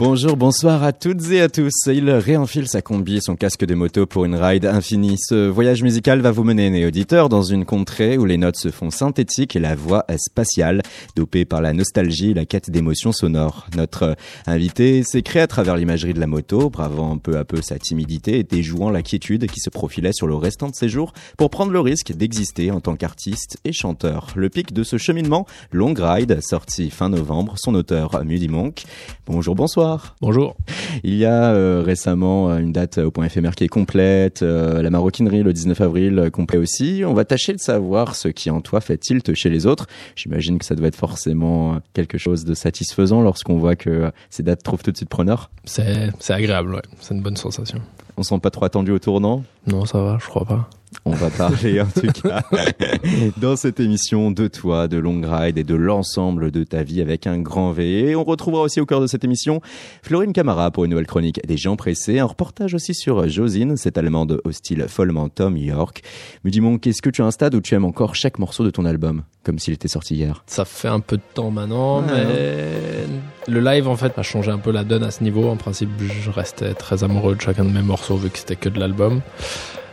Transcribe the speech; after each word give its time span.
Bonjour, 0.00 0.34
bonsoir 0.34 0.82
à 0.82 0.94
toutes 0.94 1.30
et 1.30 1.42
à 1.42 1.50
tous. 1.50 1.74
Il 1.88 2.08
réenfile 2.08 2.66
sa 2.66 2.80
combi 2.80 3.18
et 3.18 3.20
son 3.20 3.36
casque 3.36 3.66
de 3.66 3.74
moto 3.74 4.06
pour 4.06 4.24
une 4.24 4.34
ride 4.34 4.64
infinie. 4.64 5.18
Ce 5.18 5.46
voyage 5.46 5.82
musical 5.82 6.20
va 6.20 6.30
vous 6.30 6.42
mener, 6.42 6.70
né 6.70 6.86
auditeur, 6.86 7.28
dans 7.28 7.42
une 7.42 7.66
contrée 7.66 8.16
où 8.16 8.24
les 8.24 8.38
notes 8.38 8.56
se 8.56 8.70
font 8.70 8.88
synthétiques 8.88 9.56
et 9.56 9.60
la 9.60 9.74
voix 9.74 10.06
spatiale, 10.16 10.80
dopée 11.16 11.44
par 11.44 11.60
la 11.60 11.74
nostalgie 11.74 12.30
et 12.30 12.34
la 12.34 12.46
quête 12.46 12.70
d'émotions 12.70 13.12
sonores. 13.12 13.66
Notre 13.76 14.16
invité 14.46 15.02
s'est 15.02 15.20
créé 15.20 15.42
à 15.42 15.46
travers 15.46 15.76
l'imagerie 15.76 16.14
de 16.14 16.20
la 16.20 16.26
moto, 16.26 16.70
bravant 16.70 17.18
peu 17.18 17.36
à 17.36 17.44
peu 17.44 17.60
sa 17.60 17.78
timidité 17.78 18.38
et 18.38 18.42
déjouant 18.42 18.88
la 18.88 19.02
quiétude 19.02 19.50
qui 19.50 19.60
se 19.60 19.68
profilait 19.68 20.14
sur 20.14 20.26
le 20.26 20.34
restant 20.34 20.70
de 20.70 20.74
ses 20.74 20.88
jours 20.88 21.12
pour 21.36 21.50
prendre 21.50 21.72
le 21.72 21.80
risque 21.80 22.12
d'exister 22.12 22.70
en 22.70 22.80
tant 22.80 22.96
qu'artiste 22.96 23.58
et 23.66 23.74
chanteur. 23.74 24.28
Le 24.34 24.48
pic 24.48 24.72
de 24.72 24.82
ce 24.82 24.96
cheminement, 24.96 25.44
Long 25.72 25.92
Ride, 25.94 26.40
sorti 26.40 26.88
fin 26.88 27.10
novembre, 27.10 27.56
son 27.58 27.74
auteur 27.74 28.24
Mudi 28.24 28.48
Monk. 28.48 28.84
Bonjour, 29.26 29.54
bonsoir. 29.54 29.89
Bonjour. 30.20 30.56
Il 31.04 31.14
y 31.14 31.24
a 31.24 31.52
euh, 31.52 31.82
récemment 31.84 32.50
euh, 32.50 32.58
une 32.58 32.72
date 32.72 32.98
au 32.98 33.10
point 33.10 33.24
éphémère 33.24 33.54
qui 33.54 33.64
est 33.64 33.68
complète, 33.68 34.42
euh, 34.42 34.82
la 34.82 34.90
maroquinerie 34.90 35.42
le 35.42 35.52
19 35.52 35.80
avril 35.80 36.30
complet 36.32 36.58
aussi. 36.58 37.02
On 37.06 37.14
va 37.14 37.24
tâcher 37.24 37.52
de 37.52 37.58
savoir 37.58 38.14
ce 38.14 38.28
qui 38.28 38.50
en 38.50 38.60
toi 38.60 38.80
fait 38.80 38.98
tilt 38.98 39.34
chez 39.34 39.50
les 39.50 39.66
autres. 39.66 39.86
J'imagine 40.16 40.58
que 40.58 40.64
ça 40.64 40.74
doit 40.74 40.88
être 40.88 40.96
forcément 40.96 41.78
quelque 41.94 42.18
chose 42.18 42.44
de 42.44 42.54
satisfaisant 42.54 43.22
lorsqu'on 43.22 43.58
voit 43.58 43.76
que 43.76 44.10
ces 44.28 44.42
dates 44.42 44.62
trouvent 44.62 44.82
tout 44.82 44.92
de 44.92 44.96
suite 44.96 45.08
preneur. 45.08 45.50
C'est 45.64 46.10
agréable, 46.28 46.74
ouais. 46.74 46.82
C'est 47.00 47.14
une 47.14 47.22
bonne 47.22 47.36
sensation. 47.36 47.80
On 48.20 48.22
sent 48.22 48.38
pas 48.38 48.50
trop 48.50 48.66
attendu 48.66 48.90
au 48.90 48.98
tournant 48.98 49.44
Non, 49.66 49.86
ça 49.86 50.02
va, 50.02 50.18
je 50.20 50.26
crois 50.26 50.44
pas. 50.44 50.68
On 51.06 51.12
va 51.12 51.30
parler 51.30 51.80
en 51.80 51.86
tout 51.86 52.08
cas 52.22 52.42
dans 53.38 53.56
cette 53.56 53.80
émission 53.80 54.30
de 54.30 54.46
toi, 54.46 54.88
de 54.88 54.98
Long 54.98 55.22
Ride 55.24 55.56
et 55.56 55.64
de 55.64 55.74
l'ensemble 55.74 56.50
de 56.50 56.62
ta 56.62 56.82
vie 56.82 57.00
avec 57.00 57.26
un 57.26 57.38
grand 57.38 57.72
V. 57.72 58.10
Et 58.10 58.16
on 58.16 58.24
retrouvera 58.24 58.60
aussi 58.60 58.78
au 58.78 58.84
cœur 58.84 59.00
de 59.00 59.06
cette 59.06 59.24
émission 59.24 59.62
Florine 60.02 60.34
Camara 60.34 60.70
pour 60.70 60.84
une 60.84 60.90
nouvelle 60.90 61.06
chronique 61.06 61.40
des 61.46 61.56
gens 61.56 61.76
pressés, 61.76 62.18
un 62.18 62.26
reportage 62.26 62.74
aussi 62.74 62.92
sur 62.92 63.26
Josine, 63.26 63.78
cette 63.78 63.96
allemande 63.96 64.42
au 64.44 64.52
style 64.52 64.84
follement 64.86 65.30
Tom 65.30 65.56
York. 65.56 66.02
Me 66.44 66.50
dis-moi, 66.50 66.76
qu'est-ce 66.78 67.00
que 67.00 67.08
tu 67.08 67.22
as 67.22 67.24
un 67.24 67.30
stade 67.30 67.54
où 67.54 67.62
tu 67.62 67.74
aimes 67.74 67.86
encore 67.86 68.14
chaque 68.14 68.38
morceau 68.38 68.64
de 68.64 68.70
ton 68.70 68.84
album, 68.84 69.22
comme 69.44 69.58
s'il 69.58 69.72
était 69.72 69.88
sorti 69.88 70.16
hier? 70.16 70.44
Ça 70.46 70.66
fait 70.66 70.88
un 70.88 71.00
peu 71.00 71.16
de 71.16 71.22
temps 71.32 71.50
maintenant, 71.50 72.02
mais 72.02 73.06
le 73.48 73.60
live 73.60 73.88
en 73.88 73.96
fait 73.96 74.18
a 74.18 74.22
changé 74.22 74.50
un 74.50 74.58
peu 74.58 74.70
la 74.70 74.84
donne 74.84 75.02
à 75.02 75.10
ce 75.10 75.22
niveau. 75.22 75.48
En 75.48 75.56
principe, 75.56 75.90
je 76.00 76.30
restais 76.30 76.74
très 76.74 77.04
amoureux 77.04 77.34
de 77.34 77.40
chacun 77.40 77.64
de 77.64 77.70
mes 77.70 77.82
morceaux 77.82 78.16
vu 78.16 78.30
que 78.30 78.38
c'était 78.38 78.56
que 78.56 78.68
de 78.68 78.78
l'album. 78.78 79.20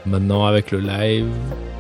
Maintenant, 0.06 0.46
avec 0.46 0.72
le 0.72 0.80
live, 0.80 1.28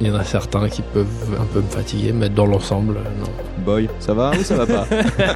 il 0.02 0.08
y 0.08 0.12
en 0.12 0.16
a 0.16 0.24
certains 0.24 0.68
qui 0.68 0.82
peuvent 0.82 1.08
un 1.40 1.46
peu 1.46 1.62
me 1.62 1.70
fatiguer, 1.70 2.12
mais 2.12 2.30
dans 2.30 2.46
l'ensemble, 2.46 2.96
non. 2.96 3.32
Boy, 3.66 3.90
ça 4.00 4.14
va 4.14 4.32
ou 4.32 4.44
ça 4.44 4.56
va 4.56 4.66
pas? 4.66 4.88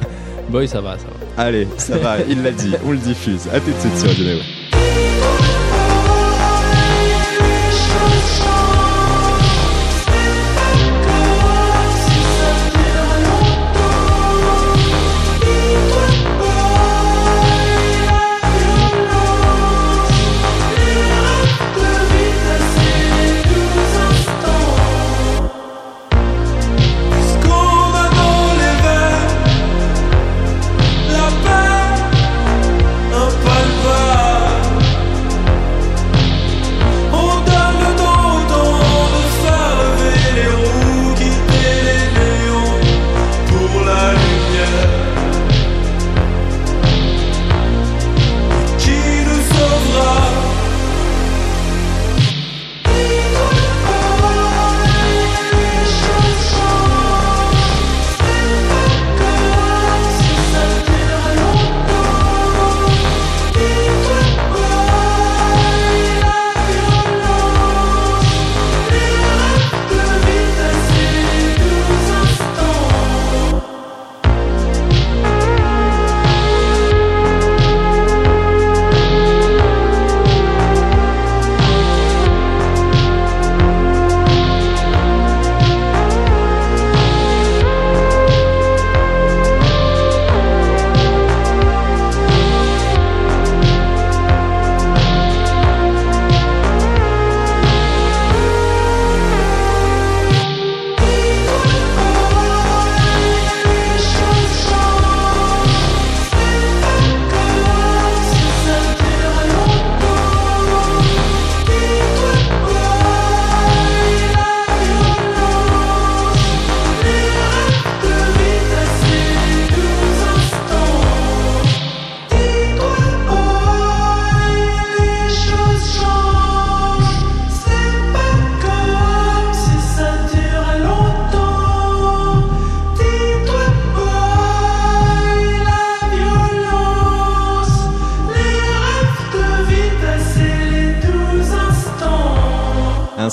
Boy, 0.50 0.68
ça 0.68 0.80
va, 0.80 0.98
ça 0.98 1.06
va. 1.06 1.42
Allez, 1.42 1.66
ça 1.78 1.96
va, 1.96 2.16
il 2.28 2.42
l'a 2.42 2.50
dit, 2.50 2.74
on 2.84 2.90
le 2.90 2.98
diffuse. 2.98 3.48
À 3.52 3.60
tout 3.60 3.70
de 3.70 3.78
suite 3.80 3.96
sur 3.96 4.61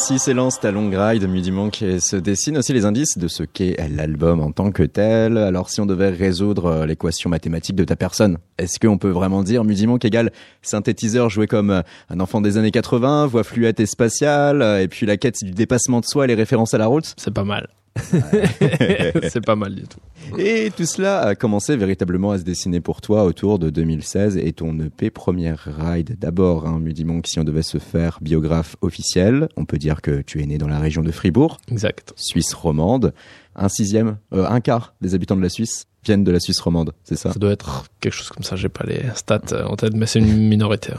Ainsi 0.10 0.18
s'élance 0.18 0.60
ta 0.60 0.72
longue 0.72 0.96
ride 0.96 1.30
Mudimonk 1.30 1.84
et 1.84 2.00
se 2.00 2.16
dessinent 2.16 2.58
aussi 2.58 2.74
les 2.74 2.86
indices 2.86 3.20
de 3.20 3.28
ce 3.28 3.44
qu'est 3.44 3.78
l'album 3.96 4.40
en 4.40 4.52
tant 4.52 4.72
que 4.72 4.82
tel. 4.82 5.38
Alors 5.38 5.70
si 5.70 5.82
on 5.82 5.86
devait 5.86 6.10
résoudre 6.10 6.66
euh, 6.66 6.86
l'équation 6.88 7.30
mathématique 7.30 7.76
de 7.76 7.84
ta 7.84 7.96
personne, 7.96 8.40
est-ce 8.58 8.80
qu'on 8.80 8.98
peut 8.98 9.12
vraiment 9.12 9.44
dire 9.44 9.64
Mudimonk 9.64 10.04
égale 10.04 10.32
synthétiseur 10.64 11.30
joué 11.30 11.46
comme 11.46 11.70
euh, 11.70 11.82
un 12.10 12.20
enfant 12.22 12.42
des 12.42 12.58
années 12.58 12.72
80, 12.72 13.28
voix 13.28 13.44
fluette 13.44 13.80
et 13.82 13.86
spatiale, 13.86 14.64
euh, 14.64 14.82
et 14.82 14.88
puis 14.88 15.06
la 15.06 15.16
quête 15.18 15.36
du 15.44 15.52
dépassement 15.52 16.00
de 16.00 16.06
soi 16.06 16.24
et 16.24 16.28
les 16.28 16.34
références 16.34 16.74
à 16.74 16.80
la 16.80 16.88
route? 16.88 17.14
C'est 17.16 17.32
pas 17.32 17.44
mal. 17.44 17.68
c'est 19.30 19.46
pas 19.46 19.56
mal 19.56 19.76
du 19.76 19.84
tout. 19.84 20.00
Et 20.38 20.72
tout 20.76 20.86
cela 20.86 21.20
a 21.22 21.36
commencé 21.36 21.76
véritablement 21.76 22.32
à 22.32 22.38
se 22.38 22.44
dessiner 22.44 22.82
pour 22.82 23.02
toi 23.02 23.24
autour 23.24 23.60
de 23.60 23.70
2016 23.70 24.38
et 24.38 24.54
ton 24.54 24.78
EP 24.80 25.10
Première 25.10 25.68
Ride. 25.80 26.18
D'abord, 26.20 26.68
hein, 26.68 26.80
Mudimonk, 26.80 27.28
si 27.28 27.40
on 27.40 27.44
devait 27.44 27.64
se 27.64 27.78
faire 27.78 28.20
biographe 28.22 28.76
officiel, 28.82 29.50
on 29.58 29.66
peut 29.66 29.78
dire 29.78 30.02
que 30.02 30.22
tu 30.22 30.42
es 30.42 30.46
né 30.46 30.58
dans 30.58 30.68
la 30.68 30.80
région 30.80 31.02
de 31.02 31.12
Fribourg. 31.12 31.58
Exact. 31.72 32.14
Suisse 32.16 32.54
romande. 32.54 33.14
Un 33.62 33.68
sixième, 33.68 34.18
euh, 34.34 34.48
un 34.48 34.62
quart 34.62 34.96
des 35.02 35.16
habitants 35.16 35.36
de 35.36 35.42
la 35.42 35.50
Suisse 35.50 35.86
viennent 36.06 36.24
de 36.24 36.32
la 36.32 36.40
Suisse 36.40 36.62
romande, 36.62 36.94
c'est 37.04 37.18
ça? 37.18 37.34
Ça 37.34 37.40
doit 37.40 37.52
être 37.52 37.88
quelque 38.00 38.14
chose 38.14 38.30
comme 38.30 38.44
ça, 38.44 38.56
j'ai 38.56 38.70
pas 38.70 38.86
les 38.86 39.02
stats 39.16 39.68
en 39.68 39.76
tête, 39.76 39.94
mais 39.96 40.06
c'est 40.06 40.20
une 40.20 40.38
minorité. 40.48 40.94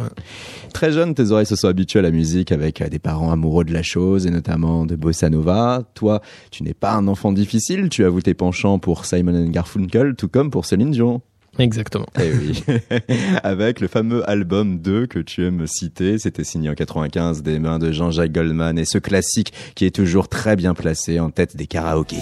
Très 0.74 0.92
jeune, 0.92 1.14
tes 1.14 1.30
oreilles 1.30 1.46
se 1.46 1.56
sont 1.56 1.68
habituées 1.68 2.00
à 2.00 2.02
la 2.02 2.10
musique 2.10 2.52
avec 2.52 2.82
des 2.82 2.98
parents 2.98 3.32
amoureux 3.32 3.64
de 3.64 3.72
la 3.72 3.82
chose 3.82 4.26
et 4.26 4.30
notamment 4.30 4.84
de 4.84 4.94
bossa 4.94 5.30
nova. 5.30 5.82
Toi, 5.94 6.20
tu 6.50 6.62
n'es 6.62 6.74
pas 6.74 6.92
un 6.92 7.08
enfant 7.08 7.32
difficile, 7.32 7.88
tu 7.88 8.04
avoues 8.04 8.20
tes 8.20 8.34
penchants 8.34 8.78
pour 8.78 9.06
Simon 9.06 9.46
Garfunkel, 9.48 10.14
tout 10.14 10.28
comme 10.28 10.50
pour 10.50 10.66
Céline 10.66 10.90
Dion. 10.90 11.22
Exactement. 11.58 12.06
Eh 12.18 12.32
oui. 12.32 12.64
Avec 13.42 13.80
le 13.80 13.88
fameux 13.88 14.28
album 14.28 14.78
2 14.78 15.06
que 15.06 15.18
tu 15.18 15.44
aimes 15.44 15.66
citer, 15.66 16.18
c'était 16.18 16.44
signé 16.44 16.70
en 16.70 16.74
95 16.74 17.42
des 17.42 17.58
mains 17.58 17.78
de 17.78 17.92
Jean-Jacques 17.92 18.32
Goldman 18.32 18.78
et 18.78 18.84
ce 18.84 18.98
classique 18.98 19.52
qui 19.74 19.84
est 19.84 19.94
toujours 19.94 20.28
très 20.28 20.56
bien 20.56 20.74
placé 20.74 21.20
en 21.20 21.30
tête 21.30 21.56
des 21.56 21.66
karaokés. 21.66 22.16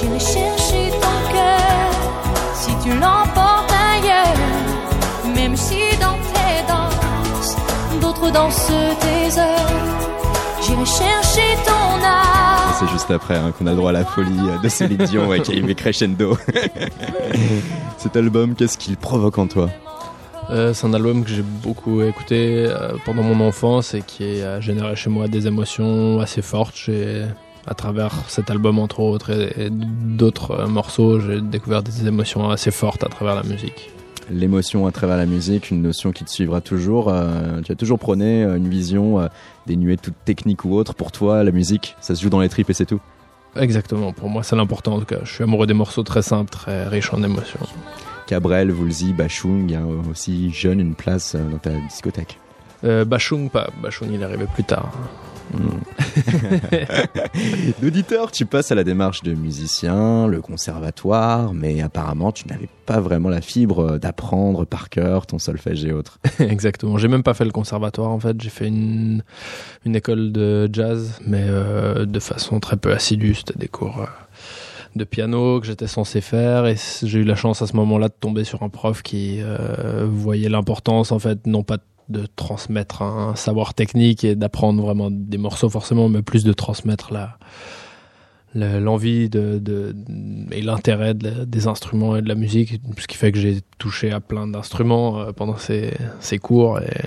J'irai 0.00 0.18
chercher 0.18 0.90
ton 1.00 1.32
cœur 1.32 1.92
si 2.54 2.70
tu 2.82 2.90
l'emportes 2.90 3.72
ailleurs, 3.72 5.34
même 5.34 5.56
si 5.56 5.80
dans 6.00 6.18
tes 6.32 6.66
danses, 6.68 7.56
d'autres 8.00 8.30
dansent 8.32 8.72
tes 9.00 9.40
heures. 9.40 10.31
J'irai 10.64 10.84
chercher 10.84 11.56
ton 11.66 12.04
âme. 12.04 12.74
C'est 12.78 12.88
juste 12.88 13.10
après 13.10 13.36
hein, 13.36 13.52
qu'on 13.56 13.66
a 13.66 13.74
droit 13.74 13.90
à 13.90 13.92
la 13.92 14.04
folie 14.04 14.30
de 14.62 14.68
Céline 14.68 14.98
Dion 14.98 15.26
ouais, 15.28 15.40
qui 15.40 15.52
arrive 15.52 15.74
crescendo. 15.74 16.36
Cet 17.98 18.16
album, 18.16 18.54
qu'est-ce 18.54 18.78
qu'il 18.78 18.96
provoque 18.96 19.38
en 19.38 19.46
toi? 19.46 19.68
Euh, 20.50 20.72
c'est 20.74 20.86
un 20.86 20.94
album 20.94 21.24
que 21.24 21.30
j'ai 21.30 21.42
beaucoup 21.42 22.02
écouté 22.02 22.66
euh, 22.68 22.92
pendant 23.04 23.22
mon 23.22 23.46
enfance 23.46 23.94
et 23.94 24.02
qui 24.02 24.42
a 24.42 24.60
généré 24.60 24.96
chez 24.96 25.10
moi 25.10 25.28
des 25.28 25.46
émotions 25.46 26.20
assez 26.20 26.42
fortes. 26.42 26.74
J'ai, 26.76 27.24
à 27.66 27.74
travers 27.74 28.12
cet 28.28 28.50
album 28.50 28.78
entre 28.78 29.00
autres 29.00 29.30
et, 29.30 29.66
et 29.66 29.70
d'autres 29.70 30.52
euh, 30.52 30.66
morceaux, 30.66 31.20
j'ai 31.20 31.40
découvert 31.40 31.82
des 31.82 32.06
émotions 32.06 32.50
assez 32.50 32.70
fortes 32.70 33.04
à 33.04 33.08
travers 33.08 33.34
la 33.34 33.42
musique. 33.42 33.90
L'émotion 34.30 34.86
à 34.86 34.92
travers 34.92 35.16
la 35.16 35.26
musique, 35.26 35.70
une 35.70 35.82
notion 35.82 36.12
qui 36.12 36.24
te 36.24 36.30
suivra 36.30 36.60
toujours. 36.60 37.08
euh, 37.08 37.60
tu 37.62 37.72
as 37.72 37.74
toujours 37.74 37.98
prôné 37.98 38.44
euh, 38.44 38.56
une 38.56 38.68
vision 38.68 39.20
euh, 39.20 39.26
dénuée 39.66 39.96
de 39.96 40.00
toute 40.00 40.14
technique 40.24 40.64
ou 40.64 40.74
autre. 40.74 40.94
Pour 40.94 41.12
toi, 41.12 41.42
la 41.42 41.50
musique, 41.50 41.96
ça 42.00 42.14
se 42.14 42.22
joue 42.22 42.30
dans 42.30 42.40
les 42.40 42.48
tripes 42.48 42.70
et 42.70 42.74
c'est 42.74 42.86
tout. 42.86 43.00
Exactement, 43.54 44.12
pour 44.12 44.30
moi 44.30 44.42
c'est 44.42 44.56
l'important 44.56 44.94
en 44.94 44.98
tout 44.98 45.04
cas. 45.04 45.18
Je 45.24 45.32
suis 45.34 45.44
amoureux 45.44 45.66
des 45.66 45.74
morceaux 45.74 46.02
très 46.02 46.22
simples, 46.22 46.50
très 46.50 46.88
riches 46.88 47.12
en 47.12 47.22
émotions. 47.22 47.60
Cabrel, 48.26 48.70
Woolsey, 48.70 49.12
Bachung, 49.12 49.74
a 49.74 50.10
aussi 50.10 50.50
jeune 50.52 50.80
une 50.80 50.94
place 50.94 51.34
euh, 51.34 51.50
dans 51.50 51.58
ta 51.58 51.70
discothèque. 51.70 52.38
Euh, 52.84 53.04
Bachung, 53.04 53.50
pas. 53.50 53.68
Bachung, 53.82 54.08
il 54.10 54.22
est 54.22 54.24
arrivé 54.24 54.46
plus 54.54 54.64
tard. 54.64 54.90
D'auditeur, 57.80 58.30
tu 58.30 58.46
passes 58.46 58.72
à 58.72 58.74
la 58.74 58.84
démarche 58.84 59.22
de 59.22 59.34
musicien, 59.34 60.26
le 60.26 60.40
conservatoire, 60.40 61.54
mais 61.54 61.80
apparemment 61.80 62.32
tu 62.32 62.48
n'avais 62.48 62.68
pas 62.86 63.00
vraiment 63.00 63.28
la 63.28 63.40
fibre 63.40 63.98
d'apprendre 63.98 64.64
par 64.64 64.88
cœur 64.88 65.26
ton 65.26 65.38
solfège 65.38 65.84
et 65.84 65.92
autres. 65.92 66.18
Exactement. 66.38 66.98
J'ai 66.98 67.08
même 67.08 67.22
pas 67.22 67.34
fait 67.34 67.44
le 67.44 67.50
conservatoire 67.50 68.10
en 68.10 68.20
fait. 68.20 68.40
J'ai 68.40 68.50
fait 68.50 68.68
une, 68.68 69.22
école 69.84 70.32
de 70.32 70.68
jazz, 70.72 71.20
mais 71.26 71.44
euh, 71.44 72.06
de 72.06 72.20
façon 72.20 72.60
très 72.60 72.76
peu 72.76 72.92
assidue. 72.92 73.34
C'était 73.34 73.58
des 73.58 73.68
cours 73.68 74.00
euh, 74.00 74.06
de 74.96 75.04
piano 75.04 75.60
que 75.60 75.66
j'étais 75.66 75.86
censé 75.86 76.20
faire 76.20 76.66
et 76.66 76.76
j'ai 77.02 77.20
eu 77.20 77.24
la 77.24 77.34
chance 77.34 77.62
à 77.62 77.66
ce 77.66 77.76
moment-là 77.76 78.08
de 78.08 78.14
tomber 78.18 78.44
sur 78.44 78.62
un 78.62 78.68
prof 78.68 79.02
qui 79.02 79.38
euh, 79.40 80.06
voyait 80.10 80.48
l'importance 80.48 81.12
en 81.12 81.18
fait 81.18 81.46
non 81.46 81.62
pas 81.62 81.78
de 81.78 81.82
transmettre 82.36 83.02
un 83.02 83.34
savoir 83.36 83.74
technique 83.74 84.24
et 84.24 84.34
d'apprendre 84.34 84.82
vraiment 84.82 85.10
des 85.10 85.38
morceaux 85.38 85.68
forcément, 85.68 86.08
mais 86.08 86.22
plus 86.22 86.44
de 86.44 86.52
transmettre 86.52 87.12
la 87.12 87.38
l'envie 88.54 89.30
de, 89.30 89.58
de, 89.58 89.96
et 90.50 90.60
l'intérêt 90.60 91.14
de 91.14 91.44
des 91.44 91.66
instruments 91.68 92.16
et 92.16 92.22
de 92.22 92.28
la 92.28 92.34
musique, 92.34 92.82
ce 92.98 93.06
qui 93.06 93.16
fait 93.16 93.32
que 93.32 93.38
j'ai 93.38 93.60
touché 93.78 94.12
à 94.12 94.20
plein 94.20 94.46
d'instruments 94.46 95.20
euh, 95.20 95.32
pendant 95.32 95.56
ces, 95.56 95.94
ces 96.20 96.38
cours 96.38 96.78
et 96.80 97.00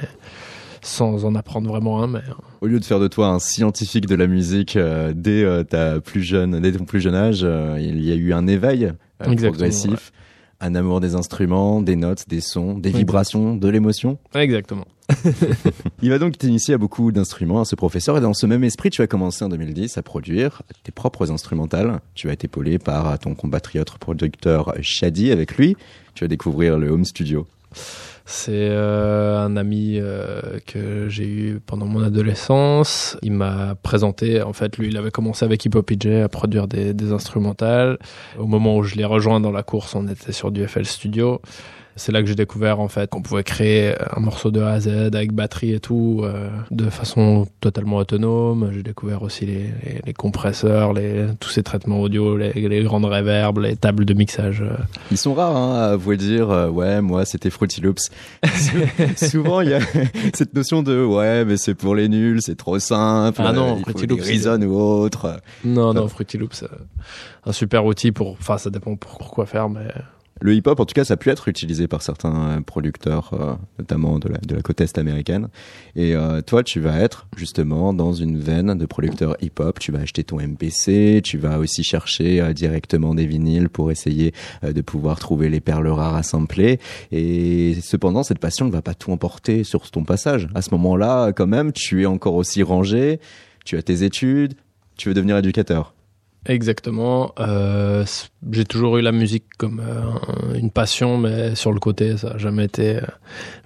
sans 0.85 1.25
en 1.25 1.35
apprendre 1.35 1.67
vraiment 1.69 2.01
un, 2.01 2.07
mais 2.07 2.19
euh, 2.19 2.33
Au 2.61 2.67
lieu 2.67 2.79
de 2.79 2.85
faire 2.85 2.99
de 2.99 3.07
toi 3.07 3.27
un 3.27 3.39
scientifique 3.39 4.05
de 4.05 4.15
la 4.15 4.27
musique 4.27 4.75
euh, 4.75 5.13
dès 5.15 5.43
euh, 5.43 5.63
ta 5.63 5.99
plus 5.99 6.21
jeune, 6.21 6.59
dès 6.59 6.71
ton 6.71 6.85
plus 6.85 7.01
jeune 7.01 7.15
âge, 7.15 7.41
euh, 7.43 7.77
il 7.79 8.03
y 8.03 8.11
a 8.11 8.15
eu 8.15 8.33
un 8.33 8.47
éveil 8.47 8.91
progressif, 9.19 10.11
un 10.61 10.75
amour 10.75 11.01
des 11.01 11.15
instruments, 11.15 11.81
des 11.81 11.95
notes, 11.95 12.27
des 12.27 12.41
sons, 12.41 12.77
des 12.77 12.91
vibrations, 12.91 13.55
de 13.55 13.67
l'émotion. 13.67 14.17
exactement. 14.33 14.85
Il 16.01 16.09
va 16.09 16.17
donc 16.17 16.37
t'initier 16.37 16.73
à 16.73 16.77
beaucoup 16.77 17.11
d'instruments, 17.11 17.61
à 17.61 17.65
ce 17.65 17.75
professeur, 17.75 18.17
et 18.17 18.21
dans 18.21 18.33
ce 18.33 18.45
même 18.45 18.63
esprit, 18.63 18.89
tu 18.89 19.01
as 19.01 19.07
commencé 19.07 19.45
en 19.45 19.49
2010 19.49 19.97
à 19.97 20.01
produire 20.01 20.63
tes 20.83 20.91
propres 20.91 21.31
instrumentales. 21.31 21.99
Tu 22.15 22.29
as 22.29 22.33
été 22.33 22.45
épaulé 22.45 22.79
par 22.79 23.17
ton 23.19 23.35
compatriote 23.35 23.97
producteur 23.97 24.73
Shadi. 24.81 25.31
Avec 25.31 25.57
lui, 25.57 25.77
tu 26.15 26.23
vas 26.23 26.27
découvrir 26.27 26.77
le 26.79 26.89
home 26.89 27.05
studio. 27.05 27.45
C'est 28.27 28.69
euh, 28.71 29.37
un 29.39 29.55
ami 29.55 29.99
euh, 29.99 30.59
que 30.65 31.07
j'ai 31.09 31.27
eu 31.27 31.59
pendant 31.63 31.85
mon 31.85 32.03
adolescence. 32.03 33.17
Il 33.21 33.33
m'a 33.33 33.75
présenté, 33.75 34.41
en 34.41 34.51
fait, 34.51 34.77
lui, 34.77 34.87
il 34.87 34.97
avait 34.97 35.11
commencé 35.11 35.45
avec 35.45 35.63
Hip 35.63 35.75
Hop 35.75 35.85
PJ 35.85 36.07
à 36.23 36.27
produire 36.27 36.67
des, 36.67 36.95
des 36.95 37.11
instrumentales. 37.11 37.99
Au 38.39 38.47
moment 38.47 38.77
où 38.77 38.83
je 38.83 38.95
l'ai 38.95 39.05
rejoint 39.05 39.39
dans 39.39 39.51
la 39.51 39.61
course, 39.61 39.93
on 39.93 40.07
était 40.07 40.31
sur 40.31 40.51
du 40.51 40.67
FL 40.67 40.85
Studio. 40.85 41.39
C'est 41.97 42.11
là 42.11 42.21
que 42.21 42.27
j'ai 42.27 42.35
découvert 42.35 42.79
en 42.81 42.89
fait 42.89 43.09
qu'on 43.09 43.21
pouvait 43.21 43.43
créer 43.43 43.93
un 44.15 44.19
morceau 44.19 44.51
de 44.51 44.59
A 44.61 44.71
à 44.71 44.79
Z 44.81 44.87
avec 45.13 45.31
batterie 45.31 45.71
et 45.73 45.79
tout 45.79 46.21
euh, 46.23 46.49
de 46.71 46.89
façon 46.89 47.47
totalement 47.61 47.97
autonome. 47.97 48.69
J'ai 48.73 48.83
découvert 48.83 49.21
aussi 49.21 49.45
les, 49.45 49.53
les, 49.83 50.01
les 50.05 50.13
compresseurs, 50.13 50.91
les, 50.91 51.27
tous 51.39 51.49
ces 51.49 51.63
traitements 51.63 52.01
audio, 52.01 52.35
les, 52.37 52.51
les 52.53 52.83
grandes 52.83 53.05
reverbs, 53.05 53.59
les 53.59 53.77
tables 53.77 54.03
de 54.03 54.13
mixage. 54.13 54.61
euh. 54.61 54.75
Ils 55.11 55.17
sont 55.17 55.33
rares 55.33 55.55
hein, 55.55 55.75
à 55.91 55.95
vous 55.95 56.15
dire 56.15 56.49
euh, 56.51 56.69
ouais 56.69 57.01
moi 57.01 57.23
c'était 57.23 57.49
Fruity 57.49 57.79
Loops. 57.81 58.09
Sou- 58.45 59.27
Souvent 59.29 59.61
il 59.61 59.69
y 59.69 59.73
a 59.73 59.79
cette 60.33 60.53
notion 60.53 60.83
de 60.83 61.03
ouais 61.03 61.45
mais 61.45 61.55
c'est 61.57 61.75
pour 61.75 61.95
les 61.95 62.09
nuls, 62.09 62.39
c'est 62.41 62.57
trop 62.57 62.77
simple. 62.79 63.41
Ah 63.43 63.53
non, 63.53 63.77
faut 63.77 63.83
Fruity 63.83 64.07
Loops, 64.07 64.25
Reason 64.25 64.61
ou 64.63 64.75
autre. 64.77 65.39
Non, 65.63 65.93
Ça- 65.93 65.99
non, 66.01 66.07
Fruity 66.09 66.37
Loops, 66.37 66.63
euh, 66.63 66.67
un 67.45 67.51
super 67.53 67.85
outil 67.85 68.11
pour. 68.11 68.31
Enfin, 68.31 68.57
ça 68.57 68.69
dépend 68.69 68.95
pour, 68.97 69.17
pour 69.17 69.31
quoi 69.31 69.45
faire, 69.45 69.69
mais 69.69 69.87
Le 70.45 70.53
hip-hop, 70.53 70.79
en 70.79 70.85
tout 70.85 70.93
cas, 70.93 71.03
ça 71.03 71.15
a 71.15 71.17
pu 71.17 71.31
être 71.31 71.47
utilisé 71.47 71.87
par 71.87 72.03
certains 72.03 72.49
euh, 72.49 72.61
producteurs, 72.61 73.31
euh, 73.33 73.55
notamment 73.79 74.19
de 74.19 74.29
la, 74.29 74.37
de 74.37 74.53
la 74.53 74.61
côte 74.61 74.79
est 74.79 74.99
américaine. 74.99 75.47
Et 75.95 76.13
euh, 76.13 76.43
toi, 76.43 76.61
tu 76.61 76.79
vas 76.79 76.99
être 76.99 77.25
justement 77.35 77.95
dans 77.95 78.13
une 78.13 78.37
veine 78.37 78.77
de 78.77 78.85
producteur 78.85 79.37
hip-hop. 79.41 79.79
Tu 79.79 79.91
vas 79.91 80.01
acheter 80.01 80.23
ton 80.23 80.37
MPC, 80.39 81.21
tu 81.23 81.39
vas 81.39 81.57
aussi 81.57 81.83
chercher 81.83 82.53
directement 82.53 83.15
des 83.15 83.25
vinyles 83.25 83.69
pour 83.69 83.89
essayer 83.89 84.35
de 84.61 84.81
pouvoir 84.81 85.17
trouver 85.17 85.49
les 85.49 85.61
perles 85.61 85.87
rares 85.87 86.13
à 86.13 86.21
sampler. 86.21 86.79
Et 87.11 87.75
cependant, 87.81 88.21
cette 88.21 88.37
passion 88.37 88.67
ne 88.67 88.71
va 88.71 88.83
pas 88.83 88.93
tout 88.93 89.11
emporter 89.11 89.63
sur 89.63 89.89
ton 89.89 90.03
passage. 90.03 90.47
À 90.53 90.61
ce 90.61 90.69
moment-là, 90.75 91.31
quand 91.31 91.47
même, 91.47 91.71
tu 91.71 92.03
es 92.03 92.05
encore 92.05 92.35
aussi 92.35 92.61
rangé, 92.61 93.19
tu 93.65 93.77
as 93.77 93.81
tes 93.81 94.03
études, 94.03 94.53
tu 94.95 95.07
veux 95.09 95.15
devenir 95.15 95.37
éducateur. 95.37 95.94
Exactement. 96.45 97.33
Euh, 97.39 98.05
j'ai 98.51 98.65
toujours 98.65 98.97
eu 98.97 99.01
la 99.01 99.11
musique 99.11 99.45
comme 99.57 99.79
euh, 99.79 100.01
un- 100.51 100.55
une 100.55 100.71
passion, 100.71 101.17
mais 101.17 101.55
sur 101.55 101.71
le 101.71 101.79
côté, 101.79 102.17
ça 102.17 102.31
a 102.31 102.37
jamais 102.37 102.65
été 102.65 102.97
euh, 102.97 103.01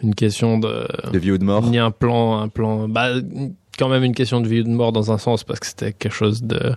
une 0.04 0.16
question 0.16 0.58
de 0.60 0.88
De 1.12 1.20
vie 1.20 1.32
ou 1.32 1.38
de 1.38 1.44
mort. 1.44 1.64
ni 1.70 1.78
un 1.78 1.92
plan, 1.92 2.40
un 2.40 2.48
plan. 2.48 2.88
Bah, 2.88 3.10
quand 3.78 3.90
même 3.90 4.04
une 4.04 4.16
question 4.16 4.42
de 4.42 4.48
vie 4.48 4.62
ou 4.62 4.64
de 4.64 4.70
mort 4.70 4.92
dans 4.92 5.12
un 5.12 5.18
sens 5.18 5.44
parce 5.44 5.60
que 5.60 5.66
c'était 5.68 5.94
quelque 5.94 6.14
chose 6.14 6.44
de 6.44 6.74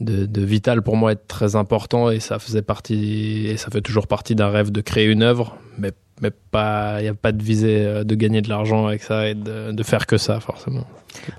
de, 0.00 0.26
de 0.26 0.42
vital 0.42 0.82
pour 0.82 0.96
moi, 0.96 1.10
être 1.12 1.26
très 1.26 1.56
important 1.56 2.08
et 2.10 2.20
ça 2.20 2.38
faisait 2.38 2.62
partie 2.62 3.46
et 3.48 3.56
ça 3.56 3.68
fait 3.70 3.80
toujours 3.80 4.06
partie 4.06 4.36
d'un 4.36 4.48
rêve 4.48 4.70
de 4.70 4.80
créer 4.80 5.06
une 5.06 5.22
œuvre, 5.24 5.56
mais 5.76 5.90
mais 6.20 6.30
pas, 6.30 6.96
il 7.00 7.04
y 7.04 7.08
a 7.08 7.14
pas 7.14 7.32
de 7.32 7.42
visée 7.42 7.86
euh, 7.86 8.04
de 8.04 8.14
gagner 8.14 8.42
de 8.42 8.48
l'argent 8.48 8.86
avec 8.86 9.02
ça 9.02 9.28
et 9.28 9.34
de, 9.34 9.72
de 9.72 9.82
faire 9.82 10.06
que 10.06 10.18
ça 10.18 10.40
forcément. 10.40 10.86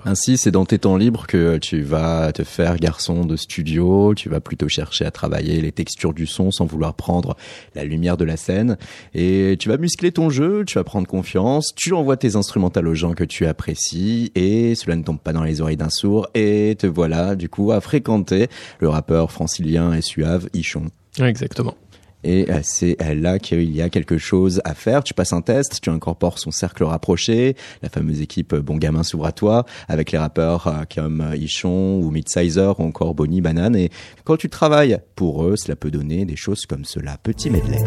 Ainsi, 0.04 0.36
c'est 0.36 0.50
dans 0.50 0.64
tes 0.64 0.78
temps 0.78 0.96
libres 0.96 1.26
que 1.26 1.58
tu 1.58 1.82
vas 1.82 2.32
te 2.32 2.44
faire 2.44 2.76
garçon 2.76 3.24
de 3.24 3.36
studio, 3.36 4.14
tu 4.14 4.28
vas 4.28 4.40
plutôt 4.40 4.68
chercher 4.68 5.04
à 5.04 5.10
travailler 5.10 5.60
les 5.60 5.72
textures 5.72 6.12
du 6.12 6.26
son 6.26 6.50
sans 6.50 6.66
vouloir 6.66 6.94
prendre 6.94 7.36
la 7.74 7.84
lumière 7.84 8.16
de 8.16 8.24
la 8.24 8.36
scène, 8.36 8.76
et 9.14 9.56
tu 9.58 9.68
vas 9.68 9.76
muscler 9.76 10.12
ton 10.12 10.30
jeu, 10.30 10.64
tu 10.66 10.74
vas 10.74 10.84
prendre 10.84 11.06
confiance, 11.06 11.72
tu 11.76 11.92
envoies 11.92 12.16
tes 12.16 12.36
instrumentales 12.36 12.88
aux 12.88 12.94
gens 12.94 13.14
que 13.14 13.24
tu 13.24 13.46
apprécies, 13.46 14.32
et 14.34 14.74
cela 14.74 14.96
ne 14.96 15.02
tombe 15.02 15.20
pas 15.20 15.32
dans 15.32 15.44
les 15.44 15.60
oreilles 15.60 15.76
d'un 15.76 15.90
sourd, 15.90 16.28
et 16.34 16.76
te 16.78 16.86
voilà 16.86 17.36
du 17.36 17.48
coup 17.48 17.72
à 17.72 17.80
fréquenter 17.80 18.48
le 18.80 18.88
rappeur 18.88 19.30
francilien 19.32 19.92
et 19.92 20.02
suave 20.02 20.48
Ichon. 20.52 20.86
Exactement. 21.18 21.74
Et 22.24 22.50
euh, 22.50 22.60
c'est 22.62 22.96
euh, 23.02 23.14
là 23.14 23.38
qu'il 23.38 23.74
y 23.74 23.82
a 23.82 23.88
quelque 23.88 24.18
chose 24.18 24.60
à 24.64 24.74
faire. 24.74 25.02
Tu 25.02 25.14
passes 25.14 25.32
un 25.32 25.40
test, 25.40 25.80
tu 25.80 25.90
incorpores 25.90 26.38
son 26.38 26.50
cercle 26.50 26.84
rapproché, 26.84 27.56
la 27.82 27.88
fameuse 27.88 28.20
équipe 28.20 28.52
euh, 28.52 28.60
Bon 28.60 28.76
Gamin 28.76 29.02
s'ouvre 29.02 29.26
à 29.26 29.32
toi, 29.32 29.64
avec 29.88 30.12
les 30.12 30.18
rappeurs 30.18 30.72
comme 30.94 31.32
Ichon 31.34 32.00
ou 32.00 32.10
Midsizer 32.10 32.78
ou 32.78 32.84
encore 32.84 33.14
Bonnie 33.14 33.40
Banane. 33.40 33.76
Et 33.76 33.90
quand 34.24 34.36
tu 34.36 34.48
travailles 34.48 34.98
pour 35.16 35.44
eux, 35.44 35.56
cela 35.56 35.76
peut 35.76 35.90
donner 35.90 36.24
des 36.24 36.36
choses 36.36 36.66
comme 36.66 36.84
cela. 36.84 37.16
Petit 37.22 37.50
medley. 37.50 37.78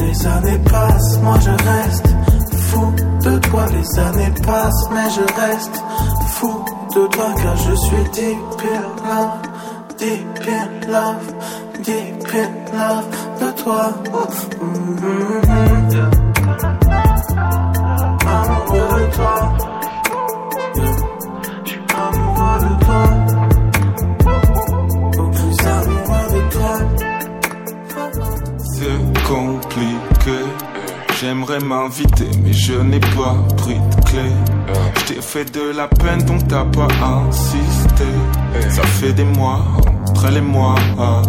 Les 0.00 0.26
années 0.26 0.58
passent, 0.70 1.18
moi 1.22 1.38
je 1.40 1.50
reste 1.50 2.08
fou 2.68 2.92
de 3.24 3.38
toi. 3.38 3.66
Les 3.72 3.98
années 3.98 4.34
passent, 4.46 4.88
mais 4.92 5.10
je 5.10 5.20
reste 5.40 5.82
fou 6.28 6.64
de 6.94 7.06
toi 7.08 7.34
car 7.42 7.56
je 7.56 7.74
suis 7.74 8.04
deep 8.12 8.38
in 8.62 8.82
love, 9.08 9.42
deep 9.98 10.48
in 10.48 10.90
love, 10.90 11.26
deep 11.84 12.34
in 12.34 12.50
love 12.76 13.08
de 13.40 13.62
toi. 13.62 13.94
Mhm. 14.60 15.08
Amoureux 18.26 19.00
de 19.00 19.14
toi. 19.16 19.36
Je 21.64 21.70
suis 21.70 21.80
amoureux 21.94 22.60
de 22.60 22.84
toi. 22.84 23.17
Compliqué. 29.28 30.38
J'aimerais 31.20 31.58
m'inviter, 31.60 32.28
mais 32.42 32.52
je 32.52 32.74
n'ai 32.74 33.00
pas 33.00 33.36
pris 33.56 33.74
de 33.74 34.04
clé. 34.04 34.30
Je 34.96 35.04
t'ai 35.04 35.20
fait 35.20 35.52
de 35.52 35.76
la 35.76 35.88
peine, 35.88 36.22
donc 36.24 36.46
t'as 36.48 36.64
pas 36.64 36.88
insisté. 37.04 38.04
Ça 38.70 38.82
fait 38.82 39.12
des 39.12 39.24
mois, 39.24 39.64
après 40.08 40.30
les 40.30 40.40
mois. 40.40 40.76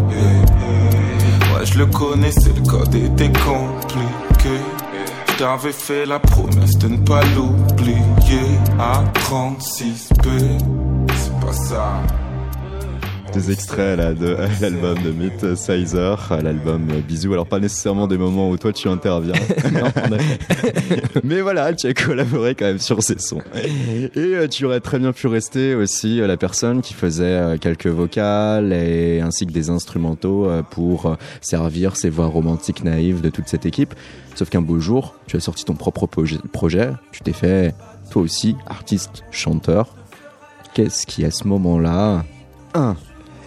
Ouais, 0.09 1.65
je 1.65 1.77
le 1.79 1.87
connaissais, 1.87 2.53
le 2.55 2.61
code 2.69 2.93
était 2.95 3.31
compliqué. 3.31 4.55
Je 5.27 5.33
t'avais 5.37 5.71
fait 5.71 6.05
la 6.05 6.19
promesse 6.19 6.77
de 6.77 6.87
ne 6.89 6.97
pas 6.97 7.21
l'oublier. 7.35 7.97
À 8.79 9.03
36B, 9.15 10.59
c'est 11.15 11.39
pas 11.39 11.53
ça. 11.53 12.01
Des 13.33 13.51
extraits 13.51 13.97
là 13.97 14.13
de 14.13 14.35
l'album 14.61 14.97
de 15.03 15.11
Myth 15.11 15.55
Sizer, 15.55 16.39
l'album 16.41 16.87
Bisous. 17.07 17.33
Alors 17.33 17.47
pas 17.47 17.59
nécessairement 17.59 18.07
des 18.07 18.17
moments 18.17 18.49
où 18.49 18.57
toi 18.57 18.73
tu 18.73 18.87
interviens. 18.87 19.33
Mais 21.23 21.41
voilà, 21.41 21.73
tu 21.73 21.87
as 21.87 21.93
collaboré 21.93 22.55
quand 22.55 22.65
même 22.65 22.79
sur 22.79 23.03
ces 23.03 23.19
sons. 23.19 23.41
Et 23.55 24.09
euh, 24.17 24.47
tu 24.47 24.65
aurais 24.65 24.79
très 24.79 24.99
bien 24.99 25.13
pu 25.13 25.27
rester 25.27 25.75
aussi 25.75 26.19
euh, 26.19 26.27
la 26.27 26.37
personne 26.37 26.81
qui 26.81 26.93
faisait 26.93 27.23
euh, 27.23 27.57
quelques 27.57 27.87
vocales 27.87 28.73
et 28.73 29.21
ainsi 29.21 29.45
que 29.45 29.51
des 29.51 29.69
instrumentaux 29.69 30.49
euh, 30.49 30.63
pour 30.63 31.05
euh, 31.05 31.15
servir 31.41 31.95
ces 31.95 32.09
voix 32.09 32.27
romantiques 32.27 32.83
naïves 32.83 33.21
de 33.21 33.29
toute 33.29 33.47
cette 33.47 33.65
équipe. 33.65 33.93
Sauf 34.35 34.49
qu'un 34.49 34.61
beau 34.61 34.79
jour, 34.79 35.15
tu 35.27 35.37
as 35.37 35.39
sorti 35.39 35.65
ton 35.65 35.75
propre 35.75 36.07
projet 36.07 36.91
tu 37.11 37.21
t'es 37.21 37.33
fait 37.33 37.73
toi 38.09 38.21
aussi 38.21 38.55
artiste 38.65 39.23
chanteur. 39.31 39.95
Qu'est-ce 40.73 41.05
qui 41.05 41.25
à 41.25 41.31
ce 41.31 41.47
moment-là 41.47 42.23
un 42.73 42.95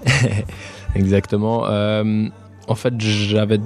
Exactement. 0.95 1.67
Euh, 1.67 2.29
en 2.69 2.75
fait, 2.75 2.95
j'avais 2.99 3.59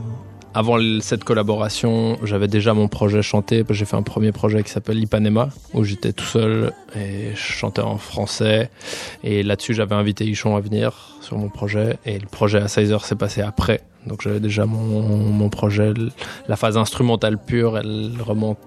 avant 0.57 0.79
cette 1.03 1.23
collaboration, 1.23 2.17
j'avais 2.23 2.49
déjà 2.49 2.73
mon 2.73 2.89
projet 2.89 3.21
chanté. 3.21 3.63
J'ai 3.69 3.85
fait 3.85 3.97
un 3.97 4.03
premier 4.03 4.33
projet 4.33 4.63
qui 4.63 4.71
s'appelle 4.71 4.99
Ipanema, 4.99 5.51
où 5.75 5.85
j'étais 5.85 6.15
tout 6.15 6.25
seul 6.25 6.73
et 6.99 7.33
je 7.35 7.37
chantais 7.37 7.83
en 7.83 7.99
français. 7.99 8.71
Et 9.23 9.43
là-dessus, 9.43 9.75
j'avais 9.75 9.95
invité 9.95 10.25
Ichon 10.25 10.57
à 10.57 10.61
venir 10.61 11.19
sur 11.21 11.37
mon 11.37 11.51
projet. 11.51 11.99
Et 12.07 12.19
le 12.19 12.27
projet 12.27 12.57
à 12.57 12.69
16 12.69 12.93
heures 12.93 13.05
s'est 13.05 13.17
passé 13.17 13.43
après. 13.43 13.83
Donc 14.07 14.23
j'avais 14.23 14.41
déjà 14.41 14.65
mon, 14.65 15.03
mon 15.03 15.49
projet. 15.51 15.93
La 16.49 16.57
phase 16.57 16.79
instrumentale 16.79 17.37
pure, 17.37 17.77
elle 17.77 18.13
remonte 18.25 18.59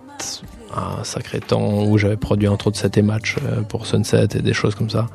à 0.71 0.99
un 0.99 1.03
sacré 1.03 1.39
temps 1.39 1.85
où 1.85 1.97
j'avais 1.97 2.17
produit 2.17 2.47
entre 2.47 2.67
autres 2.67 2.77
7 2.77 2.99
et 2.99 3.01
match 3.01 3.38
euh, 3.43 3.61
pour 3.61 3.88
Sunset 3.88 4.27
et 4.35 4.41
des 4.43 4.53
choses 4.53 4.75
comme 4.75 4.91
ça. 4.91 5.07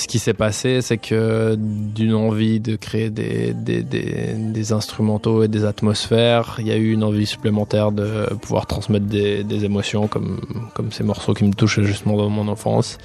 Ce 0.00 0.08
qui 0.08 0.18
s'est 0.18 0.32
passé, 0.32 0.80
c'est 0.80 0.96
que 0.96 1.56
d'une 1.58 2.14
envie 2.14 2.58
de 2.58 2.74
créer 2.76 3.10
des, 3.10 3.52
des, 3.52 3.82
des, 3.82 4.32
des 4.34 4.72
instrumentaux 4.72 5.42
et 5.42 5.48
des 5.48 5.66
atmosphères, 5.66 6.56
il 6.58 6.68
y 6.68 6.72
a 6.72 6.76
eu 6.76 6.92
une 6.92 7.04
envie 7.04 7.26
supplémentaire 7.26 7.92
de 7.92 8.24
pouvoir 8.40 8.64
transmettre 8.66 9.04
des, 9.04 9.44
émotions 9.62 10.08
comme, 10.08 10.40
comme 10.74 10.90
ces 10.90 11.04
morceaux 11.04 11.34
qui 11.34 11.44
me 11.44 11.52
touchaient 11.52 11.84
justement 11.84 12.16
dans 12.16 12.30
mon 12.30 12.48
enfance. 12.48 12.96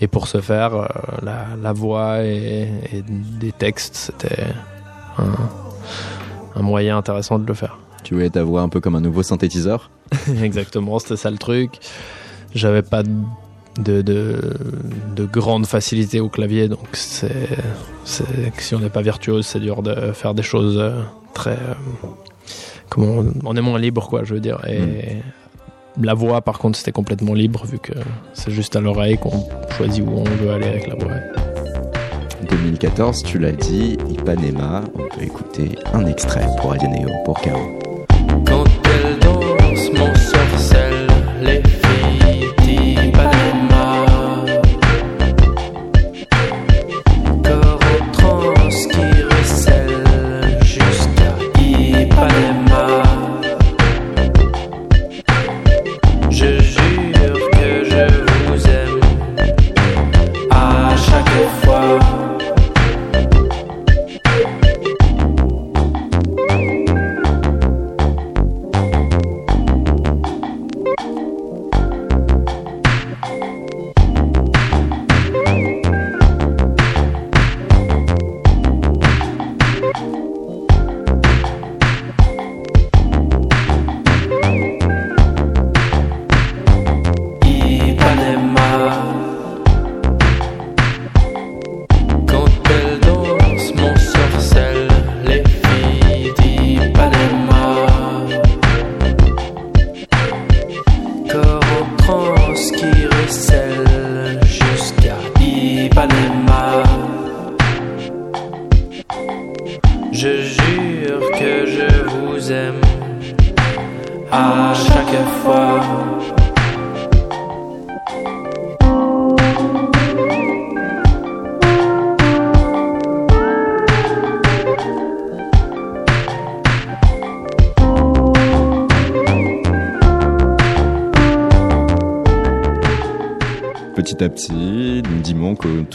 Et 0.00 0.08
pour 0.08 0.26
ce 0.26 0.40
faire, 0.40 0.74
euh, 0.74 0.86
la, 1.22 1.46
la 1.62 1.72
voix 1.72 2.24
et, 2.24 2.68
et 2.92 3.04
des 3.06 3.52
textes, 3.52 3.94
c'était 3.94 4.48
un, 5.18 5.48
un 6.56 6.62
moyen 6.62 6.98
intéressant 6.98 7.38
de 7.38 7.46
le 7.46 7.54
faire. 7.54 7.78
Tu 8.02 8.14
voulais 8.14 8.30
ta 8.30 8.42
voix 8.42 8.62
un 8.62 8.68
peu 8.68 8.80
comme 8.80 8.96
un 8.96 9.00
nouveau 9.00 9.22
synthétiseur? 9.22 9.88
Exactement, 10.42 10.98
c'était 10.98 11.16
ça 11.16 11.30
le 11.30 11.38
truc. 11.38 11.78
J'avais 12.56 12.82
pas 12.82 13.04
de, 13.78 14.02
de, 14.02 14.02
de, 14.02 14.42
de 15.16 15.24
grande 15.24 15.66
facilité 15.66 16.20
au 16.20 16.28
clavier, 16.28 16.68
donc 16.68 16.80
c'est, 16.92 17.30
si 18.04 18.74
on 18.74 18.80
n'est 18.80 18.90
pas 18.90 19.02
virtuose, 19.02 19.46
c'est 19.46 19.60
dur 19.60 19.82
de 19.82 20.12
faire 20.12 20.34
des 20.34 20.42
choses 20.42 20.76
euh, 20.78 21.00
très. 21.34 21.52
euh, 21.52 22.06
comment 22.88 23.24
on 23.44 23.56
est 23.56 23.60
moins 23.60 23.78
libre, 23.78 24.08
quoi, 24.08 24.24
je 24.24 24.34
veux 24.34 24.40
dire. 24.40 24.58
Et 24.68 25.18
la 26.00 26.14
voix, 26.14 26.40
par 26.40 26.58
contre, 26.58 26.78
c'était 26.78 26.92
complètement 26.92 27.34
libre, 27.34 27.64
vu 27.66 27.78
que 27.78 27.92
c'est 28.34 28.50
juste 28.50 28.76
à 28.76 28.80
l'oreille 28.80 29.18
qu'on 29.18 29.44
choisit 29.76 30.04
où 30.04 30.10
on 30.10 30.24
veut 30.24 30.50
aller 30.50 30.66
avec 30.68 30.86
la 30.88 30.94
voix. 30.96 31.12
2014, 32.48 33.22
tu 33.22 33.38
l'as 33.38 33.52
dit, 33.52 33.96
Ipanema. 34.08 34.82
On 34.94 35.08
peut 35.16 35.22
écouter 35.22 35.76
un 35.92 36.06
extrait 36.06 36.46
pour 36.60 36.70
Radio 36.70 36.88
Néo, 36.88 37.08
pour 37.24 37.40
Caro. 37.40 37.79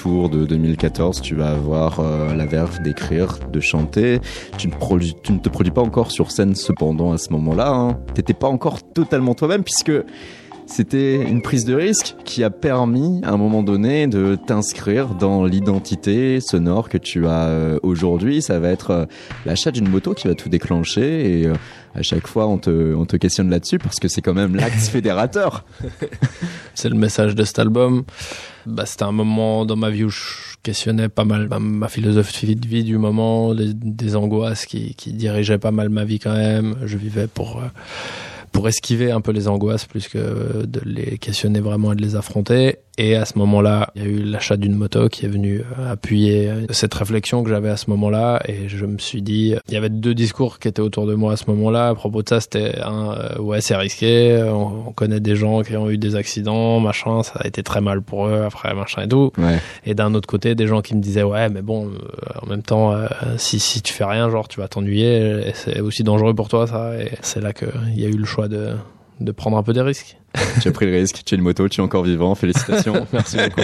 De 0.06 0.46
2014, 0.46 1.20
tu 1.22 1.34
vas 1.34 1.50
avoir 1.50 2.00
euh, 2.00 2.36
la 2.36 2.46
verve 2.46 2.80
d'écrire, 2.84 3.40
de 3.52 3.60
chanter. 3.60 4.20
Tu 4.58 4.68
ne, 4.68 4.74
produis- 4.74 5.16
tu 5.24 5.34
ne 5.34 5.40
te 5.40 5.50
produis 5.50 5.72
pas 5.72 5.82
encore 5.82 6.12
sur 6.12 6.30
scène 6.32 6.54
cependant 6.54 7.12
à 7.12 7.18
ce 7.18 7.32
moment-là. 7.32 7.70
Hein. 7.72 7.98
T'étais 8.14 8.36
pas 8.36 8.48
encore 8.48 8.84
totalement 8.94 9.34
toi-même 9.34 9.64
puisque 9.64 9.92
c'était 10.68 11.16
une 11.16 11.42
prise 11.42 11.66
de 11.66 11.74
risque 11.74 12.16
qui 12.24 12.44
a 12.44 12.50
permis 12.52 13.20
à 13.24 13.32
un 13.32 13.38
moment 13.38 13.64
donné 13.64 14.06
de 14.06 14.36
t'inscrire 14.36 15.16
dans 15.16 15.44
l'identité 15.46 16.40
sonore 16.40 16.88
que 16.90 17.00
tu 17.00 17.26
as 17.26 17.46
euh, 17.48 17.80
aujourd'hui. 17.82 18.44
Ça 18.44 18.60
va 18.60 18.70
être 18.70 18.92
euh, 18.92 19.06
l'achat 19.48 19.72
d'une 19.72 19.90
moto 19.90 20.14
qui 20.14 20.28
va 20.28 20.36
tout 20.36 20.50
déclencher 20.50 21.42
et 21.42 21.48
à 21.96 22.04
chaque 22.04 22.28
fois 22.28 22.46
on 22.48 22.60
te, 22.60 22.94
on 22.94 23.06
te 23.06 23.18
questionne 23.18 23.50
là-dessus 23.50 23.80
parce 23.80 23.96
que 24.00 24.08
c'est 24.08 24.22
quand 24.22 24.36
même 24.36 24.56
l'acte 24.56 24.76
fédérateur. 24.82 25.66
C'est 26.76 26.90
le 26.90 26.96
message 26.96 27.34
de 27.34 27.44
cet 27.44 27.58
album. 27.58 28.04
Bah, 28.66 28.86
c'était 28.86 29.04
un 29.04 29.12
moment 29.12 29.66
dans 29.66 29.76
ma 29.76 29.90
vie 29.90 30.04
où 30.04 30.10
je 30.10 30.56
questionnais 30.64 31.10
pas 31.10 31.26
mal 31.26 31.48
ma, 31.48 31.60
ma 31.60 31.88
philosophie 31.88 32.56
de 32.56 32.68
vie 32.68 32.84
du 32.84 32.98
moment, 32.98 33.54
des, 33.54 33.74
des 33.74 34.16
angoisses 34.16 34.66
qui, 34.66 34.96
qui 34.96 35.14
dirigeaient 35.14 35.60
pas 35.60 35.72
mal 35.72 35.90
ma 35.90 36.04
vie 36.04 36.20
quand 36.20 36.34
même. 36.34 36.76
Je 36.84 36.98
vivais 36.98 37.28
pour, 37.28 37.58
euh, 37.58 37.68
pour 38.52 38.68
esquiver 38.68 39.12
un 39.12 39.22
peu 39.22 39.32
les 39.32 39.48
angoisses 39.48 39.86
plus 39.86 40.08
que 40.08 40.66
de 40.66 40.82
les 40.86 41.18
questionner 41.18 41.60
vraiment 41.60 41.94
et 41.94 41.96
de 41.96 42.02
les 42.02 42.16
affronter. 42.16 42.78
Et 42.98 43.16
à 43.16 43.26
ce 43.26 43.38
moment-là, 43.40 43.90
il 43.96 44.02
y 44.02 44.06
a 44.06 44.08
eu 44.08 44.24
l'achat 44.24 44.58
d'une 44.58 44.76
moto 44.76 45.10
qui 45.10 45.26
est 45.26 45.30
venu 45.30 45.62
euh, 45.80 45.92
appuyer 45.92 46.50
euh, 46.50 46.66
cette 46.70 46.94
réflexion 46.94 47.44
que 47.44 47.50
j'avais 47.50 47.70
à 47.70 47.78
ce 47.78 47.90
moment-là. 47.90 48.42
Et 48.48 48.70
je 48.70 48.86
me 48.86 48.98
suis 48.98 49.22
dit, 49.22 49.56
il 49.68 49.74
y 49.74 49.78
avait 49.78 49.90
deux 49.90 50.14
discours 50.14 50.60
qui 50.60 50.68
étaient 50.68 50.82
autour 50.82 51.06
de 51.06 51.14
moi 51.14 51.34
à 51.34 51.38
ce 51.38 51.46
moment-là. 51.50 51.90
À 51.90 51.96
propos 51.96 52.24
de 52.24 52.30
ça, 52.30 52.40
c'était 52.40 52.80
un, 52.82 53.12
euh, 53.12 53.40
ouais, 53.40 53.62
c'est 53.62 53.76
risqué. 53.76 54.42
On, 54.48 54.88
on 54.88 54.92
connaît 54.94 55.20
des 55.20 55.36
gens 55.36 55.62
qui 55.62 55.76
ont 55.76 55.90
eu 55.90 55.98
des 55.98 56.16
accidents, 56.16 56.80
machin. 56.80 57.24
Ça 57.24 57.40
a 57.40 57.48
été 57.48 57.64
très 57.64 57.82
mal 57.82 58.02
pour 58.02 58.28
eux 58.28 58.44
après, 58.44 58.74
machin 58.74 59.04
et 59.04 59.08
tout. 59.08 59.32
Ouais. 59.38 59.60
Et 59.86 59.94
d'un 59.94 60.14
autre 60.14 60.28
côté, 60.28 60.56
des 60.56 60.68
gens 60.68 60.82
qui 60.82 60.96
me 60.96 61.02
disaient, 61.02 61.24
ouais, 61.24 61.50
mais 61.50 61.62
bon, 61.62 61.88
euh, 61.88 62.40
en 62.42 62.48
même 62.48 62.64
temps, 62.64 62.94
euh, 62.94 63.08
si, 63.38 63.60
si 63.60 63.82
tu 63.82 63.94
fais 63.94 64.06
rien, 64.06 64.30
genre, 64.30 64.48
tu 64.48 64.60
vas 64.60 64.68
t'ennuyer. 64.68 65.52
C'est 65.54 65.82
aussi 65.82 66.04
dangereux 66.04 66.34
pour 66.34 66.48
toi, 66.48 66.68
ça. 66.68 66.98
Et 67.00 67.12
c'est 67.22 67.42
là 67.42 67.54
qu'il 67.54 67.70
y 67.96 68.06
a 68.06 68.10
eu 68.10 68.18
le 68.18 68.26
choix 68.26 68.48
de, 68.48 68.72
de 69.20 69.32
prendre 69.32 69.58
un 69.58 69.64
peu 69.64 69.74
des 69.74 69.82
risques. 69.82 70.18
tu 70.62 70.68
as 70.68 70.72
pris 70.72 70.86
le 70.86 70.92
risque, 70.92 71.22
tu 71.26 71.36
as 71.36 71.38
une 71.38 71.44
moto, 71.44 71.68
tu 71.70 71.80
es 71.80 71.84
encore 71.84 72.04
vivant, 72.04 72.36
félicitations. 72.36 73.08
Merci 73.14 73.38
beaucoup. 73.38 73.62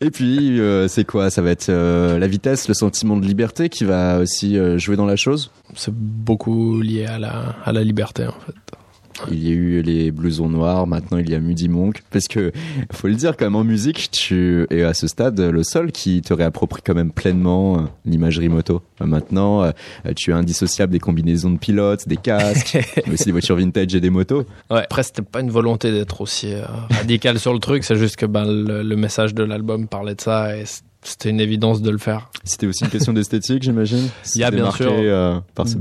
Et 0.00 0.10
puis, 0.10 0.60
euh, 0.60 0.88
c'est 0.88 1.04
quoi? 1.04 1.30
Ça 1.30 1.42
va 1.42 1.50
être 1.50 1.68
euh, 1.68 2.18
la 2.18 2.26
vitesse, 2.26 2.68
le 2.68 2.74
sentiment 2.74 3.16
de 3.16 3.26
liberté 3.26 3.68
qui 3.68 3.84
va 3.84 4.18
aussi 4.18 4.56
euh, 4.56 4.78
jouer 4.78 4.96
dans 4.96 5.06
la 5.06 5.16
chose? 5.16 5.50
C'est 5.74 5.94
beaucoup 5.94 6.80
lié 6.80 7.06
à 7.06 7.18
la, 7.18 7.56
à 7.64 7.72
la 7.72 7.84
liberté, 7.84 8.26
en 8.26 8.32
fait. 8.32 8.54
Il 9.30 9.46
y 9.46 9.50
a 9.50 9.54
eu 9.54 9.82
les 9.82 10.10
blousons 10.10 10.48
noirs, 10.48 10.86
maintenant 10.86 11.18
il 11.18 11.30
y 11.30 11.34
a 11.34 11.40
Mudi 11.40 11.68
Monk. 11.68 12.02
Parce 12.10 12.28
que, 12.28 12.52
faut 12.92 13.08
le 13.08 13.14
dire 13.14 13.36
quand 13.36 13.46
même, 13.46 13.56
en 13.56 13.64
musique, 13.64 14.10
tu 14.10 14.66
es 14.70 14.82
à 14.82 14.94
ce 14.94 15.06
stade 15.06 15.38
le 15.40 15.62
seul 15.62 15.92
qui 15.92 16.22
te 16.22 16.34
réapproprie 16.34 16.82
quand 16.84 16.94
même 16.94 17.12
pleinement 17.12 17.78
euh, 17.78 17.82
l'imagerie 18.04 18.48
moto. 18.48 18.82
Euh, 19.00 19.06
Maintenant, 19.06 19.62
euh, 19.62 19.70
tu 20.16 20.30
es 20.30 20.34
indissociable 20.34 20.92
des 20.92 20.98
combinaisons 20.98 21.50
de 21.50 21.58
pilotes, 21.58 22.08
des 22.08 22.16
casques, 22.16 22.78
mais 23.06 23.14
aussi 23.14 23.24
des 23.24 23.32
voitures 23.32 23.56
vintage 23.56 23.94
et 23.94 24.00
des 24.00 24.10
motos. 24.10 24.44
Ouais. 24.70 24.82
Après, 24.84 25.02
c'était 25.02 25.22
pas 25.22 25.40
une 25.40 25.50
volonté 25.50 25.92
d'être 25.92 26.20
aussi 26.20 26.54
euh, 26.54 26.62
radical 26.90 27.38
sur 27.38 27.52
le 27.52 27.58
truc, 27.58 27.84
c'est 27.84 27.96
juste 27.96 28.16
que 28.16 28.26
ben, 28.26 28.44
le, 28.44 28.82
le 28.82 28.96
message 28.96 29.34
de 29.34 29.42
l'album 29.44 29.86
parlait 29.88 30.14
de 30.14 30.20
ça 30.20 30.56
et 30.56 30.64
c'était 30.64 30.86
une 31.24 31.40
évidence 31.40 31.82
de 31.82 31.90
le 31.90 31.98
faire. 31.98 32.30
C'était 32.44 32.66
aussi 32.66 32.84
une 32.84 32.90
question 32.90 33.12
d'esthétique, 33.12 33.62
j'imagine 33.62 34.08
Il 34.34 34.40
y 34.40 34.44
a 34.44 34.46
C'était 34.50 34.62
bien 34.62 34.70
sûr- 34.70 34.92
euh, 34.92 35.40
par 35.54 35.68
ce. 35.68 35.76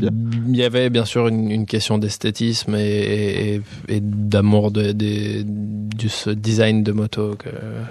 Il 0.47 0.55
y 0.55 0.63
avait 0.63 0.89
bien 0.89 1.05
sûr 1.05 1.27
une, 1.27 1.49
une 1.51 1.65
question 1.65 1.97
d'esthétisme 1.97 2.75
et, 2.75 2.79
et, 2.81 3.55
et- 3.55 3.61
et 3.89 3.99
d'amour 4.01 4.71
de, 4.71 4.91
de- 4.91 5.43
du 5.45 6.09
ce 6.09 6.29
design 6.31 6.83
de 6.83 6.91
moto 6.91 7.35
que, 7.37 7.49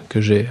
que 0.09 0.21
j'ai. 0.21 0.49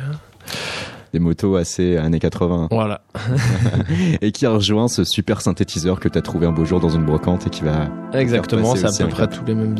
Des 1.11 1.19
motos 1.19 1.55
assez 1.55 1.97
années 1.97 2.19
80. 2.19 2.67
Voilà. 2.71 3.01
et 4.21 4.31
qui 4.31 4.45
a 4.45 4.51
rejoint 4.51 4.87
ce 4.87 5.03
super 5.03 5.41
synthétiseur 5.41 5.99
que 5.99 6.07
tu 6.07 6.17
as 6.17 6.21
trouvé 6.21 6.45
un 6.45 6.51
beau 6.51 6.65
jour 6.65 6.79
dans 6.79 6.89
une 6.89 7.03
brocante 7.03 7.47
et 7.47 7.49
qui 7.49 7.63
va 7.63 7.87
Exactement, 8.13 8.75
c'est 8.75 8.85
à 8.85 9.05
peu 9.05 9.09
près 9.11 9.27
tous 9.27 9.43
les 9.45 9.55
mêmes, 9.55 9.75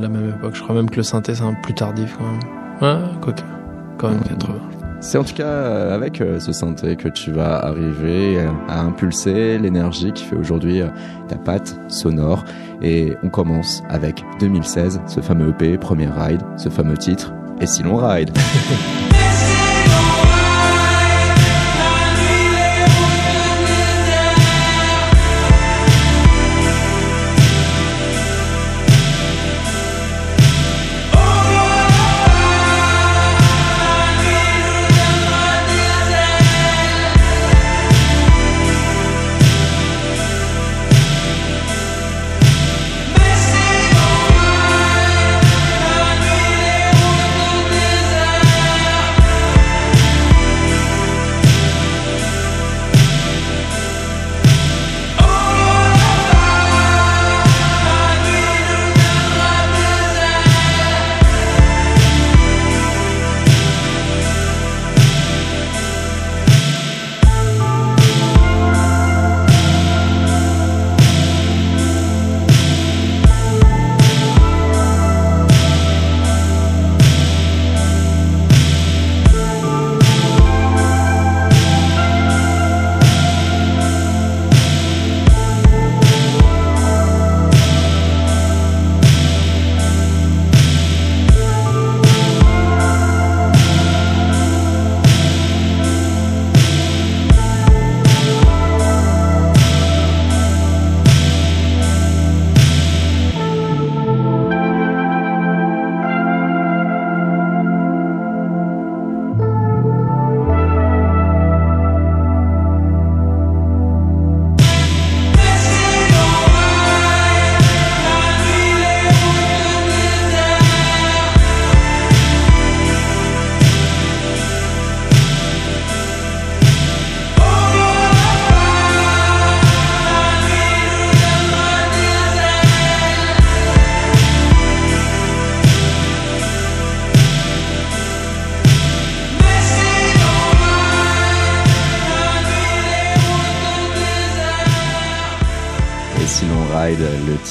la 0.00 0.08
même 0.08 0.28
époque. 0.30 0.54
Je 0.54 0.62
crois 0.62 0.74
même 0.74 0.88
que 0.88 0.96
le 0.96 1.02
synthé 1.02 1.34
c'est 1.34 1.42
un 1.42 1.54
peu 1.54 1.62
plus 1.62 1.74
tardif 1.74 2.16
quand 2.16 2.24
même. 2.30 3.00
Ouais, 3.02 3.08
quoique. 3.20 3.42
Quand 3.98 4.10
même 4.10 4.20
80. 4.22 4.54
C'est 5.00 5.16
en 5.16 5.22
tout 5.24 5.34
cas 5.34 5.46
euh, 5.46 5.94
avec 5.94 6.20
euh, 6.20 6.40
ce 6.40 6.52
synthé 6.52 6.96
que 6.96 7.08
tu 7.08 7.30
vas 7.30 7.64
arriver 7.64 8.44
à 8.68 8.80
impulser 8.80 9.58
l'énergie 9.58 10.12
qui 10.12 10.24
fait 10.24 10.34
aujourd'hui 10.34 10.82
euh, 10.82 10.88
ta 11.28 11.36
patte 11.36 11.78
sonore. 11.88 12.44
Et 12.82 13.14
on 13.22 13.28
commence 13.28 13.82
avec 13.88 14.24
2016, 14.40 15.00
ce 15.06 15.20
fameux 15.20 15.50
EP, 15.50 15.78
premier 15.78 16.08
ride, 16.08 16.42
ce 16.56 16.68
fameux 16.68 16.96
titre, 16.96 17.32
Et 17.60 17.66
si 17.66 17.82
l'on 17.82 17.96
ride? 17.96 18.30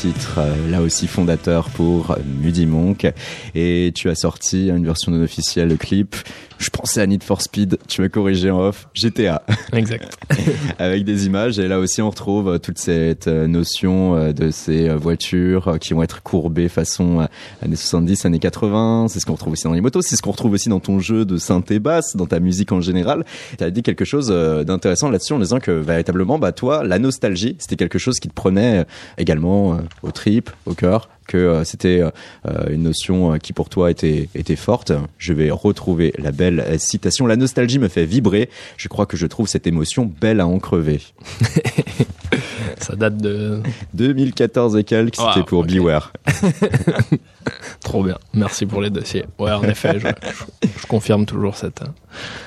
titre 0.01 0.35
euh, 0.37 0.69
là 0.69 0.81
aussi 0.81 1.07
fondateur 1.07 1.69
pour 1.69 2.11
euh, 2.11 2.17
Muddy 2.41 2.67
Monk. 2.67 3.07
Et 3.55 3.91
tu 3.95 4.09
as 4.09 4.15
sorti 4.15 4.69
une 4.69 4.85
version 4.85 5.11
non 5.11 5.23
officielle, 5.23 5.69
le 5.69 5.77
clip. 5.77 6.15
Je 6.57 6.69
pensais 6.69 7.01
à 7.01 7.07
Need 7.07 7.23
for 7.23 7.41
Speed, 7.41 7.77
tu 7.87 8.01
m'as 8.01 8.09
corrigé 8.09 8.49
en 8.49 8.59
off, 8.59 8.87
GTA. 8.93 9.43
Exact. 9.73 10.17
avec 10.79 11.03
des 11.03 11.25
images. 11.25 11.59
Et 11.59 11.67
là 11.67 11.79
aussi, 11.79 12.01
on 12.01 12.09
retrouve 12.09 12.49
euh, 12.49 12.57
toute 12.57 12.77
cette 12.77 13.27
euh, 13.27 13.47
notion 13.47 14.15
euh, 14.15 14.33
de 14.33 14.51
ces 14.51 14.89
voitures 14.89 15.77
qui 15.79 15.93
vont 15.93 16.03
être 16.03 16.23
courbées 16.23 16.69
façon 16.69 17.27
années 17.61 17.75
70, 17.75 18.25
années 18.25 18.39
80. 18.39 19.07
C'est 19.09 19.19
ce 19.19 19.25
qu'on 19.25 19.33
retrouve 19.33 19.53
aussi 19.53 19.63
dans 19.65 19.73
les 19.73 19.81
motos. 19.81 20.01
C'est 20.01 20.15
ce 20.15 20.21
qu'on 20.21 20.31
retrouve 20.31 20.53
aussi 20.53 20.69
dans 20.69 20.79
ton 20.79 20.99
jeu 20.99 21.25
de 21.25 21.37
synthé 21.37 21.79
basse, 21.79 22.15
dans 22.15 22.25
ta 22.25 22.39
musique 22.39 22.71
en 22.71 22.81
général. 22.81 23.25
Tu 23.57 23.63
as 23.63 23.71
dit 23.71 23.83
quelque 23.83 24.05
chose 24.05 24.27
d'intéressant 24.27 25.09
là-dessus 25.09 25.33
en 25.33 25.39
disant 25.39 25.59
que 25.59 25.71
véritablement, 25.71 26.39
bah, 26.39 26.51
toi, 26.51 26.83
la 26.83 26.99
nostalgie, 26.99 27.55
c'était 27.59 27.75
quelque 27.75 27.99
chose 27.99 28.19
qui 28.19 28.27
te 28.27 28.33
prenait 28.33 28.85
également 29.17 29.73
euh, 29.73 29.77
au 30.03 30.11
trip, 30.11 30.49
au 30.65 30.73
cœur 30.73 31.09
que 31.27 31.37
euh, 31.37 31.63
c'était 31.63 32.01
euh, 32.01 32.09
euh, 32.47 32.69
une 32.69 32.83
notion 32.83 33.37
qui 33.37 33.53
pour 33.53 33.69
toi 33.69 33.91
était 33.91 34.29
était 34.33 34.55
forte. 34.55 34.91
Je 35.17 35.33
vais 35.33 35.51
retrouver 35.51 36.13
la 36.17 36.31
belle 36.31 36.79
citation. 36.79 37.27
La 37.27 37.35
nostalgie 37.35 37.79
me 37.79 37.89
fait 37.89 38.05
vibrer. 38.05 38.49
Je 38.77 38.87
crois 38.87 39.05
que 39.05 39.17
je 39.17 39.27
trouve 39.27 39.47
cette 39.47 39.67
émotion 39.67 40.11
belle 40.19 40.39
à 40.39 40.47
en 40.47 40.59
crever. 40.59 41.01
Ça 42.79 42.95
date 42.95 43.17
de 43.17 43.61
2014 43.93 44.77
et 44.77 44.83
quelques, 44.83 45.15
c'était 45.15 45.45
pour. 45.45 45.65
Beware. 45.65 46.13
trop 47.81 48.03
bien. 48.03 48.17
Merci 48.33 48.65
pour 48.65 48.81
les 48.81 48.89
dossiers. 48.89 49.25
Ouais, 49.39 49.51
en 49.51 49.63
effet, 49.63 49.99
je, 49.99 50.07
je- 50.07 50.67
je 50.81 50.85
confirme 50.87 51.25
toujours 51.25 51.55
cette. 51.55 51.81
hein. 51.81 51.93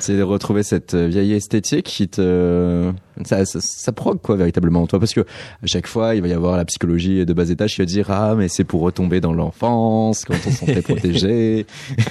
C'est 0.00 0.16
de 0.16 0.22
retrouver 0.22 0.62
cette 0.62 0.94
euh, 0.94 1.06
vieille 1.06 1.32
esthétique 1.32 1.86
qui 1.86 2.08
te. 2.08 2.90
Ça, 3.24 3.44
ça, 3.44 3.58
ça 3.60 3.92
provoque 3.92 4.22
quoi 4.22 4.36
véritablement 4.36 4.82
en 4.82 4.86
toi 4.86 4.98
Parce 4.98 5.12
que 5.14 5.20
à 5.20 5.66
chaque 5.66 5.86
fois, 5.86 6.14
il 6.14 6.22
va 6.22 6.28
y 6.28 6.32
avoir 6.32 6.56
la 6.56 6.64
psychologie 6.64 7.24
de 7.26 7.32
bas 7.32 7.48
étage 7.50 7.74
qui 7.74 7.80
va 7.82 7.84
dire 7.86 8.10
Ah, 8.10 8.34
mais 8.36 8.48
c'est 8.48 8.64
pour 8.64 8.80
retomber 8.80 9.20
dans 9.20 9.32
l'enfance, 9.32 10.24
quand 10.24 10.34
on 10.46 10.50
s'en 10.50 10.66
fait 10.66 10.82
protéger. 10.82 11.66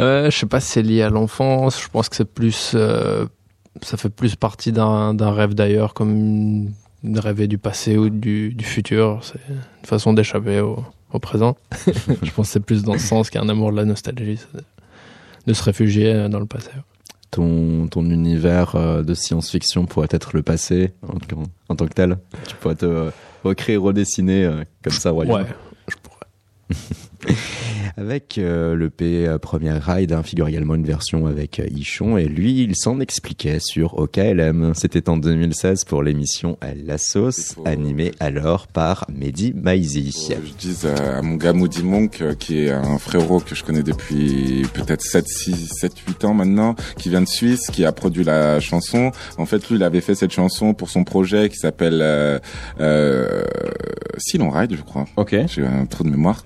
Euh, 0.00 0.30
je 0.30 0.36
sais 0.38 0.46
pas 0.46 0.58
si 0.58 0.70
c'est 0.72 0.82
lié 0.82 1.02
à 1.02 1.10
l'enfance. 1.10 1.80
Je 1.82 1.88
pense 1.88 2.08
que 2.08 2.16
c'est 2.16 2.24
plus, 2.24 2.72
euh, 2.74 3.26
ça 3.82 3.98
fait 3.98 4.08
plus 4.08 4.36
partie 4.36 4.72
d'un 4.72 5.14
rêve 5.30 5.54
d'ailleurs, 5.54 5.92
comme 5.92 6.70
de 7.04 7.20
rêver 7.20 7.46
du 7.46 7.58
passé 7.58 7.98
ou 7.98 8.08
du, 8.08 8.54
du 8.54 8.64
futur. 8.64 9.20
C'est 9.22 9.38
une 9.50 9.60
façon 9.86 10.14
d'échapper 10.14 10.60
au, 10.60 10.82
au 11.12 11.18
présent. 11.18 11.56
je 11.86 12.30
pense 12.32 12.46
que 12.48 12.52
c'est 12.52 12.60
plus 12.60 12.82
dans 12.82 12.94
ce 12.94 13.06
sens 13.06 13.30
qu'un 13.30 13.48
amour 13.48 13.70
de 13.72 13.76
la 13.76 13.84
nostalgie, 13.84 14.38
de, 15.46 15.52
se 15.52 15.62
réfugier 15.62 16.28
dans 16.28 16.40
le 16.40 16.46
passé. 16.46 16.70
Ton, 17.30 17.86
ton 17.88 18.04
univers 18.10 18.74
euh, 18.76 19.02
de 19.02 19.14
science-fiction 19.14 19.86
pourrait 19.86 20.08
être 20.10 20.36
le 20.36 20.42
passé 20.42 20.92
en, 21.02 21.14
en- 21.14 21.44
en 21.70 21.76
tant 21.76 21.86
que 21.86 21.94
tel. 21.94 22.18
Tu 22.46 22.54
pourrais 22.56 22.74
te 22.74 22.84
euh, 22.86 23.10
recréer, 23.42 23.76
redessiner 23.78 24.44
euh, 24.44 24.64
comme 24.82 24.92
ça, 24.92 25.10
royalement. 25.10 25.38
Ouais, 25.38 25.46
je 25.88 25.96
pourrais. 26.02 27.34
Avec 28.02 28.36
euh, 28.36 28.74
le 28.74 28.90
P 28.90 29.28
euh, 29.28 29.38
Première 29.38 29.80
Ride 29.86 30.12
hein, 30.12 30.24
figure 30.24 30.48
également 30.48 30.74
une 30.74 30.84
version 30.84 31.26
avec 31.28 31.60
euh, 31.60 31.66
Ichon 31.70 32.16
et 32.18 32.24
lui 32.24 32.60
il 32.60 32.74
s'en 32.74 32.98
expliquait 32.98 33.58
sur 33.60 33.96
OKLM. 33.96 34.72
C'était 34.74 35.08
en 35.08 35.16
2016 35.16 35.84
pour 35.84 36.02
l'émission 36.02 36.58
La 36.84 36.98
Sauce 36.98 37.52
pour- 37.54 37.68
animée 37.68 38.10
alors 38.18 38.66
par 38.66 39.06
Mehdi 39.08 39.52
Maizi. 39.54 40.30
Euh, 40.32 40.34
Je 40.44 40.52
dis 40.68 40.78
à 40.88 41.22
mon 41.22 41.36
gars 41.36 41.52
Moody 41.52 41.84
Monk, 41.84 42.22
euh, 42.22 42.34
qui 42.34 42.64
est 42.64 42.70
un 42.72 42.98
frérot 42.98 43.38
que 43.38 43.54
je 43.54 43.62
connais 43.62 43.84
depuis 43.84 44.62
peut-être 44.74 45.02
7, 45.02 45.28
6, 45.28 45.68
7, 45.78 45.92
8 46.08 46.24
ans 46.24 46.34
maintenant, 46.34 46.74
qui 46.96 47.08
vient 47.08 47.22
de 47.22 47.28
Suisse, 47.28 47.68
qui 47.72 47.84
a 47.84 47.92
produit 47.92 48.24
la 48.24 48.58
chanson. 48.58 49.12
En 49.38 49.46
fait, 49.46 49.68
lui, 49.70 49.76
il 49.76 49.82
avait 49.84 50.00
fait 50.00 50.16
cette 50.16 50.32
chanson 50.32 50.74
pour 50.74 50.90
son 50.90 51.04
projet 51.04 51.48
qui 51.48 51.56
s'appelle 51.56 52.00
euh, 52.02 52.40
euh, 52.80 53.44
Silon 54.18 54.50
Ride, 54.50 54.74
je 54.76 54.82
crois. 54.82 55.06
Ok. 55.16 55.36
J'ai 55.46 55.64
un 55.64 55.86
trou 55.86 56.02
de 56.02 56.08
mémoire. 56.10 56.44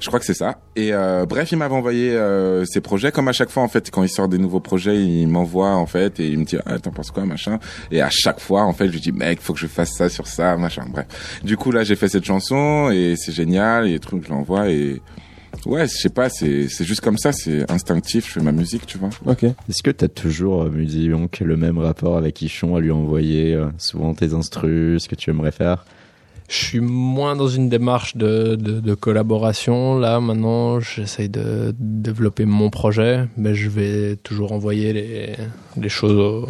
Je 0.00 0.06
crois 0.06 0.18
que 0.18 0.24
c'est 0.24 0.34
ça. 0.34 0.58
Et 0.76 0.92
euh, 0.92 1.26
bref, 1.26 1.52
il 1.52 1.58
m'avait 1.58 1.74
envoyé 1.74 2.10
euh, 2.10 2.64
ses 2.64 2.80
projets. 2.80 3.12
Comme 3.12 3.28
à 3.28 3.32
chaque 3.32 3.50
fois, 3.50 3.62
en 3.62 3.68
fait, 3.68 3.90
quand 3.90 4.02
il 4.02 4.08
sort 4.08 4.28
des 4.28 4.38
nouveaux 4.38 4.60
projets, 4.60 5.04
il 5.04 5.26
m'envoie 5.28 5.74
en 5.74 5.86
fait 5.86 6.18
et 6.20 6.28
il 6.28 6.38
me 6.38 6.44
dit 6.44 6.56
ah, 6.64 6.78
t'en 6.78 6.90
penses 6.90 7.10
quoi, 7.10 7.24
machin. 7.26 7.58
Et 7.90 8.00
à 8.00 8.08
chaque 8.10 8.40
fois, 8.40 8.62
en 8.62 8.72
fait, 8.72 8.86
je 8.86 8.92
lui 8.92 9.00
dis 9.00 9.12
mec, 9.12 9.40
faut 9.40 9.52
que 9.52 9.60
je 9.60 9.66
fasse 9.66 9.92
ça 9.96 10.08
sur 10.08 10.26
ça, 10.26 10.56
machin. 10.56 10.84
Bref. 10.90 11.40
Du 11.44 11.56
coup, 11.56 11.70
là, 11.70 11.84
j'ai 11.84 11.96
fait 11.96 12.08
cette 12.08 12.24
chanson 12.24 12.90
et 12.90 13.14
c'est 13.16 13.32
génial. 13.32 13.86
Et 13.86 13.92
les 13.92 13.98
trucs, 14.00 14.24
je 14.24 14.30
l'envoie 14.30 14.70
et 14.70 15.02
ouais, 15.66 15.86
je 15.86 15.92
sais 15.92 16.08
pas, 16.08 16.30
c'est 16.30 16.68
c'est 16.68 16.84
juste 16.84 17.00
comme 17.02 17.18
ça, 17.18 17.32
c'est 17.32 17.70
instinctif. 17.70 18.26
Je 18.28 18.32
fais 18.32 18.40
ma 18.40 18.52
musique, 18.52 18.86
tu 18.86 18.96
vois. 18.96 19.10
Ok. 19.26 19.44
Est-ce 19.44 19.82
que 19.82 19.90
t'as 19.90 20.08
toujours, 20.08 20.62
euh, 20.62 20.70
le 20.70 21.56
même 21.56 21.78
rapport 21.78 22.16
avec 22.16 22.40
Ichon 22.40 22.76
à 22.76 22.80
lui 22.80 22.90
envoyer 22.90 23.54
euh, 23.54 23.66
souvent 23.78 24.14
tes 24.14 24.32
instrus, 24.32 25.02
ce 25.02 25.08
que 25.08 25.14
tu 25.14 25.30
aimerais 25.30 25.52
faire? 25.52 25.84
Je 26.50 26.56
suis 26.56 26.80
moins 26.80 27.36
dans 27.36 27.46
une 27.46 27.68
démarche 27.68 28.16
de, 28.16 28.56
de, 28.56 28.94
collaboration. 28.94 29.96
Là, 30.00 30.18
maintenant, 30.18 30.80
j'essaye 30.80 31.28
de 31.28 31.72
développer 31.78 32.44
mon 32.44 32.70
projet, 32.70 33.28
mais 33.36 33.54
je 33.54 33.70
vais 33.70 34.16
toujours 34.16 34.50
envoyer 34.50 34.92
les, 34.92 35.36
les 35.76 35.88
choses 35.88 36.18
aux, 36.18 36.48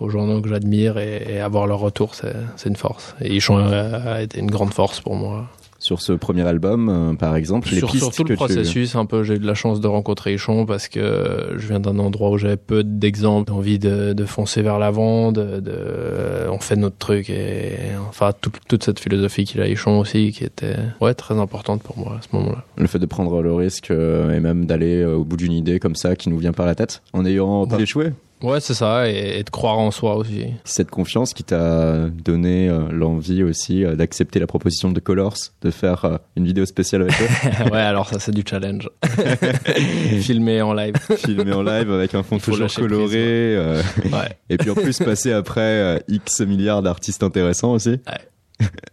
aux 0.00 0.10
journaux 0.10 0.42
que 0.42 0.50
j'admire 0.50 0.98
et, 0.98 1.40
avoir 1.40 1.66
leur 1.66 1.78
retour, 1.78 2.14
c'est 2.14 2.68
une 2.68 2.76
force. 2.76 3.14
Et 3.22 3.34
Ichon 3.34 3.56
a 3.56 4.20
été 4.20 4.38
une 4.38 4.50
grande 4.50 4.74
force 4.74 5.00
pour 5.00 5.16
moi. 5.16 5.48
Sur 5.78 6.00
ce 6.00 6.12
premier 6.12 6.42
album, 6.42 6.88
euh, 6.88 7.14
par 7.14 7.36
exemple, 7.36 7.68
les 7.70 7.78
Sur, 7.78 7.90
pistes 7.90 8.04
sur 8.04 8.12
tout 8.14 8.24
que 8.24 8.28
le 8.30 8.34
tu- 8.34 8.38
processus, 8.38 8.94
un 8.96 9.04
peu, 9.06 9.22
j'ai 9.24 9.34
eu 9.34 9.38
de 9.38 9.46
la 9.46 9.54
chance 9.54 9.80
de 9.80 9.86
rencontrer 9.86 10.34
Ichon 10.34 10.64
parce 10.66 10.88
que 10.88 11.54
je 11.56 11.66
viens 11.68 11.80
d'un 11.80 11.98
endroit 11.98 12.30
où 12.30 12.38
j'avais 12.38 12.56
peu 12.56 12.82
d'exemples, 12.82 13.52
envie 13.52 13.78
de, 13.78 14.12
de 14.12 14.24
foncer 14.24 14.62
vers 14.62 14.78
l'avant, 14.78 15.32
de, 15.32 15.60
de- 15.60 16.48
on 16.50 16.58
fait 16.58 16.76
notre 16.76 16.96
truc 16.96 17.28
et 17.30 17.74
enfin 18.08 18.32
tout- 18.40 18.50
toute 18.68 18.84
cette 18.84 19.00
philosophie 19.00 19.44
qu'il 19.44 19.60
a 19.60 19.68
Ichon 19.68 20.00
aussi 20.00 20.32
qui 20.32 20.44
était 20.44 20.76
ouais 21.00 21.14
très 21.14 21.38
importante 21.38 21.82
pour 21.82 21.98
moi 21.98 22.16
à 22.18 22.22
ce 22.22 22.34
moment-là. 22.36 22.64
Le 22.76 22.86
fait 22.86 22.98
de 22.98 23.06
prendre 23.06 23.42
le 23.42 23.52
risque 23.54 23.90
euh, 23.90 24.34
et 24.34 24.40
même 24.40 24.66
d'aller 24.66 25.02
euh, 25.02 25.14
au 25.16 25.24
bout 25.24 25.36
d'une 25.36 25.52
idée 25.52 25.78
comme 25.78 25.94
ça 25.96 26.16
qui 26.16 26.28
nous 26.30 26.38
vient 26.38 26.52
par 26.52 26.66
la 26.66 26.74
tête, 26.74 27.02
en 27.12 27.24
ayant 27.26 27.66
Bah. 27.66 27.76
pu 27.76 27.82
échouer. 27.82 28.12
Ouais, 28.42 28.60
c'est 28.60 28.74
ça 28.74 29.08
et, 29.10 29.38
et 29.38 29.42
de 29.44 29.48
croire 29.50 29.78
en 29.78 29.90
soi 29.90 30.14
aussi. 30.16 30.48
Cette 30.64 30.90
confiance 30.90 31.32
qui 31.32 31.42
t'a 31.42 32.08
donné 32.10 32.68
euh, 32.68 32.88
l'envie 32.92 33.42
aussi 33.42 33.82
euh, 33.82 33.96
d'accepter 33.96 34.38
la 34.38 34.46
proposition 34.46 34.92
de 34.92 35.00
Colors, 35.00 35.36
de 35.62 35.70
faire 35.70 36.04
euh, 36.04 36.18
une 36.36 36.44
vidéo 36.44 36.66
spéciale 36.66 37.02
avec 37.02 37.14
eux, 37.20 37.64
ouais, 37.72 37.80
alors 37.80 38.08
ça 38.10 38.18
c'est 38.18 38.32
du 38.32 38.42
challenge. 38.46 38.90
Filmé 40.20 40.60
en 40.62 40.74
live. 40.74 40.94
filmé 41.16 41.52
en 41.52 41.62
live 41.62 41.90
avec 41.90 42.14
un 42.14 42.22
fond 42.22 42.38
toujours 42.38 42.66
prise, 42.66 42.76
coloré, 42.76 43.58
Ouais. 44.04 44.36
et 44.50 44.58
puis 44.58 44.70
en 44.70 44.74
plus 44.74 44.98
passer 44.98 45.32
après 45.32 46.02
X 46.08 46.40
milliards 46.42 46.82
d'artistes 46.82 47.22
intéressants 47.22 47.72
aussi. 47.72 48.00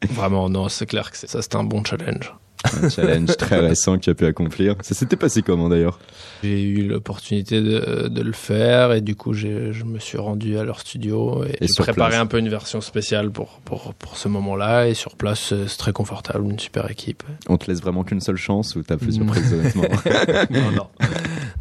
Vraiment 0.10 0.50
non, 0.50 0.70
c'est 0.70 0.86
clair 0.86 1.12
que 1.12 1.18
c'est- 1.18 1.28
ça 1.28 1.42
c'était 1.42 1.58
un 1.58 1.64
bon 1.64 1.84
challenge. 1.84 2.34
Un 2.82 2.90
challenge 2.90 3.36
très 3.38 3.60
récent 3.60 3.96
que 3.98 4.04
tu 4.04 4.10
as 4.10 4.14
pu 4.16 4.26
accomplir. 4.26 4.76
Ça 4.82 4.94
s'était 4.96 5.16
passé 5.18 5.42
comment 5.42 5.68
d'ailleurs? 5.70 6.00
J'ai 6.44 6.62
eu 6.64 6.88
l'opportunité 6.88 7.62
de, 7.62 8.08
de 8.08 8.22
le 8.22 8.32
faire 8.34 8.94
et 8.94 9.02
du 9.02 9.16
coup 9.16 9.34
j'ai- 9.34 9.74
je 9.74 9.84
me 9.84 10.00
suis 10.00 10.18
rendu 10.18 10.58
à 10.58 10.64
leur 10.64 10.80
studio 10.80 11.44
et, 11.44 11.50
Et 11.64 11.68
j'ai 11.68 11.84
préparé 11.84 12.12
place. 12.12 12.22
un 12.22 12.26
peu 12.26 12.38
une 12.40 12.50
version 12.50 12.80
spéciale 12.82 13.32
pour, 13.32 13.60
pour, 13.66 13.94
pour 13.94 14.18
ce 14.18 14.28
moment-là 14.30 14.88
et 14.88 14.94
sur 14.94 15.16
place 15.16 15.40
c'est 15.50 15.68
c'est 15.68 15.78
très 15.78 15.92
confortable, 15.94 16.46
une 16.50 16.60
super 16.60 16.90
équipe. 16.90 17.24
On 17.50 17.58
te 17.58 17.70
laisse 17.70 17.82
vraiment 17.82 18.04
qu'une 18.04 18.22
seule 18.22 18.38
chance 18.38 18.76
ou 18.76 18.84
t'as 18.84 18.98
plus 18.98 19.14
surprise 19.14 19.54
honnêtement? 19.54 19.84
Non, 20.50 20.72
non. 20.72 20.88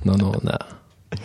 non, 0.04 0.16
non, 0.16 0.32
on 0.42 0.48
a, 0.48 0.58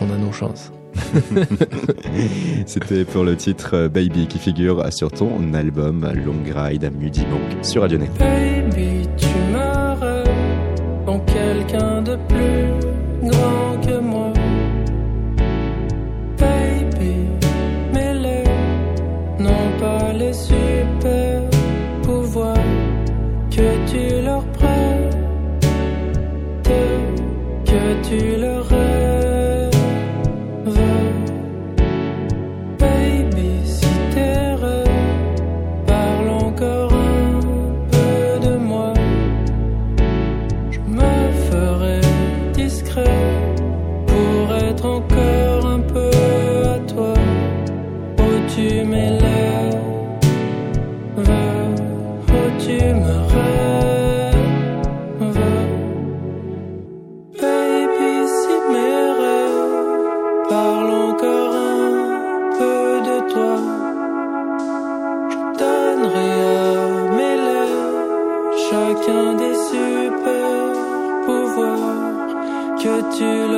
on 0.00 0.10
a 0.12 0.16
nos 0.16 0.32
chances. 0.32 0.72
C'était 2.66 3.04
pour 3.04 3.22
le 3.24 3.36
titre 3.36 3.70
euh, 3.74 3.88
Baby 3.88 4.26
qui 4.26 4.38
figure 4.38 4.90
sur 4.92 5.12
ton 5.12 5.52
album 5.54 6.10
Long 6.24 6.42
Ride 6.54 6.84
à 6.84 6.90
Mudi 6.90 7.24
Monk 7.26 7.64
sur 7.64 7.82
Radio 7.82 7.98
Néo. 7.98 8.10
En 10.00 11.18
quelqu'un 11.20 12.02
de 12.02 12.16
plus 12.28 13.28
grand 13.30 13.80
que 13.86 13.98
moi. 13.98 14.32
Baby, 16.38 17.16
mes 17.92 18.14
lèvres 18.14 18.50
n'ont 19.40 19.72
pas 19.80 20.12
les 20.12 20.32
super 20.32 21.42
pouvoirs 22.02 22.54
que 23.50 23.68
tu 23.90 24.22
leur 24.22 24.44
prêtes, 24.58 25.16
que 27.64 28.08
tu 28.08 28.36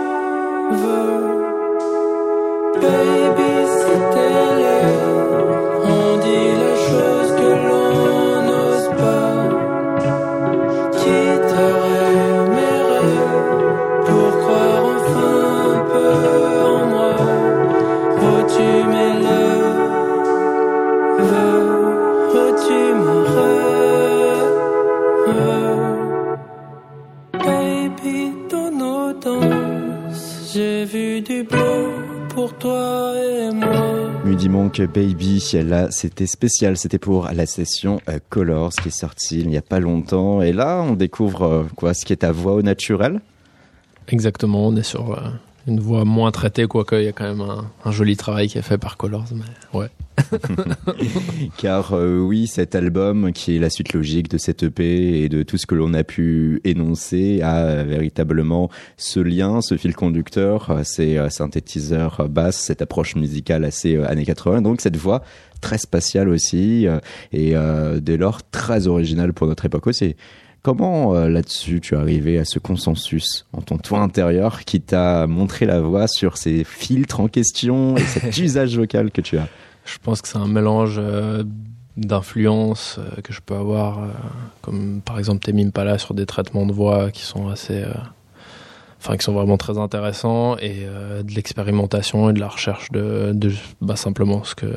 Baby, 2.82 3.52
si 3.78 3.96
Monk 34.48 34.80
Baby, 34.82 35.44
là 35.66 35.92
c'était 35.92 36.28
spécial, 36.28 36.78
c'était 36.78 37.00
pour 37.00 37.28
la 37.34 37.46
session 37.46 38.00
euh, 38.08 38.20
Colors 38.30 38.72
qui 38.72 38.88
est 38.88 38.92
sortie 38.92 39.42
il 39.42 39.50
n'y 39.50 39.58
a 39.58 39.62
pas 39.62 39.80
longtemps. 39.80 40.42
Et 40.42 40.54
là 40.54 40.82
on 40.88 40.94
découvre 40.94 41.42
euh, 41.42 41.64
quoi, 41.76 41.94
ce 41.94 42.06
qui 42.06 42.14
est 42.14 42.18
ta 42.18 42.32
voix 42.32 42.54
au 42.54 42.62
naturel 42.62 43.20
Exactement, 44.08 44.68
on 44.68 44.76
est 44.78 44.84
sur 44.84 45.12
euh, 45.12 45.30
une 45.68 45.80
voix 45.80 46.06
moins 46.06 46.32
traitée, 46.32 46.68
quoique 46.68 46.96
il 46.96 47.06
y 47.06 47.08
a 47.08 47.12
quand 47.12 47.26
même 47.26 47.42
un, 47.42 47.70
un 47.84 47.92
joli 47.92 48.16
travail 48.16 48.48
qui 48.48 48.58
est 48.58 48.64
fait 48.64 48.78
par 48.78 48.96
Colors. 48.96 49.26
Mais 49.34 49.80
ouais. 49.80 49.90
Car 51.58 51.94
euh, 51.94 52.20
oui, 52.20 52.48
cet 52.48 52.76
album, 52.76 53.32
qui 53.34 53.56
est 53.56 53.60
la 53.60 53.70
suite 53.70 53.94
logique 53.94 54.30
de 54.30 54.38
cette 54.38 54.64
EP 54.64 55.24
et 55.24 55.30
de 55.30 55.44
tout 55.44 55.58
ce 55.58 55.66
que 55.66 55.76
l'on 55.76 55.94
a 55.94 56.04
pu 56.04 56.62
énoncer, 56.64 57.42
a 57.42 57.84
véritablement 57.84 58.70
ce 58.98 59.20
lien, 59.20 59.62
ce 59.62 59.78
fil 59.78 59.96
conducteur, 59.96 60.80
ces 60.84 61.18
euh, 61.18 61.30
synthétiseurs 61.30 62.28
basses, 62.30 62.58
cette 62.58 62.82
approche 62.82 63.16
musicale 63.16 63.66
assez 63.66 63.96
euh, 63.96 64.10
années 64.10 64.26
80, 64.26 64.62
donc 64.62 64.82
cette 64.82 64.98
voix 64.98 65.24
très 65.62 65.78
spatiale 65.78 66.30
aussi, 66.30 66.88
euh, 66.88 67.00
et 67.32 67.56
euh, 67.56 68.00
dès 68.00 68.18
lors 68.18 68.44
très 68.50 68.88
originale 68.88 69.34
pour 69.34 69.48
notre 69.48 69.66
époque 69.66 69.88
aussi. 69.88 70.16
Comment 70.62 71.16
euh, 71.16 71.30
là-dessus 71.30 71.80
tu 71.80 71.96
es 71.96 71.98
arrivé 71.98 72.38
à 72.38 72.46
ce 72.46 72.60
consensus 72.60 73.46
en 73.54 73.62
ton 73.62 73.78
toi 73.78 74.00
intérieur 74.00 74.66
qui 74.66 74.82
t'a 74.82 75.26
montré 75.26 75.66
la 75.66 75.80
voix 75.80 76.08
sur 76.08 76.38
ces 76.38 76.66
filtres 76.66 77.22
en 77.22 77.28
question 77.28 77.96
et 77.96 78.02
cet 78.02 78.38
usage 78.38 78.78
vocal 78.78 79.12
que 79.12 79.22
tu 79.22 79.38
as? 79.38 79.48
Je 79.94 79.98
pense 79.98 80.22
que 80.22 80.28
c'est 80.28 80.38
un 80.38 80.48
mélange 80.48 80.98
euh, 81.00 81.44
d'influences 81.98 83.00
euh, 83.00 83.22
que 83.22 83.34
je 83.34 83.42
peux 83.42 83.56
avoir, 83.56 84.04
euh, 84.04 84.08
comme 84.62 85.02
par 85.02 85.18
exemple 85.18 85.44
Tame 85.44 85.60
Impala 85.60 85.98
sur 85.98 86.14
des 86.14 86.26
traitements 86.26 86.66
de 86.66 86.74
voix 86.74 87.10
qui 87.12 87.24
sont 87.24 87.50
assez, 87.50 87.84
enfin 89.00 89.18
qui 89.18 89.24
sont 89.24 89.34
vraiment 89.34 89.58
très 89.58 89.78
intéressants, 89.78 90.58
et 90.58 90.86
de 91.24 91.34
l'expérimentation 91.34 92.30
et 92.30 92.34
de 92.34 92.40
la 92.40 92.48
recherche 92.48 92.92
de, 92.92 93.34
bah, 93.82 93.96
simplement 93.96 94.44
ce 94.44 94.56
que 94.56 94.68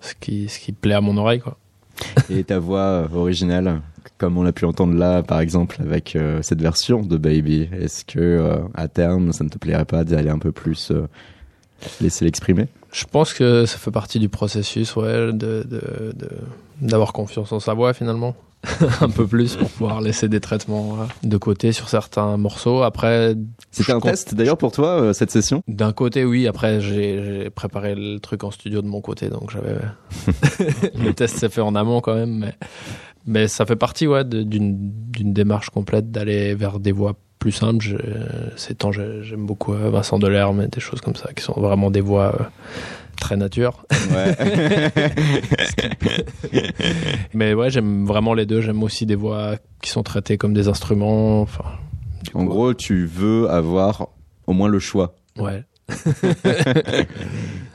ce 0.00 0.14
qui 0.18 0.48
ce 0.48 0.58
qui 0.58 0.72
plaît 0.72 0.94
à 0.94 1.00
mon 1.00 1.16
oreille 1.16 1.40
quoi. 1.40 1.58
Et 2.30 2.42
ta 2.42 2.58
voix 2.58 3.08
originale, 3.14 3.82
comme 4.18 4.38
on 4.38 4.42
l'a 4.42 4.52
pu 4.52 4.64
entendre 4.64 4.94
là, 4.94 5.22
par 5.22 5.40
exemple, 5.40 5.76
avec 5.80 6.16
cette 6.40 6.60
version 6.60 7.02
de 7.02 7.16
Baby, 7.16 7.68
est-ce 7.72 8.04
que 8.04 8.60
à 8.74 8.88
terme, 8.88 9.32
ça 9.32 9.44
ne 9.44 9.50
te 9.50 9.58
plairait 9.58 9.84
pas 9.84 10.02
d'aller 10.04 10.30
un 10.30 10.38
peu 10.38 10.50
plus 10.50 10.92
laisser 12.00 12.24
l'exprimer 12.24 12.66
Je 12.92 13.04
pense 13.04 13.32
que 13.34 13.66
ça 13.66 13.78
fait 13.78 13.90
partie 13.90 14.18
du 14.18 14.28
processus, 14.28 14.96
ouais, 14.96 15.32
de 15.32 15.66
d'avoir 16.80 17.12
confiance 17.12 17.52
en 17.52 17.60
sa 17.60 17.74
voix 17.74 17.92
finalement. 17.94 18.34
un 19.00 19.10
peu 19.10 19.26
plus 19.26 19.56
pour 19.56 19.68
pouvoir 19.68 20.00
laisser 20.00 20.28
des 20.28 20.38
traitements 20.38 20.96
euh, 21.00 21.04
de 21.28 21.36
côté 21.36 21.72
sur 21.72 21.88
certains 21.88 22.36
morceaux. 22.36 22.82
Après, 22.84 23.34
C'était 23.72 23.90
un 23.90 23.98
compte- 23.98 24.12
test 24.12 24.36
d'ailleurs 24.36 24.56
pour 24.56 24.70
toi, 24.70 25.00
euh, 25.00 25.12
cette 25.12 25.32
session? 25.32 25.64
D'un 25.66 25.92
côté, 25.92 26.24
oui. 26.24 26.46
Après, 26.46 26.80
j'ai 26.80 27.50
préparé 27.50 27.96
le 27.96 28.20
truc 28.20 28.44
en 28.44 28.52
studio 28.52 28.80
de 28.80 28.86
mon 28.86 29.00
côté, 29.00 29.30
donc 29.30 29.50
j'avais 29.50 29.78
le 30.94 31.12
test 31.12 31.38
s'est 31.38 31.48
fait 31.48 31.60
en 31.60 31.74
amont 31.74 32.00
quand 32.00 32.14
même, 32.14 32.38
mais 32.38 32.54
mais 33.26 33.48
ça 33.48 33.66
fait 33.66 33.74
partie, 33.76 34.06
ouais, 34.06 34.24
d'une 34.24 34.92
démarche 35.12 35.70
complète 35.70 36.12
d'aller 36.12 36.54
vers 36.54 36.78
des 36.78 36.92
voix 36.92 37.14
plus 37.42 37.50
simples. 37.52 37.82
Je- 37.84 37.96
Ces 38.56 38.74
temps, 38.76 38.92
j'ai- 38.92 39.22
j'aime 39.24 39.46
beaucoup 39.46 39.72
euh, 39.72 39.90
Vincent 39.90 40.18
Delerme 40.20 40.62
et 40.62 40.68
des 40.68 40.78
choses 40.80 41.00
comme 41.00 41.16
ça, 41.16 41.32
qui 41.34 41.42
sont 41.42 41.54
vraiment 41.60 41.90
des 41.90 42.00
voix 42.00 42.32
euh, 42.40 42.44
très 43.20 43.36
nature. 43.36 43.84
Ouais. 44.12 44.36
Mais 47.34 47.52
ouais, 47.54 47.68
j'aime 47.70 48.06
vraiment 48.06 48.32
les 48.34 48.46
deux. 48.46 48.60
J'aime 48.60 48.82
aussi 48.84 49.06
des 49.06 49.16
voix 49.16 49.56
qui 49.82 49.90
sont 49.90 50.02
traitées 50.04 50.38
comme 50.38 50.54
des 50.54 50.68
instruments. 50.68 51.40
Enfin, 51.42 51.64
en 52.34 52.40
coup, 52.44 52.46
gros, 52.46 52.74
tu 52.74 53.06
veux 53.06 53.50
avoir 53.50 54.06
au 54.46 54.52
moins 54.52 54.68
le 54.68 54.78
choix 54.78 55.14
ouais. 55.38 55.64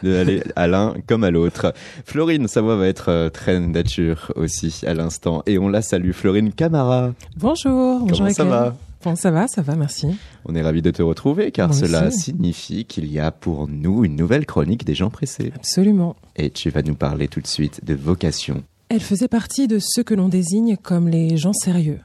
d'aller 0.03 0.43
à 0.55 0.67
l'un 0.67 0.95
comme 1.07 1.25
à 1.25 1.31
l'autre. 1.31 1.73
Florine, 2.05 2.47
sa 2.47 2.61
voix 2.61 2.77
va 2.77 2.87
être 2.87 3.09
euh, 3.09 3.29
très 3.29 3.59
nature 3.59 4.31
aussi 4.35 4.81
à 4.87 4.93
l'instant. 4.93 5.43
Et 5.45 5.57
on 5.57 5.67
la 5.67 5.81
salue, 5.81 6.11
Florine 6.11 6.53
Camara. 6.53 7.11
Bonjour, 7.35 7.99
bonjour 7.99 8.17
Comment 8.17 8.29
ça 8.29 8.43
Eken. 8.43 8.49
va? 8.49 8.75
Bon, 9.03 9.15
ça 9.15 9.31
va, 9.31 9.47
ça 9.47 9.61
va, 9.61 9.75
merci. 9.75 10.07
On 10.45 10.55
est 10.55 10.61
ravis 10.61 10.81
de 10.81 10.91
te 10.91 11.01
retrouver 11.01 11.51
car 11.51 11.69
Moi 11.69 11.77
cela 11.77 12.07
aussi. 12.07 12.19
signifie 12.21 12.85
qu'il 12.85 13.11
y 13.11 13.19
a 13.19 13.31
pour 13.31 13.67
nous 13.67 14.03
une 14.03 14.15
nouvelle 14.15 14.45
chronique 14.45 14.85
des 14.85 14.95
gens 14.95 15.09
pressés. 15.09 15.51
Absolument. 15.55 16.15
Et 16.35 16.49
tu 16.49 16.69
vas 16.69 16.81
nous 16.81 16.95
parler 16.95 17.27
tout 17.27 17.41
de 17.41 17.47
suite 17.47 17.85
de 17.85 17.93
vocation. 17.93 18.63
Elle 18.89 19.01
faisait 19.01 19.27
partie 19.27 19.67
de 19.67 19.79
ceux 19.79 20.03
que 20.03 20.13
l'on 20.13 20.29
désigne 20.29 20.77
comme 20.77 21.07
les 21.09 21.37
gens 21.37 21.53
sérieux. 21.53 21.99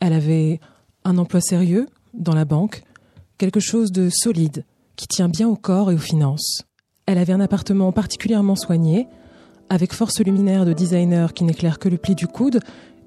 Elle 0.00 0.12
avait 0.12 0.60
un 1.04 1.18
emploi 1.18 1.40
sérieux 1.40 1.86
dans 2.14 2.34
la 2.34 2.44
banque, 2.44 2.82
quelque 3.38 3.60
chose 3.60 3.90
de 3.90 4.08
solide, 4.12 4.64
qui 4.96 5.06
tient 5.06 5.28
bien 5.28 5.48
au 5.48 5.56
corps 5.56 5.90
et 5.90 5.94
aux 5.94 5.98
finances. 5.98 6.62
Elle 7.06 7.18
avait 7.18 7.32
un 7.32 7.40
appartement 7.40 7.92
particulièrement 7.92 8.56
soigné, 8.56 9.06
avec 9.68 9.92
force 9.92 10.20
luminaire 10.20 10.64
de 10.64 10.72
designer 10.72 11.32
qui 11.34 11.44
n'éclaire 11.44 11.78
que 11.78 11.88
le 11.88 11.96
pli 11.96 12.14
du 12.14 12.26
coude, 12.26 12.60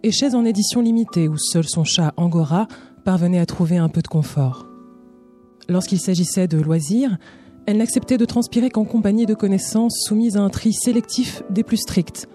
et 0.04 0.12
chaise 0.12 0.34
en 0.36 0.46
édition 0.46 0.82
limitée 0.82 1.28
où 1.28 1.38
seul 1.38 1.66
son 1.68 1.84
chat 1.84 2.14
Angora 2.18 2.68
parvenait 3.10 3.40
à 3.40 3.48
trouver 3.48 3.78
un 3.78 3.90
peu 3.90 4.04
de 4.04 4.08
confort. 4.08 4.68
Lorsqu'il 5.68 6.00
s'agissait 6.00 6.48
de 6.48 6.60
loisirs, 6.60 7.18
elle 7.66 7.78
n'acceptait 7.78 8.20
de 8.20 8.26
transpirer 8.26 8.70
qu'en 8.70 8.86
compagnie 8.86 9.26
de 9.26 9.34
connaissances 9.34 10.04
soumises 10.06 10.38
à 10.38 10.42
un 10.42 10.50
tri 10.50 10.74
sélectif 10.74 11.42
des 11.50 11.64
plus 11.64 11.78
stricts. 11.78 12.28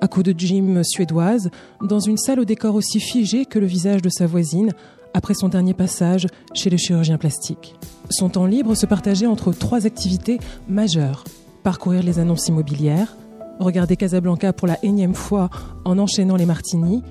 À 0.00 0.08
coups 0.08 0.26
de 0.26 0.34
gym 0.36 0.82
suédoise, 0.82 1.52
dans 1.80 2.00
une 2.00 2.16
salle 2.16 2.40
au 2.40 2.44
décor 2.44 2.74
aussi 2.74 2.98
figé 2.98 3.44
que 3.44 3.60
le 3.60 3.66
visage 3.66 4.02
de 4.02 4.08
sa 4.08 4.26
voisine, 4.26 4.72
après 5.14 5.34
son 5.34 5.46
dernier 5.46 5.74
passage 5.74 6.26
chez 6.54 6.70
le 6.70 6.76
chirurgien 6.76 7.16
plastique. 7.16 7.76
Son 8.10 8.30
temps 8.30 8.46
libre 8.46 8.74
se 8.74 8.86
partageait 8.86 9.26
entre 9.26 9.52
trois 9.52 9.86
activités 9.86 10.40
majeures. 10.68 11.22
Parcourir 11.62 12.02
les 12.02 12.18
annonces 12.18 12.48
immobilières, 12.48 13.16
regarder 13.60 13.94
Casablanca 13.94 14.52
pour 14.52 14.66
la 14.66 14.84
énième 14.84 15.14
fois 15.14 15.50
en 15.84 16.00
enchaînant 16.00 16.34
les 16.34 16.46
martinis, 16.46 17.04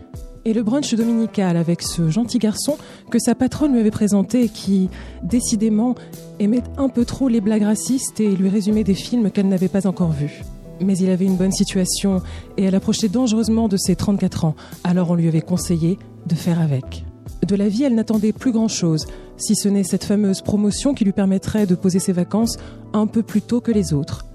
et 0.45 0.53
le 0.53 0.63
brunch 0.63 0.93
dominical 0.95 1.57
avec 1.57 1.81
ce 1.81 2.09
gentil 2.09 2.39
garçon 2.39 2.77
que 3.09 3.19
sa 3.19 3.35
patronne 3.35 3.73
lui 3.73 3.79
avait 3.79 3.91
présenté 3.91 4.49
qui, 4.49 4.89
décidément, 5.23 5.95
aimait 6.39 6.63
un 6.77 6.89
peu 6.89 7.05
trop 7.05 7.27
les 7.27 7.41
blagues 7.41 7.63
racistes 7.63 8.19
et 8.19 8.35
lui 8.35 8.49
résumait 8.49 8.83
des 8.83 8.93
films 8.93 9.31
qu'elle 9.31 9.47
n'avait 9.47 9.67
pas 9.67 9.87
encore 9.87 10.11
vus. 10.11 10.43
Mais 10.81 10.97
il 10.97 11.09
avait 11.09 11.25
une 11.25 11.35
bonne 11.35 11.51
situation 11.51 12.21
et 12.57 12.63
elle 12.63 12.75
approchait 12.75 13.09
dangereusement 13.09 13.67
de 13.67 13.77
ses 13.77 13.95
34 13.95 14.45
ans, 14.45 14.55
alors 14.83 15.11
on 15.11 15.15
lui 15.15 15.27
avait 15.27 15.41
conseillé 15.41 15.99
de 16.25 16.35
faire 16.35 16.59
avec. 16.59 17.03
De 17.45 17.55
la 17.55 17.67
vie, 17.67 17.83
elle 17.83 17.95
n'attendait 17.95 18.33
plus 18.33 18.51
grand-chose, 18.51 19.07
si 19.37 19.55
ce 19.55 19.69
n'est 19.69 19.83
cette 19.83 20.03
fameuse 20.03 20.41
promotion 20.41 20.93
qui 20.93 21.05
lui 21.05 21.13
permettrait 21.13 21.65
de 21.65 21.75
poser 21.75 21.99
ses 21.99 22.13
vacances 22.13 22.57
un 22.93 23.07
peu 23.07 23.23
plus 23.23 23.41
tôt 23.41 23.61
que 23.61 23.71
les 23.71 23.93
autres. 23.93 24.25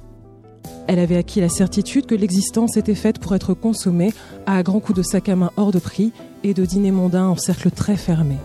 Elle 0.86 0.98
avait 0.98 1.16
acquis 1.16 1.40
la 1.40 1.48
certitude 1.48 2.06
que 2.06 2.14
l'existence 2.14 2.76
était 2.76 2.94
faite 2.94 3.18
pour 3.18 3.34
être 3.34 3.54
consommée 3.54 4.12
à 4.46 4.62
grands 4.62 4.80
coups 4.80 4.98
de 4.98 5.02
sac 5.02 5.28
à 5.28 5.36
main 5.36 5.50
hors 5.56 5.72
de 5.72 5.78
prix 5.78 6.12
et 6.42 6.52
de 6.52 6.64
dîners 6.64 6.90
mondains 6.90 7.28
en 7.28 7.36
cercle 7.36 7.70
très 7.70 7.96
fermé. 7.96 8.36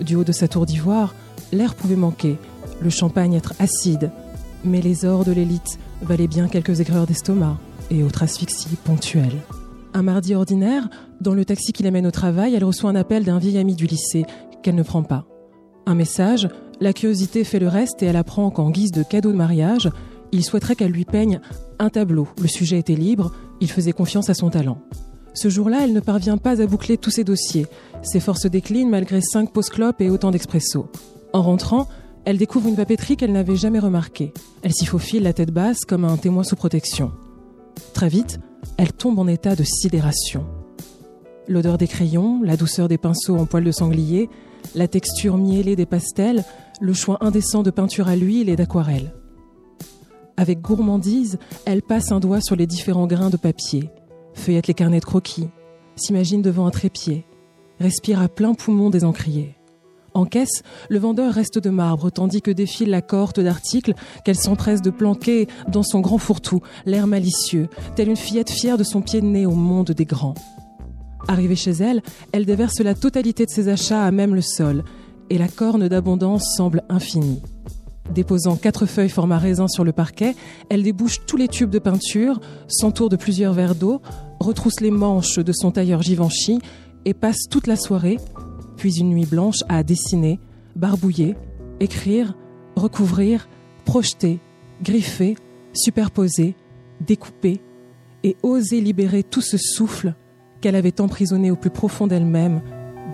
Du 0.00 0.16
haut 0.16 0.24
de 0.24 0.32
sa 0.32 0.48
tour 0.48 0.66
d'ivoire, 0.66 1.14
l'air 1.52 1.74
pouvait 1.74 1.96
manquer, 1.96 2.38
le 2.80 2.90
champagne 2.90 3.34
être 3.34 3.54
acide, 3.58 4.10
mais 4.64 4.80
les 4.80 5.04
ors 5.04 5.24
de 5.24 5.32
l'élite 5.32 5.78
valaient 6.02 6.26
bien 6.26 6.48
quelques 6.48 6.80
aigreurs 6.80 7.06
d'estomac 7.06 7.58
et 7.90 8.02
autres 8.02 8.22
asphyxies 8.22 8.76
ponctuelles. 8.84 9.40
Un 9.94 10.02
mardi 10.02 10.34
ordinaire, 10.34 10.88
dans 11.20 11.34
le 11.34 11.44
taxi 11.44 11.72
qui 11.72 11.82
l'amène 11.82 12.06
au 12.06 12.10
travail, 12.10 12.54
elle 12.54 12.64
reçoit 12.64 12.90
un 12.90 12.96
appel 12.96 13.24
d'un 13.24 13.38
vieil 13.38 13.58
ami 13.58 13.74
du 13.74 13.86
lycée 13.86 14.24
qu'elle 14.62 14.76
ne 14.76 14.82
prend 14.82 15.02
pas. 15.02 15.26
Un 15.86 15.94
message, 15.94 16.48
la 16.80 16.92
curiosité 16.92 17.44
fait 17.44 17.58
le 17.58 17.68
reste 17.68 18.02
et 18.02 18.06
elle 18.06 18.16
apprend 18.16 18.50
qu'en 18.50 18.70
guise 18.70 18.92
de 18.92 19.02
cadeau 19.02 19.32
de 19.32 19.36
mariage, 19.36 19.90
il 20.32 20.44
souhaiterait 20.44 20.76
qu'elle 20.76 20.92
lui 20.92 21.04
peigne 21.04 21.40
un 21.78 21.88
tableau. 21.90 22.28
Le 22.40 22.48
sujet 22.48 22.78
était 22.78 22.94
libre, 22.94 23.32
il 23.60 23.70
faisait 23.70 23.92
confiance 23.92 24.30
à 24.30 24.34
son 24.34 24.50
talent. 24.50 24.78
Ce 25.34 25.48
jour-là, 25.48 25.84
elle 25.84 25.92
ne 25.92 26.00
parvient 26.00 26.38
pas 26.38 26.60
à 26.60 26.66
boucler 26.66 26.98
tous 26.98 27.10
ses 27.10 27.24
dossiers. 27.24 27.66
Ses 28.02 28.20
forces 28.20 28.46
déclinent 28.46 28.90
malgré 28.90 29.20
cinq 29.20 29.52
pauses 29.52 29.70
clopes 29.70 30.00
et 30.00 30.10
autant 30.10 30.30
d'expresso. 30.30 30.88
En 31.32 31.42
rentrant, 31.42 31.88
elle 32.24 32.36
découvre 32.36 32.68
une 32.68 32.76
papeterie 32.76 33.16
qu'elle 33.16 33.32
n'avait 33.32 33.56
jamais 33.56 33.78
remarquée. 33.78 34.32
Elle 34.62 34.72
s'y 34.72 34.86
faufile 34.86 35.22
la 35.22 35.32
tête 35.32 35.52
basse 35.52 35.84
comme 35.84 36.04
un 36.04 36.16
témoin 36.16 36.44
sous 36.44 36.56
protection. 36.56 37.12
Très 37.94 38.08
vite, 38.08 38.40
elle 38.76 38.92
tombe 38.92 39.18
en 39.18 39.26
état 39.26 39.54
de 39.54 39.64
sidération. 39.64 40.44
L'odeur 41.48 41.78
des 41.78 41.88
crayons, 41.88 42.42
la 42.42 42.56
douceur 42.56 42.88
des 42.88 42.98
pinceaux 42.98 43.36
en 43.36 43.46
poil 43.46 43.64
de 43.64 43.72
sanglier, 43.72 44.28
la 44.74 44.88
texture 44.88 45.36
miellée 45.36 45.76
des 45.76 45.86
pastels, 45.86 46.44
le 46.80 46.92
choix 46.92 47.18
indécent 47.20 47.62
de 47.62 47.70
peinture 47.70 48.08
à 48.08 48.16
l'huile 48.16 48.48
et 48.48 48.56
d'aquarelle. 48.56 49.12
Avec 50.40 50.62
gourmandise, 50.62 51.38
elle 51.66 51.82
passe 51.82 52.12
un 52.12 52.18
doigt 52.18 52.40
sur 52.40 52.56
les 52.56 52.66
différents 52.66 53.06
grains 53.06 53.28
de 53.28 53.36
papier, 53.36 53.90
feuillette 54.32 54.68
les 54.68 54.74
carnets 54.74 55.00
de 55.00 55.04
croquis, 55.04 55.48
s'imagine 55.96 56.40
devant 56.40 56.64
un 56.64 56.70
trépied, 56.70 57.26
respire 57.78 58.22
à 58.22 58.28
plein 58.28 58.54
poumon 58.54 58.88
des 58.88 59.04
encriers. 59.04 59.54
En 60.14 60.24
caisse, 60.24 60.62
le 60.88 60.98
vendeur 60.98 61.34
reste 61.34 61.58
de 61.58 61.68
marbre 61.68 62.08
tandis 62.08 62.40
que 62.40 62.50
défile 62.50 62.88
la 62.88 63.02
cohorte 63.02 63.38
d'articles 63.38 63.92
qu'elle 64.24 64.34
s'empresse 64.34 64.80
de 64.80 64.88
planquer 64.88 65.46
dans 65.68 65.82
son 65.82 66.00
grand 66.00 66.16
fourre-tout, 66.16 66.62
l'air 66.86 67.06
malicieux, 67.06 67.68
telle 67.94 68.08
une 68.08 68.16
fillette 68.16 68.50
fière 68.50 68.78
de 68.78 68.82
son 68.82 69.02
pied 69.02 69.20
de 69.20 69.26
nez 69.26 69.44
au 69.44 69.54
monde 69.54 69.90
des 69.90 70.06
grands. 70.06 70.36
Arrivée 71.28 71.54
chez 71.54 71.72
elle, 71.72 72.00
elle 72.32 72.46
déverse 72.46 72.80
la 72.80 72.94
totalité 72.94 73.44
de 73.44 73.50
ses 73.50 73.68
achats 73.68 74.06
à 74.06 74.10
même 74.10 74.34
le 74.34 74.40
sol, 74.40 74.84
et 75.28 75.36
la 75.36 75.48
corne 75.48 75.86
d'abondance 75.86 76.54
semble 76.56 76.82
infinie. 76.88 77.42
Déposant 78.14 78.56
quatre 78.56 78.86
feuilles 78.86 79.08
format 79.08 79.38
raisin 79.38 79.68
sur 79.68 79.84
le 79.84 79.92
parquet, 79.92 80.34
elle 80.68 80.82
débouche 80.82 81.24
tous 81.26 81.36
les 81.36 81.48
tubes 81.48 81.70
de 81.70 81.78
peinture, 81.78 82.40
s'entoure 82.66 83.08
de 83.08 83.16
plusieurs 83.16 83.52
verres 83.52 83.76
d'eau, 83.76 84.02
retrousse 84.40 84.80
les 84.80 84.90
manches 84.90 85.38
de 85.38 85.52
son 85.52 85.70
tailleur 85.70 86.02
Givenchy 86.02 86.58
et 87.04 87.14
passe 87.14 87.48
toute 87.48 87.66
la 87.66 87.76
soirée, 87.76 88.18
puis 88.76 88.98
une 88.98 89.10
nuit 89.10 89.26
blanche, 89.26 89.62
à 89.68 89.82
dessiner, 89.84 90.40
barbouiller, 90.74 91.36
écrire, 91.78 92.34
recouvrir, 92.74 93.48
projeter, 93.84 94.40
griffer, 94.82 95.36
superposer, 95.72 96.56
découper 97.00 97.60
et 98.24 98.36
oser 98.42 98.80
libérer 98.80 99.22
tout 99.22 99.40
ce 99.40 99.56
souffle 99.56 100.14
qu'elle 100.60 100.76
avait 100.76 101.00
emprisonné 101.00 101.50
au 101.50 101.56
plus 101.56 101.70
profond 101.70 102.06
d'elle-même 102.06 102.60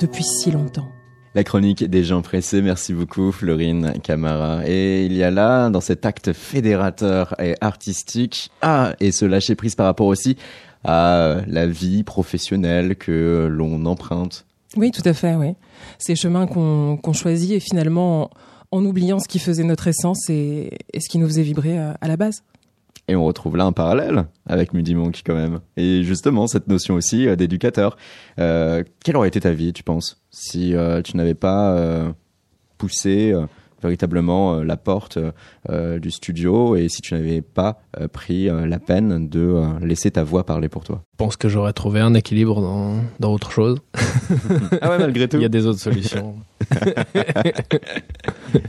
depuis 0.01 0.25
si 0.25 0.51
longtemps. 0.51 0.89
La 1.37 1.45
chronique 1.45 1.85
des 1.85 2.03
gens 2.03 2.23
pressés, 2.23 2.63
merci 2.63 2.95
beaucoup 2.95 3.31
Florine 3.31 3.93
Camara. 4.03 4.67
Et 4.67 5.05
il 5.05 5.13
y 5.13 5.23
a 5.23 5.31
là, 5.31 5.69
dans 5.69 5.83
cet 5.83 6.07
acte 6.07 6.33
fédérateur 6.33 7.39
et 7.39 7.55
artistique, 7.61 8.51
ah, 8.63 8.95
et 9.01 9.13
se 9.13 9.27
lâcher 9.27 9.55
prise 9.55 9.75
par 9.75 9.85
rapport 9.85 10.07
aussi 10.07 10.39
à 10.83 11.43
la 11.47 11.67
vie 11.67 12.05
professionnelle 12.05 12.97
que 12.97 13.49
l'on 13.51 13.85
emprunte. 13.85 14.47
Oui, 14.79 14.91
tout 14.91 15.03
à 15.05 15.13
fait, 15.13 15.35
oui. 15.35 15.49
Ces 15.99 16.17
chemins 16.17 16.47
qu'on 16.47 17.13
choisit 17.13 17.51
et 17.51 17.61
finalement 17.61 18.31
en, 18.71 18.83
oubliant 18.87 19.19
ce 19.19 19.29
qui 19.29 19.39
faisait 19.39 19.63
notre 19.63 19.89
essence 19.89 20.31
et, 20.31 20.79
ce 20.99 21.07
qui 21.07 21.19
nous 21.19 21.27
faisait 21.27 21.43
vibrer 21.43 21.77
à, 21.77 21.99
à 22.01 22.09
la 22.09 22.17
base. 22.17 22.45
Et 23.09 23.15
on 23.15 23.25
retrouve 23.25 23.57
là 23.57 23.65
un 23.65 23.73
parallèle 23.73 24.27
avec 24.47 24.75
Moody 24.75 24.95
Monk 24.97 25.23
quand 25.25 25.35
même. 25.35 25.61
Et 25.77 26.03
justement, 26.03 26.47
cette 26.49 26.67
notion 26.67 26.95
aussi 26.95 27.29
euh, 27.29 27.37
d'éducateur. 27.37 27.97
Euh, 28.41 28.83
quelle 29.05 29.17
aurait 29.17 29.29
été 29.29 29.41
ta 29.41 29.53
vie, 29.53 29.73
tu 29.73 29.85
penses, 29.85 30.21
si 30.31 30.75
euh, 30.75 31.03
tu 31.03 31.17
n'avais 31.17 31.35
pas 31.35 31.77
euh, 31.77 32.11
poussé 32.79 33.31
euh, 33.33 33.47
véritablement 33.81 34.55
euh, 34.57 34.65
la 34.65 34.77
porte 34.77 35.19
du 35.69 36.11
studio 36.11 36.75
et 36.77 36.89
si 36.89 37.01
tu 37.01 37.15
n'avais 37.15 37.43
pas 37.43 37.81
pris 38.13 38.49
la 38.49 38.79
peine 38.79 39.29
de 39.29 39.63
laisser 39.85 40.11
ta 40.11 40.25
voix 40.25 40.45
parler 40.45 40.69
pour 40.69 40.85
toi? 40.85 41.06
Pense 41.17 41.37
que 41.37 41.49
j'aurais 41.49 41.73
trouvé 41.73 42.01
un 42.01 42.15
équilibre 42.15 42.61
dans, 42.61 43.01
dans 43.21 43.33
autre 43.33 43.51
chose. 43.51 43.79
Ah 44.81 44.91
ouais, 44.91 44.99
malgré 44.99 45.29
tout 45.29 45.37
Il 45.37 45.43
y 45.43 45.47
a 45.47 45.49
des 45.49 45.67
autres 45.67 45.79
solutions. 45.79 46.35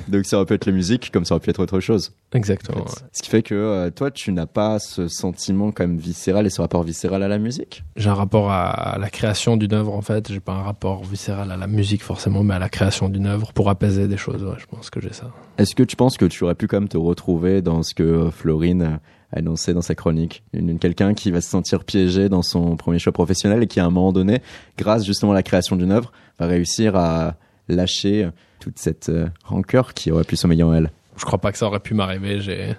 Donc 0.07 0.25
ça 0.25 0.37
aurait 0.37 0.45
pu 0.45 0.53
être 0.53 0.65
la 0.65 0.71
musique 0.71 1.11
comme 1.11 1.25
ça 1.25 1.35
aurait 1.35 1.41
pu 1.41 1.49
être 1.49 1.59
autre 1.59 1.79
chose. 1.79 2.11
Exactement. 2.33 2.83
En 2.83 2.85
fait. 2.85 3.03
Ce 3.11 3.23
qui 3.23 3.29
fait 3.29 3.41
que 3.41 3.55
euh, 3.55 3.89
toi, 3.89 4.11
tu 4.11 4.31
n'as 4.31 4.45
pas 4.45 4.79
ce 4.79 5.07
sentiment 5.07 5.71
quand 5.71 5.87
même 5.87 5.97
viscéral 5.97 6.45
et 6.45 6.49
ce 6.49 6.61
rapport 6.61 6.83
viscéral 6.83 7.23
à 7.23 7.27
la 7.27 7.39
musique? 7.39 7.83
J'ai 7.95 8.09
un 8.09 8.13
rapport 8.13 8.51
à, 8.51 8.97
la 8.99 9.09
création 9.09 9.57
d'une 9.57 9.73
œuvre 9.73 9.93
en 9.93 10.01
fait. 10.01 10.31
J'ai 10.31 10.39
pas 10.39 10.53
un 10.53 10.63
rapport 10.63 11.03
viscéral 11.03 11.51
à 11.51 11.57
la 11.57 11.67
musique 11.67 12.03
forcément, 12.03 12.43
mais 12.43 12.53
à 12.53 12.59
la 12.59 12.69
création 12.69 13.09
d'une 13.09 13.25
œuvre 13.25 13.53
pour 13.53 13.69
apaiser 13.69 14.07
des 14.07 14.17
choses. 14.17 14.43
Ouais, 14.43 14.55
je 14.57 14.65
pense 14.65 14.89
que 14.89 15.01
j'ai 15.01 15.13
ça. 15.13 15.31
Est-ce 15.57 15.75
que 15.75 15.83
tu 15.83 15.95
penses 15.95 16.17
que 16.17 16.25
tu 16.25 16.43
aurais 16.43 16.55
pu 16.55 16.67
quand 16.67 16.79
même 16.79 16.89
te 16.89 16.97
retrouver 16.97 17.61
dans 17.61 17.83
ce 17.83 17.93
que 17.93 18.29
Florine 18.31 18.99
annoncé 19.31 19.73
dans 19.73 19.81
sa 19.81 19.95
chronique. 19.95 20.43
Quelqu'un 20.79 21.13
qui 21.13 21.31
va 21.31 21.41
se 21.41 21.49
sentir 21.49 21.83
piégé 21.83 22.29
dans 22.29 22.41
son 22.41 22.75
premier 22.77 22.99
choix 22.99 23.13
professionnel 23.13 23.63
et 23.63 23.67
qui 23.67 23.79
à 23.79 23.85
un 23.85 23.89
moment 23.89 24.13
donné, 24.13 24.41
grâce 24.77 25.05
justement 25.05 25.31
à 25.31 25.35
la 25.35 25.43
création 25.43 25.75
d'une 25.75 25.91
œuvre, 25.91 26.11
va 26.39 26.47
réussir 26.47 26.95
à 26.95 27.35
lâcher 27.67 28.29
toute 28.59 28.79
cette 28.79 29.09
euh, 29.09 29.27
rancœur 29.43 29.93
qui 29.93 30.11
aurait 30.11 30.23
pu 30.23 30.35
sommeiller 30.35 30.63
en 30.63 30.73
elle 30.73 30.91
Je 31.17 31.25
crois 31.25 31.39
pas 31.39 31.51
que 31.51 31.57
ça 31.57 31.65
aurait 31.65 31.79
pu 31.79 31.93
m'arriver. 31.93 32.39
J'ai 32.41 32.75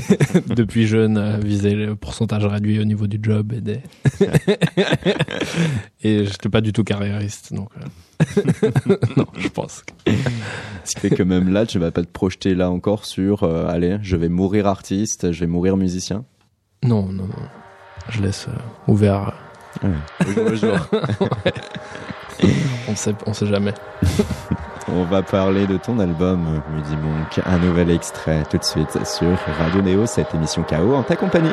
depuis 0.54 0.86
jeune 0.86 1.18
euh, 1.18 1.36
visé 1.38 1.74
le 1.74 1.94
pourcentage 1.94 2.44
réduit 2.46 2.80
au 2.80 2.84
niveau 2.84 3.06
du 3.06 3.18
job 3.22 3.52
et 3.52 3.60
des 3.60 3.80
et 6.02 6.24
j'étais 6.24 6.48
pas 6.48 6.60
du 6.60 6.72
tout 6.72 6.84
carriériste 6.84 7.52
donc 7.52 7.68
euh, 7.76 8.70
non, 9.16 9.26
je 9.36 9.48
pense. 9.48 9.82
que- 9.82 10.12
Ce 10.84 10.94
qui 10.94 11.00
fait 11.00 11.10
que 11.10 11.22
même 11.22 11.52
là, 11.52 11.66
tu 11.66 11.78
vas 11.78 11.90
pas 11.90 12.02
te 12.02 12.08
projeter 12.10 12.54
là 12.54 12.70
encore 12.70 13.04
sur, 13.04 13.42
euh, 13.42 13.66
allez, 13.68 13.98
je 14.02 14.16
vais 14.16 14.28
mourir 14.28 14.66
artiste, 14.66 15.32
je 15.32 15.40
vais 15.40 15.46
mourir 15.46 15.76
musicien? 15.76 16.24
Non, 16.84 17.06
non, 17.06 17.24
non. 17.26 17.48
Je 18.08 18.22
laisse 18.22 18.46
euh, 18.48 18.90
ouvert. 18.92 19.34
Au 19.82 20.30
jour 20.30 20.44
le 20.50 20.54
jour. 20.56 20.76
On 22.88 22.94
sait, 22.96 23.14
on 23.26 23.32
sait 23.32 23.46
jamais. 23.46 23.74
On 24.88 25.04
va 25.04 25.22
parler 25.22 25.66
de 25.66 25.76
ton 25.76 25.98
album, 25.98 26.60
Mudi 26.74 26.96
Monk. 26.96 27.40
Un 27.46 27.58
nouvel 27.58 27.90
extrait 27.90 28.42
tout 28.50 28.58
de 28.58 28.64
suite 28.64 29.06
sur 29.06 29.36
Radio 29.58 29.82
Néo, 29.82 30.06
cette 30.06 30.34
émission 30.34 30.62
KO 30.62 30.94
en 30.94 31.02
ta 31.02 31.16
compagnie. 31.16 31.52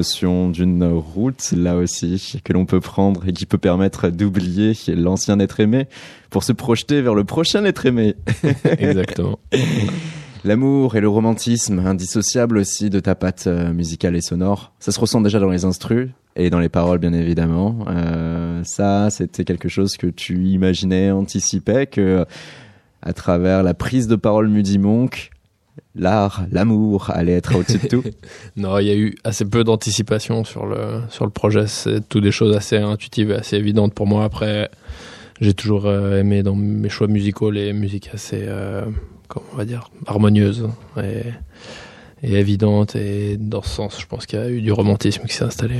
Notion 0.00 0.48
d'une 0.48 0.82
route, 0.84 1.52
là 1.52 1.76
aussi, 1.76 2.40
que 2.42 2.54
l'on 2.54 2.64
peut 2.64 2.80
prendre 2.80 3.28
et 3.28 3.34
qui 3.34 3.44
peut 3.44 3.58
permettre 3.58 4.08
d'oublier 4.08 4.72
l'ancien 4.88 5.38
être 5.40 5.60
aimé 5.60 5.88
pour 6.30 6.42
se 6.42 6.52
projeter 6.52 7.02
vers 7.02 7.14
le 7.14 7.24
prochain 7.24 7.66
être 7.66 7.84
aimé. 7.84 8.14
Exactement. 8.78 9.38
L'amour 10.42 10.96
et 10.96 11.02
le 11.02 11.08
romantisme, 11.08 11.80
indissociables 11.80 12.56
aussi 12.56 12.88
de 12.88 12.98
ta 12.98 13.14
patte 13.14 13.46
euh, 13.46 13.74
musicale 13.74 14.16
et 14.16 14.22
sonore. 14.22 14.72
Ça 14.78 14.90
se 14.90 14.98
ressent 14.98 15.20
déjà 15.20 15.38
dans 15.38 15.50
les 15.50 15.66
instrus 15.66 16.08
et 16.34 16.48
dans 16.48 16.60
les 16.60 16.70
paroles, 16.70 16.98
bien 16.98 17.12
évidemment. 17.12 17.84
Euh, 17.88 18.64
ça, 18.64 19.10
c'était 19.10 19.44
quelque 19.44 19.68
chose 19.68 19.98
que 19.98 20.06
tu 20.06 20.46
imaginais, 20.46 21.10
anticipais, 21.10 21.86
que 21.86 22.24
à 23.02 23.12
travers 23.12 23.62
la 23.62 23.74
prise 23.74 24.08
de 24.08 24.16
parole 24.16 24.48
Monk, 24.78 25.30
l'art, 25.94 26.44
l'amour 26.50 27.10
allait 27.10 27.32
être 27.32 27.56
au-dessus 27.56 27.78
de 27.78 27.88
tout. 27.88 28.04
Non, 28.56 28.78
il 28.78 28.86
y 28.86 28.90
a 28.90 28.96
eu 28.96 29.14
assez 29.24 29.44
peu 29.44 29.64
d'anticipation 29.64 30.44
sur 30.44 30.66
le, 30.66 31.02
sur 31.08 31.24
le 31.24 31.30
projet. 31.30 31.66
C'est 31.66 32.06
tout 32.08 32.20
des 32.20 32.32
choses 32.32 32.54
assez 32.54 32.76
intuitives 32.76 33.30
et 33.30 33.36
assez 33.36 33.56
évidentes 33.56 33.94
pour 33.94 34.06
moi. 34.06 34.24
Après, 34.24 34.70
j'ai 35.40 35.54
toujours 35.54 35.86
euh, 35.86 36.20
aimé 36.20 36.42
dans 36.42 36.54
mes 36.54 36.88
choix 36.88 37.06
musicaux 37.06 37.50
les 37.50 37.72
musiques 37.72 38.10
assez, 38.12 38.42
euh, 38.42 38.84
comment 39.28 39.46
on 39.52 39.56
va 39.56 39.64
dire, 39.64 39.90
harmonieuses 40.06 40.68
et, 41.02 41.22
et 42.22 42.34
évidentes. 42.34 42.96
Et 42.96 43.36
dans 43.38 43.62
ce 43.62 43.70
sens, 43.70 44.00
je 44.00 44.06
pense 44.06 44.26
qu'il 44.26 44.38
y 44.38 44.42
a 44.42 44.50
eu 44.50 44.60
du 44.60 44.72
romantisme 44.72 45.26
qui 45.26 45.34
s'est 45.34 45.44
installé. 45.44 45.76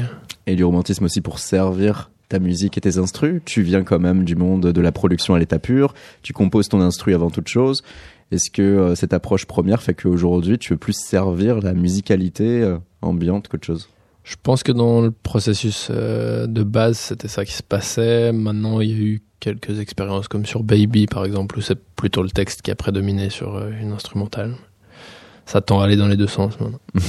et 0.46 0.56
du 0.56 0.64
romantisme 0.64 1.04
aussi 1.04 1.20
pour 1.20 1.38
servir 1.38 2.10
ta 2.30 2.38
musique 2.38 2.78
et 2.78 2.80
tes 2.80 2.96
instrus. 2.96 3.42
Tu 3.44 3.60
viens 3.62 3.82
quand 3.82 3.98
même 3.98 4.24
du 4.24 4.36
monde 4.36 4.72
de 4.72 4.80
la 4.80 4.92
production 4.92 5.34
à 5.34 5.38
l'état 5.38 5.58
pur. 5.58 5.94
Tu 6.22 6.32
composes 6.32 6.68
ton 6.68 6.80
instru 6.80 7.12
avant 7.12 7.28
toute 7.28 7.48
chose. 7.48 7.82
Est-ce 8.30 8.50
que 8.50 8.62
euh, 8.62 8.94
cette 8.94 9.12
approche 9.12 9.46
première 9.46 9.82
fait 9.82 9.94
qu'aujourd'hui 9.94 10.58
tu 10.58 10.72
veux 10.74 10.78
plus 10.78 10.96
servir 10.96 11.60
la 11.60 11.74
musicalité 11.74 12.62
euh, 12.62 12.78
ambiante 13.02 13.48
qu'autre 13.48 13.66
chose? 13.66 13.88
Je 14.24 14.36
pense 14.40 14.62
que 14.62 14.72
dans 14.72 15.00
le 15.00 15.10
processus 15.10 15.88
euh, 15.90 16.46
de 16.46 16.62
base, 16.62 16.98
c'était 16.98 17.28
ça 17.28 17.44
qui 17.44 17.52
se 17.52 17.62
passait. 17.62 18.32
Maintenant, 18.32 18.80
il 18.80 18.90
y 18.90 18.94
a 18.94 18.96
eu 18.96 19.22
quelques 19.40 19.80
expériences 19.80 20.28
comme 20.28 20.46
sur 20.46 20.62
Baby, 20.62 21.06
par 21.06 21.24
exemple, 21.24 21.58
où 21.58 21.60
c'est 21.60 21.82
plutôt 21.96 22.22
le 22.22 22.30
texte 22.30 22.62
qui 22.62 22.70
a 22.70 22.76
prédominé 22.76 23.30
sur 23.30 23.56
euh, 23.56 23.70
une 23.80 23.92
instrumentale. 23.92 24.54
Ça 25.50 25.60
tend 25.60 25.80
à 25.80 25.86
aller 25.86 25.96
dans 25.96 26.06
les 26.06 26.16
deux 26.16 26.28
sens 26.28 26.60
maintenant. 26.60 26.78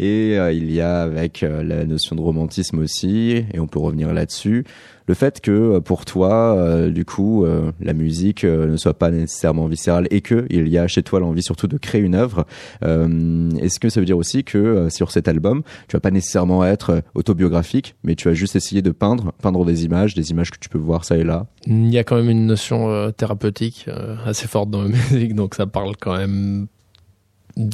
Et 0.00 0.36
euh, 0.36 0.52
il 0.52 0.72
y 0.72 0.80
a 0.80 1.02
avec 1.02 1.44
euh, 1.44 1.62
la 1.62 1.84
notion 1.84 2.16
de 2.16 2.20
romantisme 2.20 2.80
aussi, 2.80 3.44
et 3.52 3.60
on 3.60 3.68
peut 3.68 3.78
revenir 3.78 4.12
là-dessus, 4.12 4.64
le 5.06 5.14
fait 5.14 5.40
que 5.40 5.52
euh, 5.52 5.80
pour 5.80 6.04
toi, 6.04 6.56
euh, 6.56 6.90
du 6.90 7.04
coup, 7.04 7.46
la 7.80 7.92
musique 7.92 8.42
ne 8.42 8.76
soit 8.76 8.94
pas 8.94 9.12
nécessairement 9.12 9.68
viscérale 9.68 10.08
et 10.10 10.22
que 10.22 10.44
il 10.50 10.66
y 10.66 10.76
a 10.76 10.88
chez 10.88 11.04
toi 11.04 11.20
l'envie 11.20 11.44
surtout 11.44 11.68
de 11.68 11.78
créer 11.78 12.00
une 12.00 12.16
œuvre. 12.16 12.46
Est-ce 12.82 13.78
que 13.78 13.88
ça 13.88 14.00
veut 14.00 14.06
dire 14.06 14.18
aussi 14.18 14.42
que 14.42 14.88
sur 14.90 15.12
cet 15.12 15.28
album, 15.28 15.62
tu 15.86 15.96
vas 15.96 16.00
pas 16.00 16.10
nécessairement 16.10 16.64
être 16.64 17.02
autobiographique, 17.14 17.94
mais 18.02 18.16
tu 18.16 18.26
vas 18.26 18.34
juste 18.34 18.56
essayer 18.56 18.82
de 18.82 18.90
peindre, 18.90 19.32
peindre 19.40 19.64
des 19.64 19.84
images, 19.84 20.14
des 20.14 20.32
images 20.32 20.50
que 20.50 20.58
tu 20.58 20.68
peux 20.68 20.78
voir 20.78 21.04
ça 21.04 21.16
et 21.16 21.22
là? 21.22 21.46
Il 21.68 21.92
y 21.92 21.98
a 21.98 22.02
quand 22.02 22.16
même 22.16 22.30
une 22.30 22.46
notion 22.46 23.12
thérapeutique 23.12 23.88
assez 24.26 24.48
forte 24.48 24.68
dans 24.68 24.82
la 24.82 24.88
musique, 25.12 25.36
donc 25.36 25.54
ça 25.54 25.66
parle 25.66 25.94
quand 25.96 26.16
même 26.16 26.66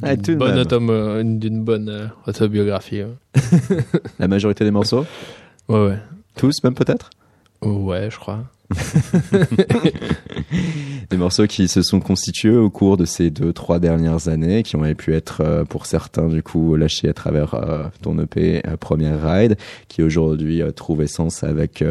Ah, 0.02 0.16
de 0.16 0.22
d'une 0.22 0.36
bonne, 0.38 0.54
bonne 1.64 1.88
euh, 1.88 2.06
autobiographie. 2.26 3.02
ouais. 3.04 3.42
La 4.18 4.28
majorité 4.28 4.64
des 4.64 4.70
morceaux, 4.70 5.06
Ouais, 5.68 5.86
ouais. 5.86 5.98
tous 6.36 6.62
même 6.64 6.74
peut-être? 6.74 7.10
Ouais, 7.62 8.10
je 8.10 8.18
crois. 8.18 8.44
Des 11.10 11.16
morceaux 11.16 11.46
qui 11.46 11.68
se 11.68 11.80
sont 11.80 12.00
constitués 12.00 12.56
au 12.56 12.68
cours 12.68 12.98
de 12.98 13.06
ces 13.06 13.30
deux, 13.30 13.52
trois 13.52 13.78
dernières 13.78 14.28
années, 14.28 14.62
qui 14.62 14.76
ont 14.76 14.82
pu 14.94 15.14
être, 15.14 15.40
euh, 15.40 15.64
pour 15.64 15.86
certains, 15.86 16.28
du 16.28 16.42
coup, 16.42 16.76
lâchés 16.76 17.08
à 17.08 17.14
travers 17.14 17.54
euh, 17.54 17.84
ton 18.02 18.18
EP 18.18 18.60
euh, 18.66 18.76
Première 18.76 19.22
Ride, 19.22 19.56
qui 19.88 20.02
aujourd'hui 20.02 20.62
trouve 20.76 21.02
essence 21.02 21.44
avec 21.44 21.82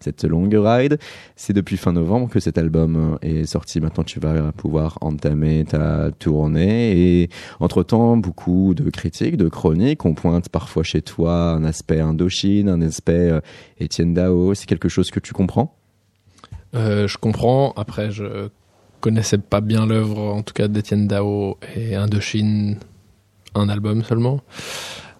cette 0.00 0.24
longue 0.24 0.54
ride. 0.54 0.98
C'est 1.36 1.52
depuis 1.52 1.76
fin 1.76 1.92
novembre 1.92 2.28
que 2.28 2.38
cet 2.38 2.58
album 2.58 3.18
est 3.22 3.44
sorti. 3.44 3.80
Maintenant, 3.80 4.04
tu 4.04 4.20
vas 4.20 4.52
pouvoir 4.52 4.98
entamer 5.00 5.64
ta 5.64 6.10
tournée. 6.12 7.22
Et 7.22 7.30
entre-temps, 7.58 8.16
beaucoup 8.16 8.74
de 8.74 8.88
critiques, 8.90 9.36
de 9.36 9.48
chroniques, 9.48 10.04
on 10.04 10.14
pointe 10.14 10.48
parfois 10.48 10.84
chez 10.84 11.02
toi 11.02 11.50
un 11.50 11.64
aspect 11.64 12.00
Indochine, 12.00 12.68
un 12.68 12.82
aspect 12.82 13.32
Étienne 13.78 14.14
Dao. 14.14 14.54
C'est 14.54 14.66
quelque 14.66 14.88
chose 14.88 15.10
que 15.10 15.20
tu 15.20 15.32
comprends? 15.32 15.79
Euh, 16.74 17.08
je 17.08 17.18
comprends. 17.18 17.72
Après, 17.76 18.10
je 18.10 18.48
connaissais 19.00 19.38
pas 19.38 19.60
bien 19.60 19.86
l'œuvre, 19.86 20.18
en 20.18 20.42
tout 20.42 20.54
cas 20.54 20.68
d'Étienne 20.68 21.06
Dao 21.06 21.58
et 21.74 21.94
Indochine, 21.94 22.76
un 23.54 23.68
album 23.68 24.02
seulement. 24.04 24.40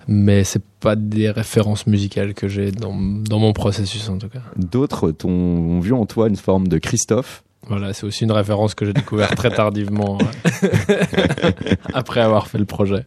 Mais 0.08 0.44
c'est 0.44 0.62
pas 0.80 0.96
des 0.96 1.30
références 1.30 1.86
musicales 1.86 2.34
que 2.34 2.48
j'ai 2.48 2.72
dans, 2.72 2.94
dans 2.94 3.38
mon 3.38 3.52
processus, 3.52 4.08
en 4.08 4.18
tout 4.18 4.28
cas. 4.28 4.42
D'autres 4.56 5.14
ont 5.24 5.80
vu 5.80 5.92
en 5.92 6.06
toi 6.06 6.28
une 6.28 6.36
forme 6.36 6.68
de 6.68 6.78
Christophe? 6.78 7.44
Voilà, 7.68 7.92
c'est 7.92 8.04
aussi 8.04 8.24
une 8.24 8.32
référence 8.32 8.74
que 8.74 8.84
j'ai 8.84 8.92
découvert 8.92 9.28
très 9.34 9.50
tardivement, 9.50 10.16
ouais. 10.16 10.70
après 11.94 12.20
avoir 12.20 12.48
fait 12.48 12.58
le 12.58 12.64
projet. 12.64 13.06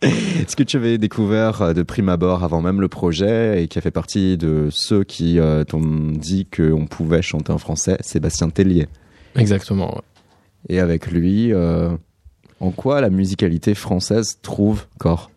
Est-ce 0.00 0.54
que 0.54 0.62
tu 0.62 0.76
avais 0.76 0.96
découvert 0.96 1.60
euh, 1.60 1.72
de 1.72 1.82
prime 1.82 2.08
abord 2.08 2.44
avant 2.44 2.62
même 2.62 2.80
le 2.80 2.88
projet 2.88 3.62
et 3.62 3.68
qui 3.68 3.78
a 3.78 3.82
fait 3.82 3.90
partie 3.90 4.38
de 4.38 4.68
ceux 4.70 5.02
qui 5.02 5.38
euh, 5.40 5.64
t'ont 5.64 6.12
dit 6.12 6.46
qu'on 6.46 6.86
pouvait 6.86 7.20
chanter 7.20 7.52
en 7.52 7.58
français, 7.58 7.96
Sébastien 8.00 8.48
Tellier? 8.48 8.86
Exactement. 9.34 9.94
ouais. 9.94 10.02
Et 10.68 10.80
avec 10.80 11.10
lui, 11.10 11.52
euh, 11.52 11.90
en 12.60 12.70
quoi 12.70 13.00
la 13.00 13.10
musicalité 13.10 13.74
française 13.74 14.38
trouve 14.40 14.86
corps? 14.98 15.30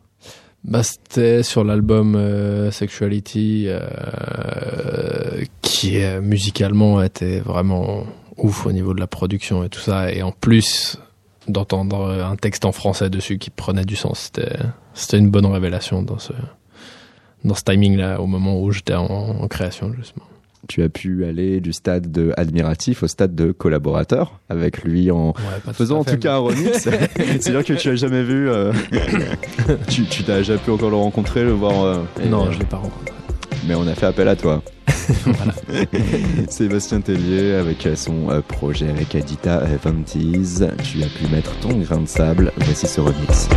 Bah, 0.63 0.83
c'était 0.83 1.41
sur 1.41 1.63
l'album 1.63 2.15
euh, 2.15 2.69
Sexuality, 2.69 3.65
euh, 3.67 5.43
qui 5.61 6.03
euh, 6.03 6.21
musicalement 6.21 7.01
était 7.01 7.39
vraiment 7.39 8.03
ouf 8.37 8.65
au 8.67 8.71
niveau 8.71 8.93
de 8.93 8.99
la 8.99 9.07
production 9.07 9.63
et 9.63 9.69
tout 9.69 9.79
ça. 9.79 10.11
Et 10.11 10.21
en 10.21 10.31
plus 10.31 10.99
d'entendre 11.47 12.11
un 12.23 12.35
texte 12.35 12.65
en 12.65 12.71
français 12.71 13.09
dessus 13.09 13.39
qui 13.39 13.49
prenait 13.49 13.85
du 13.85 13.95
sens, 13.95 14.31
c'était 14.31 14.55
c'était 14.93 15.17
une 15.17 15.31
bonne 15.31 15.47
révélation 15.47 16.03
dans 16.03 16.19
ce 16.19 16.33
dans 17.43 17.55
ce 17.55 17.63
timing-là, 17.63 18.21
au 18.21 18.27
moment 18.27 18.61
où 18.61 18.71
j'étais 18.71 18.93
en, 18.93 19.05
en 19.05 19.47
création 19.47 19.91
justement. 19.93 20.25
Tu 20.67 20.83
as 20.83 20.89
pu 20.89 21.25
aller 21.25 21.59
du 21.59 21.73
stade 21.73 22.11
de 22.11 22.33
admiratif 22.37 23.03
au 23.03 23.07
stade 23.07 23.33
de 23.35 23.51
collaborateur 23.51 24.39
avec 24.47 24.83
lui 24.83 25.09
en 25.11 25.29
Ouais, 25.29 25.33
pas 25.65 25.71
tout 25.71 25.77
faisant 25.77 25.99
en 25.99 26.03
tout 26.03 26.17
cas 26.17 26.35
un 26.35 26.37
remix. 26.37 26.77
C'est-à-dire 26.79 27.63
que 27.65 27.73
tu 27.73 27.89
as 27.89 27.95
jamais 27.95 28.23
vu, 28.23 28.47
euh, 28.49 28.71
tu 29.89 30.03
tu 30.05 30.23
t'as 30.23 30.43
jamais 30.43 30.59
pu 30.59 30.69
encore 30.71 30.89
le 30.91 30.95
rencontrer, 30.97 31.43
le 31.43 31.51
voir. 31.51 31.83
euh, 31.83 31.97
Non, 32.29 32.45
euh, 32.47 32.51
je 32.51 32.59
l'ai 32.59 32.65
pas 32.65 32.77
rencontré. 32.77 33.13
mais 33.67 33.75
on 33.75 33.87
a 33.87 33.95
fait 33.95 34.05
appel 34.05 34.27
à 34.27 34.35
toi. 34.35 34.61
Sébastien 36.49 37.01
Tellier 37.01 37.53
avec 37.53 37.87
son 37.95 38.29
euh, 38.29 38.41
projet 38.41 38.89
avec 38.89 39.15
Adita 39.15 39.63
Vantis. 39.83 40.59
Tu 40.83 41.01
as 41.03 41.07
pu 41.07 41.27
mettre 41.33 41.57
ton 41.59 41.69
grain 41.79 42.01
de 42.01 42.07
sable. 42.07 42.51
Voici 42.57 42.87
ce 42.87 43.01
remix. 43.01 43.49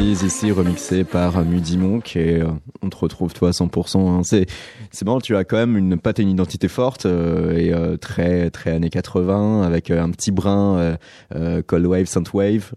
Ici 0.00 0.50
remixé 0.50 1.04
par 1.04 1.44
Mudi 1.44 1.78
Monk 1.78 2.16
et 2.16 2.40
euh, 2.40 2.48
on 2.82 2.90
te 2.90 2.96
retrouve 2.96 3.32
toi 3.32 3.50
à 3.50 3.52
100%. 3.52 3.98
Hein. 3.98 4.22
C'est 4.24 4.46
c'est 4.90 5.04
marrant, 5.04 5.20
tu 5.20 5.36
as 5.36 5.44
quand 5.44 5.56
même 5.56 5.76
une 5.76 5.98
patte 5.98 6.18
et 6.18 6.22
une 6.22 6.30
identité 6.30 6.66
forte 6.66 7.06
euh, 7.06 7.56
et 7.56 7.72
euh, 7.72 7.96
très 7.96 8.50
très 8.50 8.72
années 8.72 8.90
80 8.90 9.62
avec 9.62 9.90
euh, 9.90 10.02
un 10.02 10.10
petit 10.10 10.32
brin 10.32 10.78
euh, 10.78 10.96
euh, 11.36 11.62
Cold 11.64 11.86
Wave, 11.86 12.06
Synth 12.06 12.32
Wave. 12.32 12.72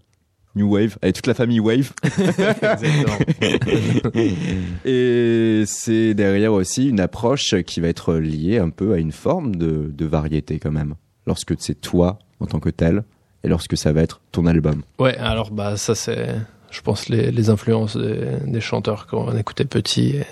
New 0.54 0.72
Wave, 0.72 0.96
avec 1.02 1.16
toute 1.16 1.26
la 1.26 1.34
famille 1.34 1.60
Wave. 1.60 1.92
et 4.84 5.64
c'est 5.66 6.14
derrière 6.14 6.52
aussi 6.52 6.88
une 6.88 7.00
approche 7.00 7.60
qui 7.62 7.80
va 7.80 7.88
être 7.88 8.14
liée 8.14 8.58
un 8.58 8.70
peu 8.70 8.92
à 8.92 8.98
une 8.98 9.12
forme 9.12 9.56
de, 9.56 9.90
de 9.92 10.06
variété 10.06 10.58
quand 10.58 10.72
même. 10.72 10.94
Lorsque 11.26 11.54
c'est 11.58 11.80
toi 11.80 12.18
en 12.40 12.46
tant 12.46 12.60
que 12.60 12.70
tel 12.70 13.04
et 13.44 13.48
lorsque 13.48 13.76
ça 13.76 13.92
va 13.92 14.02
être 14.02 14.20
ton 14.32 14.46
album. 14.46 14.82
Ouais, 14.98 15.16
alors 15.18 15.50
bah 15.50 15.76
ça 15.76 15.94
c'est, 15.94 16.34
je 16.70 16.80
pense 16.80 17.08
les, 17.08 17.30
les 17.30 17.50
influences 17.50 17.96
des, 17.96 18.38
des 18.46 18.60
chanteurs 18.60 19.06
qu'on 19.06 19.36
écoutait 19.36 19.64
petit, 19.64 20.16
et, 20.16 20.26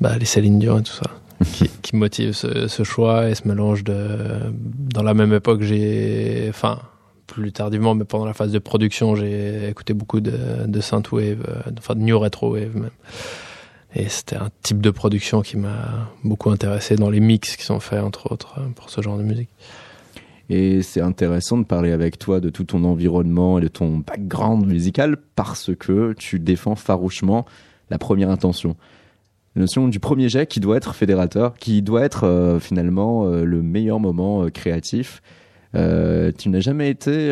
bah 0.00 0.16
les 0.18 0.24
Céline 0.24 0.58
Dion 0.58 0.78
et 0.78 0.82
tout 0.82 0.92
ça, 0.92 1.10
qui, 1.52 1.68
qui 1.82 1.96
motivent 1.96 2.32
ce, 2.32 2.68
ce 2.68 2.82
choix 2.82 3.28
et 3.28 3.34
ce 3.34 3.46
mélange 3.46 3.84
de. 3.84 4.52
Dans 4.52 5.02
la 5.02 5.14
même 5.14 5.32
époque, 5.32 5.62
j'ai, 5.62 6.46
enfin 6.48 6.80
plus 7.26 7.52
tardivement, 7.52 7.94
mais 7.94 8.04
pendant 8.04 8.24
la 8.24 8.34
phase 8.34 8.52
de 8.52 8.58
production, 8.58 9.16
j'ai 9.16 9.68
écouté 9.68 9.94
beaucoup 9.94 10.20
de, 10.20 10.66
de 10.66 10.80
synthwave, 10.80 11.44
euh, 11.48 11.70
enfin 11.78 11.94
de 11.94 12.00
new 12.00 12.18
retro 12.18 12.52
wave 12.52 12.76
même. 12.76 12.90
Et 13.94 14.08
c'était 14.08 14.36
un 14.36 14.50
type 14.62 14.80
de 14.80 14.90
production 14.90 15.42
qui 15.42 15.56
m'a 15.56 16.10
beaucoup 16.22 16.50
intéressé 16.50 16.96
dans 16.96 17.10
les 17.10 17.20
mix 17.20 17.56
qui 17.56 17.64
sont 17.64 17.80
faits 17.80 18.02
entre 18.02 18.30
autres 18.30 18.60
pour 18.74 18.90
ce 18.90 19.00
genre 19.00 19.16
de 19.16 19.22
musique. 19.22 19.48
Et 20.48 20.82
c'est 20.82 21.00
intéressant 21.00 21.58
de 21.58 21.64
parler 21.64 21.90
avec 21.90 22.18
toi 22.18 22.40
de 22.40 22.50
tout 22.50 22.64
ton 22.64 22.84
environnement 22.84 23.58
et 23.58 23.62
de 23.62 23.68
ton 23.68 23.98
background 23.98 24.66
musical 24.66 25.16
parce 25.34 25.70
que 25.74 26.12
tu 26.12 26.38
défends 26.38 26.76
farouchement 26.76 27.46
la 27.90 27.98
première 27.98 28.30
intention. 28.30 28.76
La 29.56 29.62
notion 29.62 29.88
du 29.88 30.00
premier 30.00 30.28
jet 30.28 30.46
qui 30.46 30.60
doit 30.60 30.76
être 30.76 30.94
fédérateur, 30.94 31.54
qui 31.54 31.82
doit 31.82 32.04
être 32.04 32.24
euh, 32.24 32.60
finalement 32.60 33.26
euh, 33.26 33.44
le 33.44 33.62
meilleur 33.62 33.98
moment 33.98 34.44
euh, 34.44 34.50
créatif. 34.50 35.22
Tu 35.74 36.48
n'as 36.48 36.60
jamais 36.60 36.88
été 36.88 37.30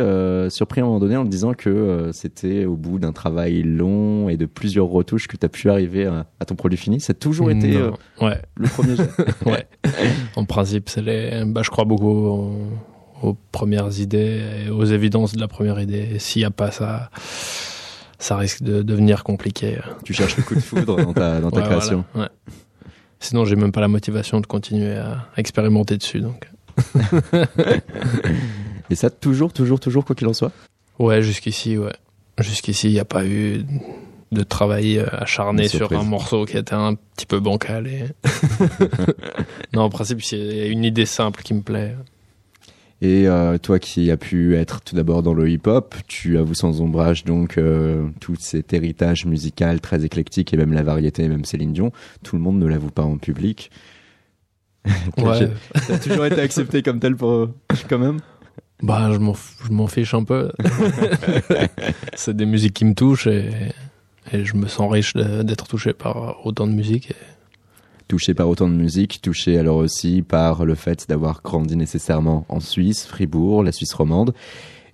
surpris 0.50 0.82
à 0.82 0.84
un 0.84 0.86
moment 0.86 1.00
donné 1.00 1.16
en 1.16 1.24
te 1.24 1.30
disant 1.30 1.54
que 1.54 2.10
c'était 2.12 2.66
au 2.66 2.76
bout 2.76 2.98
d'un 2.98 3.12
travail 3.12 3.62
long 3.62 4.28
et 4.28 4.36
de 4.36 4.44
plusieurs 4.44 4.86
retouches 4.88 5.28
que 5.28 5.38
tu 5.38 5.46
as 5.46 5.48
pu 5.48 5.70
arriver 5.70 6.04
à, 6.04 6.26
à 6.40 6.44
ton 6.44 6.54
produit 6.54 6.76
fini? 6.76 7.00
Ça 7.00 7.12
a 7.12 7.14
toujours 7.14 7.50
été 7.50 7.74
ouais. 8.20 8.42
le 8.56 8.68
premier 8.68 8.96
jet. 8.96 9.08
ouais. 9.46 9.66
En 10.36 10.44
principe, 10.44 10.90
c'est 10.90 11.00
les. 11.00 11.42
Bah, 11.46 11.62
je 11.64 11.70
crois 11.70 11.86
beaucoup 11.86 12.06
aux, 12.06 12.50
aux 13.22 13.34
premières 13.52 13.98
idées 14.00 14.68
aux 14.70 14.84
évidences 14.84 15.32
de 15.34 15.40
la 15.40 15.48
première 15.48 15.80
idée. 15.80 16.08
Et 16.14 16.18
s'il 16.18 16.40
n'y 16.40 16.46
a 16.46 16.50
pas 16.50 16.70
ça, 16.70 17.10
ça 18.18 18.36
risque 18.36 18.62
de 18.62 18.82
devenir 18.82 19.24
compliqué. 19.24 19.78
tu 20.04 20.12
cherches 20.14 20.36
le 20.36 20.42
coup 20.42 20.54
de 20.54 20.60
foudre 20.60 20.96
dans 20.96 21.12
ta, 21.12 21.40
dans 21.40 21.50
ta 21.50 21.60
Ouais, 21.62 21.66
création. 21.66 22.04
voilà, 22.14 22.28
ouais. 22.28 22.52
Sinon, 23.20 23.44
j'ai 23.44 23.56
même 23.56 23.72
pas 23.72 23.80
la 23.80 23.88
motivation 23.88 24.40
de 24.40 24.46
continuer 24.46 24.96
à 24.96 25.26
expérimenter 25.36 25.96
dessus. 25.96 26.20
Donc, 26.20 26.48
Et 28.90 28.94
ça, 28.94 29.10
toujours, 29.10 29.52
toujours, 29.52 29.80
toujours, 29.80 30.04
quoi 30.04 30.14
qu'il 30.14 30.26
en 30.28 30.34
soit? 30.34 30.52
Ouais, 30.98 31.22
jusqu'ici, 31.22 31.78
ouais. 31.78 31.92
Jusqu'ici, 32.38 32.88
il 32.88 32.92
n'y 32.92 33.00
a 33.00 33.04
pas 33.04 33.24
eu 33.24 33.64
de 34.32 34.42
travail 34.42 34.98
euh, 34.98 35.06
acharné 35.12 35.68
sur 35.68 35.92
un 35.92 36.02
morceau 36.02 36.44
qui 36.44 36.56
était 36.56 36.74
un 36.74 36.94
petit 36.94 37.26
peu 37.26 37.40
bancal. 37.40 37.86
Et... 37.86 38.04
non, 39.72 39.82
en 39.82 39.90
principe, 39.90 40.22
c'est 40.22 40.68
une 40.68 40.84
idée 40.84 41.06
simple 41.06 41.42
qui 41.42 41.54
me 41.54 41.62
plaît. 41.62 41.96
Et 43.04 43.28
euh, 43.28 43.58
toi 43.58 43.78
qui 43.78 44.10
as 44.10 44.16
pu 44.16 44.56
être 44.56 44.80
tout 44.80 44.96
d'abord 44.96 45.22
dans 45.22 45.34
le 45.34 45.50
hip-hop, 45.50 45.94
tu 46.08 46.38
avoues 46.38 46.54
sans 46.54 46.80
ombrage 46.80 47.24
donc 47.24 47.58
euh, 47.58 48.08
tout 48.18 48.34
cet 48.38 48.72
héritage 48.72 49.26
musical 49.26 49.80
très 49.82 50.06
éclectique 50.06 50.54
et 50.54 50.56
même 50.56 50.72
la 50.72 50.82
variété, 50.82 51.28
même 51.28 51.44
Céline 51.44 51.74
Dion. 51.74 51.92
Tout 52.22 52.36
le 52.36 52.42
monde 52.42 52.58
ne 52.58 52.66
l'avoue 52.66 52.90
pas 52.90 53.02
en 53.02 53.18
public. 53.18 53.70
Ouais. 55.18 55.50
T'as 55.86 55.98
toujours 55.98 56.24
été 56.26 56.40
accepté 56.40 56.82
comme 56.82 56.98
tel 56.98 57.14
pour 57.16 57.48
quand 57.88 57.98
même? 57.98 58.20
Bah, 58.82 59.10
je 59.12 59.18
m'en, 59.18 59.34
je 59.66 59.70
m'en 59.72 59.86
fiche 59.86 60.12
un 60.14 60.24
peu. 60.24 60.50
c'est 62.14 62.36
des 62.36 62.46
musiques 62.46 62.74
qui 62.74 62.84
me 62.84 62.94
touchent 62.94 63.26
et, 63.26 63.50
et 64.32 64.44
je 64.44 64.56
me 64.56 64.66
sens 64.66 64.90
riche 64.92 65.14
d'être 65.14 65.66
touché 65.68 65.92
par 65.92 66.44
autant 66.46 66.66
de 66.66 66.72
musique. 66.72 67.10
et- 67.10 67.14
Touché 68.14 68.32
par 68.32 68.48
autant 68.48 68.68
de 68.68 68.74
musique, 68.74 69.20
touché 69.20 69.58
alors 69.58 69.78
aussi 69.78 70.22
par 70.22 70.64
le 70.64 70.76
fait 70.76 71.08
d'avoir 71.08 71.42
grandi 71.42 71.74
nécessairement 71.74 72.46
en 72.48 72.60
Suisse, 72.60 73.06
Fribourg, 73.06 73.64
la 73.64 73.72
Suisse 73.72 73.92
romande. 73.92 74.34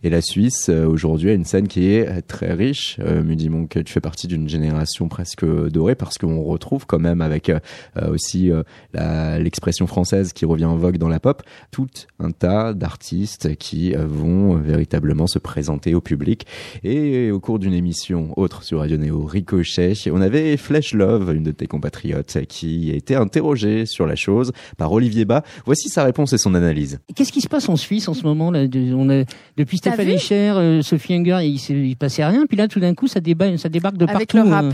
Et 0.02 0.08
la 0.08 0.22
Suisse, 0.22 0.70
euh, 0.70 0.86
aujourd'hui, 0.86 1.28
a 1.28 1.34
une 1.34 1.44
scène 1.44 1.68
qui 1.68 1.92
est 1.92 2.08
euh, 2.08 2.20
très 2.26 2.54
riche. 2.54 2.96
Euh, 3.00 3.22
Mudimon, 3.22 3.66
que 3.66 3.78
tu 3.78 3.92
fais 3.92 4.00
partie 4.00 4.26
d'une 4.26 4.48
génération 4.48 5.08
presque 5.08 5.44
dorée 5.44 5.94
parce 5.94 6.16
qu'on 6.16 6.42
retrouve 6.42 6.86
quand 6.86 6.98
même 6.98 7.20
avec 7.20 7.50
euh, 7.50 7.58
euh, 7.98 8.10
aussi 8.10 8.50
euh, 8.50 9.38
l'expression 9.38 9.86
française 9.86 10.32
qui 10.32 10.46
revient 10.46 10.64
en 10.64 10.76
vogue 10.76 10.96
dans 10.96 11.08
la 11.08 11.20
pop, 11.20 11.42
tout 11.70 11.88
un 12.18 12.30
tas 12.30 12.72
d'artistes 12.72 13.56
qui 13.56 13.94
euh, 13.94 14.06
vont 14.06 14.56
euh, 14.56 14.60
véritablement 14.60 15.26
se 15.26 15.38
présenter 15.38 15.94
au 15.94 16.00
public. 16.00 16.46
Et 16.82 17.30
au 17.30 17.40
cours 17.40 17.58
d'une 17.58 17.74
émission 17.74 18.32
autre 18.38 18.62
sur 18.62 18.78
Radio 18.78 18.96
Néo, 18.96 19.24
Ricochet, 19.24 19.92
on 20.10 20.22
avait 20.22 20.56
Flesh 20.56 20.94
Love, 20.94 21.34
une 21.34 21.42
de 21.42 21.50
tes 21.50 21.66
compatriotes, 21.66 22.38
qui 22.48 22.90
a 22.90 22.94
été 22.94 23.16
interrogée 23.16 23.84
sur 23.84 24.06
la 24.06 24.16
chose 24.16 24.52
par 24.78 24.92
Olivier 24.92 25.26
Bas. 25.26 25.42
Voici 25.66 25.90
sa 25.90 26.04
réponse 26.04 26.32
et 26.32 26.38
son 26.38 26.54
analyse. 26.54 27.00
Qu'est-ce 27.14 27.32
qui 27.32 27.42
se 27.42 27.48
passe 27.48 27.68
en 27.68 27.76
Suisse 27.76 28.08
en 28.08 28.14
ce 28.14 28.22
moment 28.22 28.50
là 28.50 28.64
on 28.94 29.10
a, 29.10 29.24
Depuis 29.58 29.78
Stéphane 29.94 30.06
vu 30.06 30.12
Echer, 30.12 30.50
euh, 30.56 30.82
Sophie 30.82 31.14
Hunger, 31.14 31.38
il, 31.42 31.56
il 31.88 31.96
passait 31.96 32.24
rien. 32.24 32.46
Puis 32.46 32.56
là, 32.56 32.68
tout 32.68 32.80
d'un 32.80 32.94
coup, 32.94 33.06
ça, 33.08 33.20
déba- 33.20 33.56
ça 33.58 33.68
débarque 33.68 33.96
de 33.96 34.04
Avec 34.06 34.32
partout. 34.32 34.48
le 34.48 34.54
rap. 34.54 34.64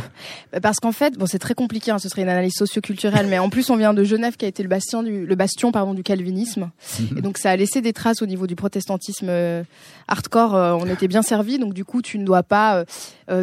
euh. 0.54 0.60
Parce 0.60 0.78
qu'en 0.78 0.92
fait, 0.92 1.18
bon, 1.18 1.26
c'est 1.26 1.38
très 1.38 1.54
compliqué, 1.54 1.90
hein, 1.90 1.98
ce 1.98 2.08
serait 2.08 2.22
une 2.22 2.28
analyse 2.28 2.54
socioculturelle, 2.54 3.26
mais 3.28 3.38
en 3.38 3.48
plus, 3.50 3.70
on 3.70 3.76
vient 3.76 3.94
de 3.94 4.04
Genève, 4.04 4.36
qui 4.36 4.44
a 4.44 4.48
été 4.48 4.62
le 4.62 4.68
bastion 4.68 5.02
du, 5.02 5.26
le 5.26 5.34
bastion, 5.34 5.72
pardon, 5.72 5.94
du 5.94 6.02
calvinisme. 6.02 6.70
Et 7.16 7.20
donc, 7.20 7.38
ça 7.38 7.50
a 7.50 7.56
laissé 7.56 7.80
des 7.80 7.92
traces 7.92 8.22
au 8.22 8.26
niveau 8.26 8.46
du 8.46 8.56
protestantisme 8.56 9.26
euh, 9.28 9.62
hardcore. 10.08 10.54
euh, 10.54 10.72
on 10.80 10.86
était 10.86 11.08
bien 11.08 11.22
servi, 11.22 11.58
donc 11.58 11.74
du 11.74 11.84
coup, 11.84 12.02
tu 12.02 12.18
ne 12.18 12.24
dois 12.24 12.42
pas, 12.42 12.84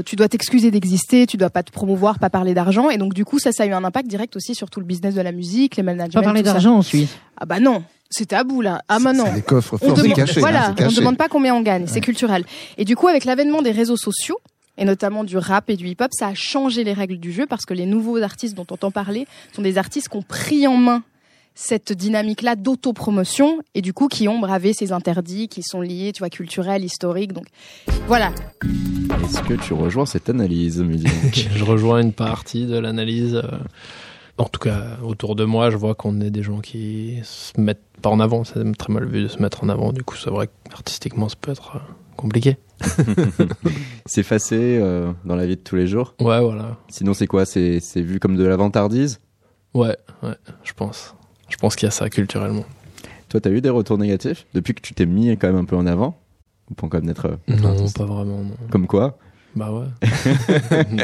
tu 0.05 0.15
dois 0.15 0.27
t'excuser 0.29 0.71
d'exister, 0.71 1.25
tu 1.27 1.37
dois 1.37 1.49
pas 1.49 1.63
te 1.63 1.71
promouvoir, 1.71 2.19
pas 2.19 2.29
parler 2.29 2.53
d'argent. 2.53 2.89
Et 2.89 2.97
donc, 2.97 3.13
du 3.13 3.25
coup, 3.25 3.39
ça, 3.39 3.51
ça 3.51 3.63
a 3.63 3.65
eu 3.65 3.71
un 3.73 3.83
impact 3.83 4.07
direct 4.07 4.35
aussi 4.35 4.55
sur 4.55 4.69
tout 4.69 4.79
le 4.79 4.85
business 4.85 5.15
de 5.15 5.21
la 5.21 5.31
musique, 5.31 5.75
les 5.75 5.83
managements. 5.83 6.21
Pas 6.21 6.25
parler 6.25 6.43
d'argent 6.43 6.75
en 6.77 6.81
Suisse. 6.81 7.15
Ah 7.37 7.45
bah 7.45 7.59
non, 7.59 7.83
c'est 8.13 8.27
tabou 8.27 8.61
là. 8.61 8.81
Ah 8.87 8.99
non. 8.99 9.25
C'est 9.25 9.33
des 9.33 9.41
coffres 9.41 9.77
On 9.81 9.87
forts, 9.87 9.97
c'est 9.97 10.03
demande, 10.03 10.15
caché. 10.15 10.39
voilà, 10.39 10.67
hein, 10.67 10.73
c'est 10.77 10.83
on 10.83 10.87
caché. 10.87 10.99
demande 11.01 11.17
pas 11.17 11.27
combien 11.27 11.53
on 11.55 11.61
gagne, 11.61 11.85
c'est 11.87 12.01
culturel. 12.01 12.45
Et 12.77 12.85
du 12.85 12.95
coup, 12.95 13.07
avec 13.07 13.25
l'avènement 13.25 13.61
des 13.61 13.71
réseaux 13.71 13.97
sociaux, 13.97 14.39
et 14.77 14.85
notamment 14.85 15.23
du 15.23 15.37
rap 15.37 15.69
et 15.69 15.75
du 15.75 15.87
hip-hop, 15.87 16.09
ça 16.13 16.27
a 16.27 16.33
changé 16.33 16.83
les 16.83 16.93
règles 16.93 17.17
du 17.17 17.31
jeu 17.31 17.45
parce 17.47 17.65
que 17.65 17.73
les 17.73 17.85
nouveaux 17.85 18.21
artistes 18.21 18.55
dont 18.55 18.65
on 18.71 18.73
entend 18.75 18.89
parler 18.91 19.27
sont 19.55 19.61
des 19.61 19.77
artistes 19.77 20.09
qui 20.09 20.17
ont 20.17 20.23
pris 20.23 20.65
en 20.67 20.77
main 20.77 21.03
cette 21.55 21.93
dynamique-là 21.93 22.55
d'autopromotion 22.55 23.59
et 23.75 23.83
du 23.83 23.93
coup 23.93 24.07
qui 24.07 24.27
ont 24.27 24.39
bravé 24.39 24.73
ces 24.73 24.91
interdits 24.91 25.47
qui 25.47 25.61
sont 25.61 25.81
liés, 25.81 26.11
tu 26.11 26.19
vois, 26.19 26.31
culturels, 26.31 26.83
historiques. 26.83 27.33
Donc 27.33 27.45
voilà. 28.07 28.31
Est-ce 29.23 29.41
que 29.43 29.53
tu 29.53 29.73
rejoins 29.73 30.07
cette 30.07 30.29
analyse, 30.29 30.79
Mudimon 30.81 31.11
Je 31.33 31.63
rejoins 31.63 31.99
une 32.01 32.13
partie 32.13 32.65
de 32.65 32.79
l'analyse. 32.79 33.35
euh, 33.35 33.57
En 34.37 34.45
tout 34.45 34.59
cas, 34.59 34.97
autour 35.03 35.35
de 35.35 35.45
moi, 35.45 35.69
je 35.69 35.77
vois 35.77 35.93
qu'on 35.93 36.19
est 36.19 36.31
des 36.31 36.41
gens 36.41 36.59
qui 36.59 37.19
se 37.23 37.59
mettent 37.59 37.83
pas 38.01 38.09
en 38.09 38.19
avant. 38.19 38.43
C'est 38.43 38.63
très 38.77 38.91
mal 38.91 39.05
vu 39.05 39.21
de 39.23 39.27
se 39.27 39.39
mettre 39.41 39.63
en 39.63 39.69
avant. 39.69 39.93
Du 39.93 40.03
coup, 40.03 40.15
c'est 40.15 40.31
vrai 40.31 40.49
qu'artistiquement, 40.69 41.29
ça 41.29 41.35
peut 41.39 41.51
être 41.51 41.75
euh, 41.75 41.79
compliqué. 42.17 42.57
S'effacer 44.07 44.79
euh, 44.81 45.11
dans 45.23 45.35
la 45.35 45.45
vie 45.45 45.55
de 45.55 45.61
tous 45.61 45.75
les 45.75 45.85
jours 45.87 46.15
Ouais, 46.19 46.41
voilà. 46.41 46.77
Sinon, 46.89 47.13
c'est 47.13 47.27
quoi? 47.27 47.45
C'est 47.45 47.79
c'est 47.79 48.01
vu 48.01 48.19
comme 48.19 48.35
de 48.35 48.43
la 48.43 48.55
vantardise 48.55 49.19
Ouais, 49.75 49.95
ouais, 50.23 50.35
je 50.63 50.73
pense. 50.73 51.13
Je 51.49 51.57
pense 51.57 51.75
qu'il 51.75 51.85
y 51.85 51.89
a 51.89 51.91
ça 51.91 52.09
culturellement. 52.09 52.65
Toi, 53.29 53.39
t'as 53.39 53.51
eu 53.51 53.61
des 53.61 53.69
retours 53.69 53.97
négatifs? 53.99 54.45
Depuis 54.55 54.73
que 54.73 54.81
tu 54.81 54.93
t'es 54.95 55.05
mis 55.05 55.29
quand 55.37 55.47
même 55.47 55.57
un 55.57 55.65
peu 55.65 55.75
en 55.75 55.85
avant? 55.85 56.19
Ou 56.71 56.73
pour 56.73 56.89
comme 56.89 57.07
être, 57.09 57.37
être 57.47 57.61
Non, 57.61 57.69
artiste? 57.69 57.97
pas 57.97 58.05
vraiment, 58.05 58.39
non. 58.39 58.55
Comme 58.71 58.87
quoi? 58.87 59.17
Bah 59.55 59.71
ouais. 59.71 59.85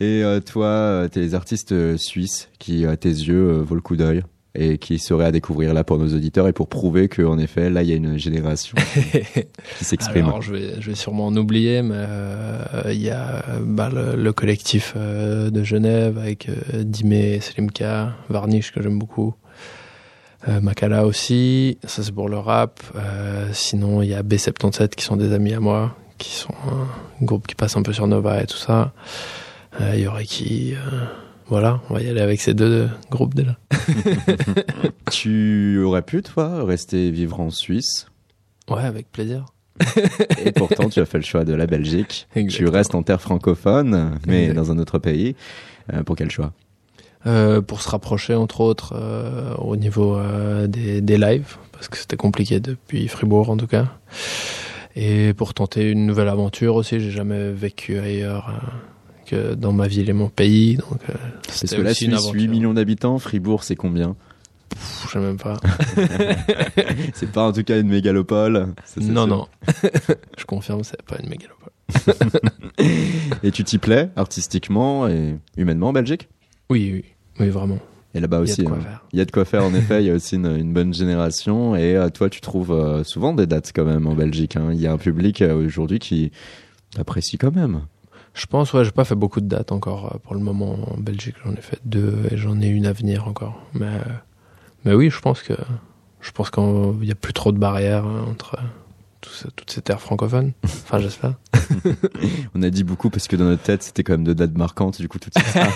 Et 0.00 0.24
euh, 0.24 0.40
toi, 0.40 0.66
euh, 0.66 1.08
t'es 1.08 1.20
les 1.20 1.34
artistes 1.34 1.72
euh, 1.72 1.98
suisses 1.98 2.48
qui, 2.58 2.86
à 2.86 2.96
tes 2.96 3.10
yeux, 3.10 3.60
vaut 3.60 3.74
le 3.74 3.82
coup 3.82 3.96
d'œil 3.96 4.22
et 4.54 4.78
qui 4.78 4.98
seraient 4.98 5.26
à 5.26 5.32
découvrir 5.32 5.74
là 5.74 5.84
pour 5.84 5.98
nos 5.98 6.12
auditeurs 6.12 6.48
et 6.48 6.52
pour 6.52 6.68
prouver 6.68 7.08
qu'en 7.08 7.38
effet, 7.38 7.70
là, 7.70 7.82
il 7.82 7.88
y 7.88 7.92
a 7.92 7.96
une 7.96 8.18
génération 8.18 8.76
qui 9.78 9.84
s'exprime. 9.84 10.26
Alors, 10.26 10.42
je 10.42 10.52
vais, 10.52 10.80
je 10.80 10.90
vais 10.90 10.96
sûrement 10.96 11.26
en 11.26 11.36
oublier, 11.36 11.82
mais 11.82 11.94
euh, 11.96 12.82
il 12.86 13.00
y 13.00 13.10
a 13.10 13.44
bah, 13.62 13.90
le, 13.92 14.16
le 14.16 14.32
collectif 14.32 14.94
euh, 14.96 15.50
de 15.50 15.62
Genève 15.62 16.18
avec 16.18 16.48
euh, 16.48 16.82
Dimé, 16.82 17.40
Selimka, 17.40 18.12
Varnish 18.28 18.72
que 18.72 18.82
j'aime 18.82 18.98
beaucoup, 18.98 19.34
Makala 20.48 21.04
aussi. 21.06 21.78
Ça 21.84 22.02
c'est 22.02 22.12
pour 22.12 22.30
le 22.30 22.38
rap. 22.38 22.80
Sinon, 23.52 24.00
il 24.00 24.08
y 24.08 24.14
a 24.14 24.22
B77 24.22 24.88
qui 24.88 25.04
sont 25.04 25.16
des 25.16 25.34
amis 25.34 25.52
à 25.52 25.60
moi, 25.60 25.94
qui 26.16 26.30
sont 26.30 26.54
un 26.66 27.24
groupe 27.24 27.46
qui 27.46 27.54
passe 27.54 27.76
un 27.76 27.82
peu 27.82 27.92
sur 27.92 28.06
Nova 28.06 28.42
et 28.42 28.46
tout 28.46 28.56
ça. 28.56 28.94
Euh, 29.80 29.92
Il 29.94 30.00
y 30.00 30.06
aurait 30.06 30.24
qui 30.24 30.74
euh, 30.74 31.04
voilà, 31.46 31.80
on 31.90 31.94
va 31.94 32.00
y 32.02 32.08
aller 32.08 32.20
avec 32.20 32.40
ces 32.40 32.54
deux 32.54 32.88
groupes 33.10 33.34
déjà. 33.34 33.56
tu 35.10 35.82
aurais 35.84 36.02
pu, 36.02 36.22
toi, 36.22 36.64
rester 36.64 37.10
vivre 37.10 37.40
en 37.40 37.50
Suisse 37.50 38.06
Ouais, 38.68 38.82
avec 38.82 39.10
plaisir. 39.10 39.46
Et 40.44 40.52
pourtant, 40.52 40.88
tu 40.88 41.00
as 41.00 41.06
fait 41.06 41.18
le 41.18 41.24
choix 41.24 41.44
de 41.44 41.54
la 41.54 41.66
Belgique. 41.66 42.28
Tu 42.48 42.66
restes 42.68 42.94
en 42.94 43.02
terre 43.02 43.20
francophone, 43.20 44.18
mais 44.26 44.42
Exact. 44.44 44.54
dans 44.56 44.70
un 44.72 44.78
autre 44.78 44.98
pays. 44.98 45.34
Euh, 45.92 46.02
pour 46.04 46.14
quel 46.16 46.30
choix 46.30 46.52
Euh, 47.26 47.60
pour 47.60 47.80
se 47.82 47.88
rapprocher 47.88 48.34
entre 48.34 48.60
autres 48.60 48.92
euh, 48.96 49.54
au 49.56 49.76
niveau 49.76 50.16
euh, 50.16 50.66
des, 50.68 51.00
des 51.00 51.18
lives 51.18 51.56
parce 51.72 51.88
que 51.88 51.96
c'était 51.98 52.16
compliqué 52.16 52.60
depuis 52.60 53.08
Fribourg 53.08 53.50
en 53.50 53.56
tout 53.56 53.66
cas 53.66 53.86
et 54.96 55.34
pour 55.34 55.52
tenter 55.52 55.90
une 55.90 56.06
nouvelle 56.06 56.28
aventure 56.28 56.76
aussi 56.76 57.00
j'ai 57.00 57.10
jamais 57.10 57.50
vécu 57.52 57.98
ailleurs 57.98 58.52
euh, 59.32 59.54
dans 59.54 59.72
ma 59.72 59.86
ville 59.88 60.08
et 60.10 60.12
mon 60.12 60.28
pays 60.28 60.76
donc 60.76 60.98
euh, 61.08 61.14
Parce 61.46 61.60
que 61.74 61.80
la 61.82 61.90
aussi 61.90 62.04
Suisse, 62.04 62.10
8 62.10 62.14
aventure. 62.14 62.50
millions 62.50 62.74
d'habitants, 62.74 63.18
Fribourg, 63.18 63.62
c'est 63.64 63.76
combien? 63.76 64.16
Pff, 64.70 65.04
je 65.08 65.12
sais 65.12 65.18
même 65.18 65.36
pas 65.36 65.58
C'est 67.14 67.30
pas 67.32 67.48
en 67.48 67.52
tout 67.52 67.64
cas 67.64 67.80
une 67.80 67.88
mégalopole. 67.88 68.68
ça, 68.84 69.00
non 69.00 69.24
sûr. 69.24 69.26
non 69.26 69.46
je 70.38 70.44
confirme 70.44 70.84
c'est 70.84 71.02
pas 71.02 71.16
une 71.22 71.28
mégalopole 71.28 71.70
Et 73.42 73.50
tu 73.50 73.64
t'y 73.64 73.78
plais 73.78 74.10
artistiquement 74.16 75.08
et 75.08 75.36
humainement 75.56 75.88
en 75.88 75.92
Belgique? 75.92 76.28
Oui 76.70 76.90
oui 76.92 77.04
oui 77.40 77.48
vraiment 77.48 77.78
Et 78.14 78.20
là-bas 78.20 78.36
Il 78.44 78.46
y 78.46 78.50
a 78.50 78.52
aussi, 78.52 78.62
de 78.62 78.66
quoi 78.68 78.76
hein. 78.76 78.80
faire. 78.82 79.04
il 79.12 79.18
y 79.18 79.22
a 79.22 79.24
de 79.24 79.30
quoi 79.32 79.44
faire 79.44 79.64
en 79.64 79.74
effet. 79.74 80.02
Il 80.02 80.06
y 80.06 80.10
a 80.10 80.14
aussi 80.14 80.36
une, 80.36 80.46
une 80.56 80.72
bonne 80.72 80.94
génération. 80.94 81.74
Et 81.74 81.96
euh, 81.96 82.08
toi, 82.08 82.30
tu 82.30 82.40
trouves 82.40 82.70
euh, 82.72 83.02
souvent 83.02 83.34
des 83.34 83.46
dates 83.46 83.72
quand 83.74 83.84
même 83.84 84.06
en 84.06 84.14
Belgique. 84.14 84.56
hein. 84.56 84.70
Il 84.72 84.80
y 84.80 84.86
a 84.86 84.92
un 84.92 84.98
public 84.98 85.42
euh, 85.42 85.66
aujourd'hui 85.66 85.98
qui 85.98 86.30
apprécie 86.96 87.38
quand 87.38 87.54
même. 87.54 87.80
Je 88.34 88.46
pense 88.46 88.72
ouais 88.72 88.84
j'ai 88.84 88.90
pas 88.90 89.04
fait 89.04 89.14
beaucoup 89.14 89.40
de 89.40 89.46
dates 89.46 89.72
encore 89.72 90.14
euh, 90.14 90.18
pour 90.18 90.34
le 90.34 90.40
moment 90.40 90.76
en 90.92 90.96
Belgique. 90.98 91.36
J'en 91.44 91.52
ai 91.52 91.60
fait 91.60 91.80
deux 91.84 92.14
et 92.30 92.36
j'en 92.36 92.60
ai 92.60 92.68
une 92.68 92.86
à 92.86 92.92
venir 92.92 93.26
encore. 93.28 93.60
Mais 93.74 93.86
euh, 93.86 94.12
mais 94.84 94.94
oui 94.94 95.10
je 95.10 95.20
pense 95.20 95.42
que 95.42 95.54
je 96.20 96.30
pense 96.32 96.50
qu'il 96.50 97.04
y 97.04 97.12
a 97.12 97.14
plus 97.14 97.32
trop 97.32 97.52
de 97.52 97.58
barrières 97.58 98.04
hein, 98.04 98.24
entre 98.28 98.58
tout 99.20 99.30
ce- 99.30 99.48
toutes 99.48 99.70
ces 99.70 99.82
terres 99.82 100.00
francophones 100.00 100.52
enfin 100.64 100.98
j'espère 100.98 101.34
On 102.54 102.62
a 102.62 102.70
dit 102.70 102.84
beaucoup 102.84 103.10
parce 103.10 103.28
que 103.28 103.36
dans 103.36 103.44
notre 103.44 103.62
tête, 103.62 103.82
c'était 103.82 104.02
quand 104.02 104.14
même 104.14 104.24
deux 104.24 104.34
dates 104.34 104.56
marquantes. 104.56 105.00
Du 105.00 105.08
coup, 105.08 105.18
tout 105.18 105.30
de 105.30 105.34
ah, 105.54 105.68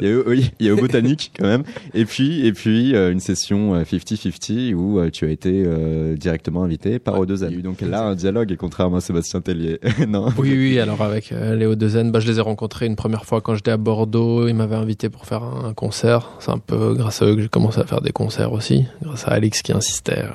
il 0.00 0.08
y 0.08 0.12
a 0.12 0.16
oui, 0.26 0.50
il 0.60 0.66
y 0.66 0.70
a 0.70 0.74
au 0.74 0.76
botanique 0.76 1.32
quand 1.36 1.46
même. 1.46 1.64
Et 1.92 2.04
puis, 2.04 2.46
et 2.46 2.52
puis 2.52 2.94
euh, 2.94 3.10
une 3.10 3.18
session 3.20 3.74
euh, 3.74 3.82
50-50 3.82 4.74
où 4.74 4.98
euh, 5.00 5.10
tu 5.10 5.24
as 5.24 5.30
été 5.30 5.64
euh, 5.66 6.14
directement 6.16 6.62
invité 6.62 6.98
par 6.98 7.20
O2N. 7.20 7.46
Il 7.48 7.52
y 7.52 7.56
a 7.56 7.58
eu 7.58 7.62
donc 7.62 7.80
là 7.80 8.02
un 8.04 8.14
dialogue, 8.14 8.52
et 8.52 8.56
contrairement 8.56 8.98
à 8.98 9.00
Sébastien 9.00 9.40
Tellier. 9.40 9.80
non. 10.06 10.28
oui 10.38 10.52
oui 10.56 10.78
alors 10.78 11.02
avec 11.02 11.32
euh, 11.32 11.56
Léo 11.56 11.74
Dezen 11.74 12.10
bah, 12.12 12.20
je 12.20 12.28
les 12.30 12.38
ai 12.38 12.42
rencontrés 12.42 12.86
une 12.86 12.96
première 12.96 13.24
fois 13.24 13.40
quand 13.40 13.54
j'étais 13.54 13.70
à 13.72 13.76
Bordeaux 13.76 14.46
ils 14.48 14.54
m'avaient 14.54 14.76
invité 14.76 15.08
pour 15.08 15.26
faire 15.26 15.42
un, 15.42 15.64
un 15.66 15.74
concert 15.74 16.30
c'est 16.38 16.50
un 16.50 16.58
peu 16.58 16.94
grâce 16.94 17.22
à 17.22 17.26
eux 17.26 17.34
que 17.36 17.42
j'ai 17.42 17.48
commencé 17.48 17.80
à 17.80 17.84
faire 17.84 18.00
des 18.02 18.12
concerts 18.12 18.52
aussi 18.52 18.86
grâce 19.02 19.26
à 19.26 19.32
Alix 19.32 19.62
qui 19.62 19.72
insistait 19.72 20.22
euh, 20.24 20.30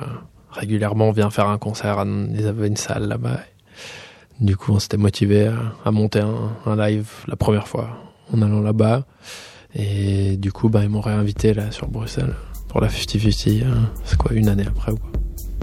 régulièrement 0.54 1.10
viens 1.12 1.30
faire 1.30 1.48
un 1.48 1.58
concert 1.58 1.98
à- 1.98 2.06
ils 2.06 2.46
avaient 2.46 2.68
une 2.68 2.76
salle 2.76 3.08
là-bas 3.08 3.40
Du 4.40 4.56
coup, 4.56 4.72
on 4.72 4.78
s'était 4.80 4.96
motivé 4.96 5.46
à, 5.46 5.54
à 5.84 5.90
monter 5.90 6.20
un, 6.20 6.34
un 6.66 6.76
live 6.76 7.08
la 7.28 7.36
première 7.36 7.68
fois 7.68 7.88
en 8.32 8.42
allant 8.42 8.60
là-bas. 8.60 9.04
Et 9.76 10.36
du 10.36 10.50
coup, 10.52 10.68
bah, 10.68 10.80
ils 10.82 10.88
m'ont 10.88 11.00
réinvité 11.00 11.54
là 11.54 11.70
sur 11.70 11.88
Bruxelles 11.88 12.34
pour 12.68 12.80
la 12.80 12.88
50-50. 12.88 13.62
euh, 13.62 13.74
C'est 14.04 14.16
quoi, 14.18 14.32
une 14.32 14.48
année 14.48 14.64
après 14.66 14.90
ou 14.92 14.96
quoi 14.96 15.10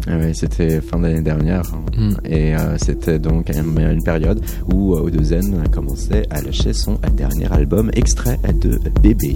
Ah 0.08 0.18
ouais, 0.18 0.34
c'était 0.34 0.80
fin 0.82 1.00
d'année 1.00 1.22
dernière. 1.22 1.64
hein. 1.74 1.84
Mm. 1.98 2.14
Et 2.26 2.56
euh, 2.56 2.78
c'était 2.78 3.20
donc 3.20 3.50
une, 3.50 3.78
une 3.80 4.04
période 4.04 4.42
où 4.74 4.96
euh, 4.96 5.10
O2N 5.10 5.70
commençait 5.70 6.26
à 6.30 6.42
lâcher 6.42 6.72
son 6.74 6.98
dernier 7.16 7.52
album 7.52 7.92
extrait 7.94 8.39
de 8.62 8.80
Bébé. 9.02 9.36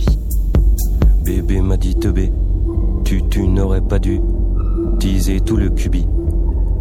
Bébé 1.24 1.60
m'a 1.62 1.78
dit 1.78 1.96
teubé, 1.96 2.32
tu, 3.04 3.22
tu 3.30 3.48
n'aurais 3.48 3.82
pas 3.82 4.00
dû 4.00 4.20
teaser 5.00 5.42
tout 5.42 5.58
le 5.58 5.70
cubi, 5.70 6.08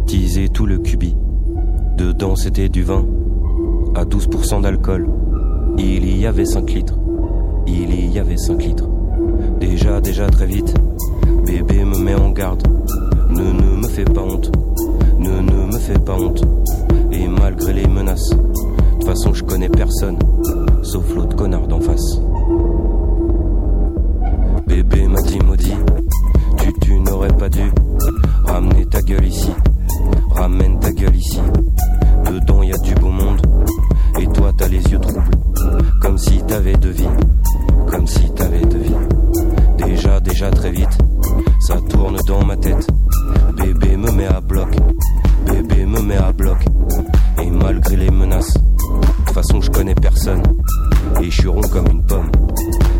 teaser 0.05 0.49
tout 0.49 0.65
le 0.65 0.77
cubi. 0.79 1.15
Dedans 1.97 2.35
c'était 2.35 2.69
du 2.69 2.83
vin, 2.83 3.05
à 3.95 4.03
12% 4.03 4.61
d'alcool. 4.61 5.07
Il 5.77 6.17
y 6.17 6.25
avait 6.25 6.45
5 6.45 6.69
litres, 6.71 6.97
il 7.67 8.11
y 8.11 8.19
avait 8.19 8.37
5 8.37 8.63
litres. 8.63 8.89
Déjà, 9.59 9.99
déjà 10.01 10.27
très 10.27 10.45
vite, 10.45 10.73
bébé 11.45 11.83
me 11.83 11.97
met 11.97 12.15
en 12.15 12.31
garde. 12.31 12.63
Ne, 13.29 13.43
ne 13.43 13.81
me 13.81 13.87
fais 13.87 14.05
pas 14.05 14.21
honte, 14.21 14.51
ne, 15.19 15.41
ne 15.41 15.73
me 15.73 15.79
fais 15.79 15.99
pas 15.99 16.15
honte. 16.15 16.41
Et 17.11 17.27
malgré 17.27 17.73
les 17.73 17.87
menaces, 17.87 18.29
de 18.29 18.35
toute 18.93 19.05
façon 19.05 19.33
je 19.33 19.43
connais 19.43 19.69
personne, 19.69 20.17
sauf 20.83 21.13
l'autre 21.15 21.35
connard 21.35 21.67
d'en 21.67 21.81
face. 21.81 22.19
Bébé 24.67 25.07
m'a 25.07 25.21
dit 25.21 25.39
maudit, 25.39 25.73
tu 27.25 27.33
n'aurais 27.33 27.37
pas 27.37 27.49
dû 27.49 27.71
ramener 28.45 28.85
ta 28.85 29.01
gueule 29.01 29.25
ici. 29.25 29.51
Ramène 30.31 30.79
ta 30.79 30.91
gueule 30.91 31.15
ici. 31.15 31.39
Dedans 32.25 32.63
y 32.63 32.71
a 32.71 32.77
du 32.77 32.93
beau 32.95 33.09
monde, 33.09 33.41
et 34.19 34.27
toi 34.27 34.51
t'as 34.55 34.67
les 34.67 34.81
yeux 34.83 34.99
troubles, 34.99 35.29
comme 36.01 36.17
si 36.17 36.41
t'avais 36.43 36.75
de 36.75 36.89
vie, 36.89 37.09
comme 37.87 38.07
si 38.07 38.29
t'avais 38.33 38.61
de 38.65 38.77
vie. 38.77 38.95
Déjà, 39.85 40.19
déjà 40.19 40.51
très 40.51 40.71
vite, 40.71 40.97
ça 41.61 41.75
tourne 41.89 42.17
dans 42.27 42.43
ma 42.43 42.57
tête. 42.57 42.87
Bébé 43.57 43.95
me 43.97 44.11
met 44.11 44.27
à 44.27 44.41
bloc, 44.41 44.75
bébé 45.47 45.85
me 45.85 46.01
met 46.01 46.17
à 46.17 46.31
bloc, 46.31 46.57
et 47.41 47.49
malgré 47.49 47.95
les 47.95 48.11
menaces, 48.11 48.53
de 48.53 49.25
toute 49.25 49.35
façon 49.35 49.61
je 49.61 49.71
connais 49.71 49.95
personne, 49.95 50.43
et 51.21 51.29
je 51.29 51.41
suis 51.41 51.47
rond 51.47 51.61
comme 51.61 51.87
une 51.91 52.05
pomme, 52.05 52.29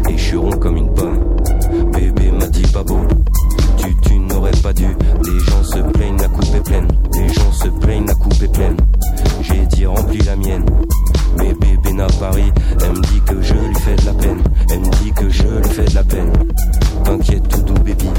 et 0.09 0.17
je 0.17 0.23
suis 0.23 0.37
rond 0.37 0.57
comme 0.57 0.77
une 0.77 0.93
pomme. 0.93 1.19
Bébé 1.91 2.31
m'a 2.31 2.47
dit 2.47 2.67
pas 2.71 2.83
beau, 2.83 3.01
pas 4.51 4.73
dû. 4.73 4.87
Les 5.25 5.39
gens 5.39 5.63
se 5.63 5.79
plaignent, 5.79 6.21
la 6.21 6.27
coupe 6.27 6.55
est 6.55 6.63
pleine. 6.63 6.87
Les 7.13 7.29
gens 7.29 7.51
se 7.51 7.67
plaignent, 7.67 8.05
la 8.05 8.15
coupe 8.15 8.41
est 8.41 8.53
pleine. 8.53 8.77
J'ai 9.41 9.65
dit 9.67 9.85
remplis 9.85 10.19
la 10.19 10.35
mienne. 10.35 10.65
Mais 11.37 11.53
bébé 11.53 11.93
n'a 11.93 12.07
pas 12.07 12.31
ri. 12.31 12.51
Elle 12.81 12.91
me 12.91 13.01
dit 13.01 13.21
que 13.25 13.41
je 13.41 13.53
lui 13.53 13.75
fais 13.75 13.95
de 13.95 14.05
la 14.05 14.13
peine. 14.13 14.43
Elle 14.71 14.79
me 14.79 14.89
dit 15.03 15.11
que 15.13 15.29
je 15.29 15.43
lui 15.43 15.69
fais 15.69 15.85
de 15.85 15.95
la 15.95 16.03
peine. 16.03 16.31
T'inquiète, 17.03 17.47
tout 17.47 17.61
doux, 17.61 17.73
baby. 17.83 18.09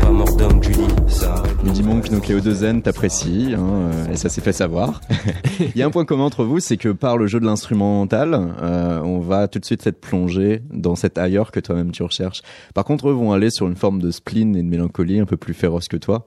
Pas 0.00 0.10
mort 0.10 0.36
d'homme, 0.36 0.62
Julie. 0.62 0.86
Ça. 1.06 1.42
Lui 1.62 1.72
dit 1.72 1.82
donc 1.82 2.08
donc 2.08 2.26
Léo 2.26 2.40
Dezen 2.40 2.82
t'apprécie, 2.82 3.54
hein, 3.56 3.90
euh, 3.92 4.12
et 4.12 4.16
ça 4.16 4.28
s'est 4.28 4.40
fait 4.40 4.52
savoir. 4.52 5.00
Il 5.60 5.76
y 5.76 5.82
a 5.82 5.86
un 5.86 5.90
point 5.90 6.04
commun 6.04 6.24
entre 6.24 6.44
vous, 6.44 6.60
c'est 6.60 6.76
que 6.76 6.88
par 6.88 7.16
le 7.16 7.26
jeu 7.26 7.40
de 7.40 7.44
l'instrumental, 7.44 8.54
euh, 8.62 9.00
on 9.00 9.18
va 9.18 9.48
tout 9.48 9.58
de 9.58 9.64
suite 9.64 9.86
être 9.86 10.00
plongé 10.00 10.62
dans 10.72 10.96
cet 10.96 11.18
ailleurs 11.18 11.52
que 11.52 11.60
toi-même 11.60 11.92
tu 11.92 12.02
recherches. 12.02 12.42
Par 12.74 12.84
contre, 12.84 13.08
eux 13.08 13.12
vont 13.12 13.32
aller 13.32 13.50
sur 13.50 13.66
une 13.66 13.76
forme 13.76 14.00
de 14.00 14.10
spleen 14.10 14.56
et 14.56 14.62
de 14.62 14.68
mélancolie 14.68 15.20
un 15.20 15.26
peu 15.26 15.36
plus 15.36 15.54
féroce 15.54 15.88
que 15.88 15.96
toi. 15.96 16.26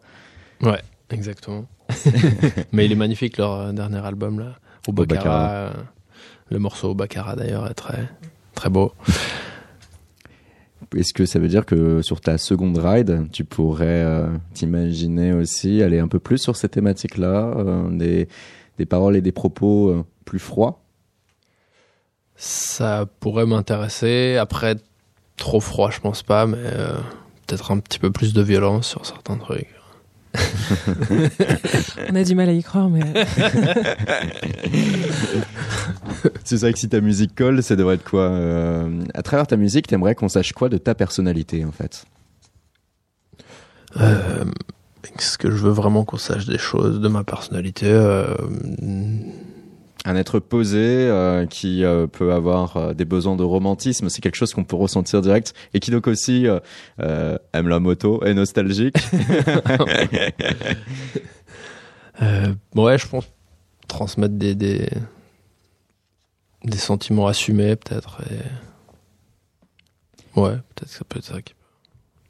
Ouais, 0.61 0.81
exactement. 1.09 1.65
Mais 2.71 2.85
il 2.85 2.91
est 2.91 2.95
magnifique 2.95 3.37
leur 3.37 3.53
euh, 3.53 3.71
dernier 3.71 4.05
album 4.05 4.39
là, 4.39 4.55
au 4.87 4.91
Baccarat. 4.91 5.23
Baccarat. 5.23 5.73
le 6.49 6.59
morceau 6.59 6.91
au 6.91 6.95
Baccarat 6.95 7.35
d'ailleurs 7.35 7.69
est 7.69 7.75
très 7.75 8.07
très 8.55 8.69
beau. 8.69 8.93
Est-ce 10.95 11.13
que 11.13 11.25
ça 11.25 11.39
veut 11.39 11.47
dire 11.47 11.65
que 11.65 12.01
sur 12.01 12.21
ta 12.21 12.37
seconde 12.37 12.77
ride, 12.77 13.27
tu 13.31 13.43
pourrais 13.43 14.03
euh, 14.03 14.27
t'imaginer 14.53 15.33
aussi 15.33 15.81
aller 15.81 15.99
un 15.99 16.07
peu 16.07 16.19
plus 16.19 16.37
sur 16.37 16.55
ces 16.55 16.69
thématiques-là, 16.69 17.53
euh, 17.57 17.89
des, 17.89 18.27
des 18.77 18.85
paroles 18.85 19.15
et 19.15 19.21
des 19.21 19.31
propos 19.31 19.89
euh, 19.89 20.03
plus 20.25 20.39
froids? 20.39 20.83
Ça 22.35 23.05
pourrait 23.19 23.45
m'intéresser. 23.45 24.37
Après, 24.37 24.75
trop 25.37 25.59
froid, 25.59 25.91
je 25.91 25.99
pense 25.99 26.23
pas, 26.23 26.45
mais 26.45 26.57
euh, 26.59 26.95
peut-être 27.47 27.71
un 27.71 27.79
petit 27.79 27.99
peu 27.99 28.11
plus 28.11 28.33
de 28.33 28.41
violence 28.41 28.87
sur 28.87 29.05
certains 29.05 29.37
trucs. 29.37 29.69
On 32.09 32.15
a 32.15 32.23
du 32.23 32.33
mal 32.33 32.49
à 32.49 32.53
y 32.53 32.63
croire, 32.63 32.89
mais 32.89 33.01
C'est 36.43 36.57
vrai 36.59 36.73
que 36.73 36.79
si 36.79 36.89
ta 36.89 37.01
musique 37.01 37.35
colle, 37.35 37.61
ça 37.63 37.75
devrait 37.75 37.95
être 37.95 38.03
quoi 38.09 38.29
Euh, 38.29 39.03
À 39.13 39.21
travers 39.23 39.47
ta 39.47 39.57
musique, 39.57 39.87
t'aimerais 39.87 40.15
qu'on 40.15 40.29
sache 40.29 40.53
quoi 40.53 40.69
de 40.69 40.77
ta 40.77 40.95
personnalité 40.95 41.63
en 41.65 41.71
fait? 41.71 42.05
Euh, 43.99 44.45
Est-ce 45.17 45.37
que 45.37 45.49
je 45.51 45.57
veux 45.57 45.71
vraiment 45.71 46.03
qu'on 46.05 46.17
sache 46.17 46.45
des 46.45 46.57
choses 46.57 46.99
de 46.99 47.07
ma 47.07 47.23
personnalité 47.23 47.85
euh, 47.87 48.35
Un 50.05 50.15
être 50.15 50.39
posé 50.39 50.79
euh, 50.79 51.45
qui 51.45 51.83
euh, 51.83 52.07
peut 52.07 52.33
avoir 52.33 52.75
euh, 52.77 52.93
des 52.93 53.05
besoins 53.05 53.35
de 53.35 53.43
romantisme, 53.43 54.09
c'est 54.09 54.21
quelque 54.21 54.35
chose 54.35 54.53
qu'on 54.53 54.63
peut 54.63 54.75
ressentir 54.75 55.21
direct 55.21 55.53
et 55.73 55.79
qui 55.79 55.91
donc 55.91 56.07
aussi 56.07 56.47
aime 56.97 57.67
la 57.67 57.79
moto, 57.79 58.23
est 58.23 58.33
nostalgique. 58.33 58.97
Ouais, 62.75 62.97
je 62.97 63.07
pense 63.07 63.25
transmettre 63.87 64.35
des, 64.35 64.55
des, 64.55 64.87
des 66.63 66.77
sentiments 66.77 67.27
assumés, 67.27 67.75
peut-être. 67.75 68.21
Et... 68.31 68.39
Ouais, 70.39 70.51
peut-être 70.75 70.89
que 70.91 70.95
ça 70.97 71.03
peut 71.07 71.19
être 71.19 71.25
ça. 71.25 71.41
qui- 71.41 71.53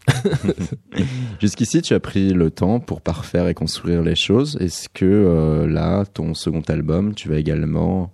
Jusqu'ici, 1.40 1.82
tu 1.82 1.94
as 1.94 2.00
pris 2.00 2.34
le 2.34 2.52
temps 2.52 2.80
pour 2.80 3.02
parfaire 3.02 3.48
et 3.48 3.54
construire 3.54 4.02
les 4.02 4.16
choses. 4.16 4.58
Est-ce 4.60 4.90
que 4.90 5.06
euh, 5.06 5.66
là, 5.68 6.04
ton 6.06 6.34
second 6.34 6.62
album, 6.68 7.16
tu 7.16 7.30
vas 7.30 7.38
également 7.38 8.12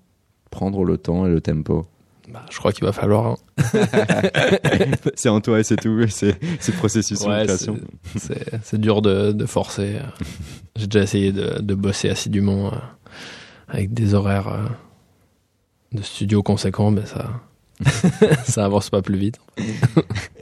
prendre 0.51 0.83
le 0.83 0.97
temps 0.97 1.25
et 1.25 1.29
le 1.29 1.41
tempo? 1.41 1.87
Bah, 2.31 2.45
je 2.51 2.57
crois 2.59 2.71
qu'il 2.73 2.83
va 2.85 2.91
falloir. 2.91 3.25
hein. 3.25 3.37
C'est 5.15 5.29
en 5.29 5.41
toi 5.41 5.59
et 5.59 5.63
c'est 5.63 5.77
tout, 5.77 6.05
c'est 6.09 6.37
le 6.41 6.77
processus 6.77 7.19
de 7.19 7.25
création. 7.25 7.77
c'est- 8.15 8.75
dur 8.77 9.01
de, 9.01 9.31
de 9.31 9.45
forcer. 9.47 9.97
J'ai 10.75 10.85
déjà 10.85 11.03
essayé 11.03 11.31
de, 11.31 11.59
de 11.59 11.73
bosser 11.73 12.09
assidûment 12.09 12.67
euh, 12.71 12.77
avec 13.67 13.93
des 13.95 14.13
horaires 14.13 14.47
euh, 14.49 14.67
de 15.91 16.01
studio 16.01 16.43
conséquents, 16.43 16.91
mais 16.91 17.05
ça, 17.05 17.41
ça 18.45 18.65
avance 18.65 18.89
pas 18.89 19.01
plus 19.01 19.17
vite. 19.17 19.39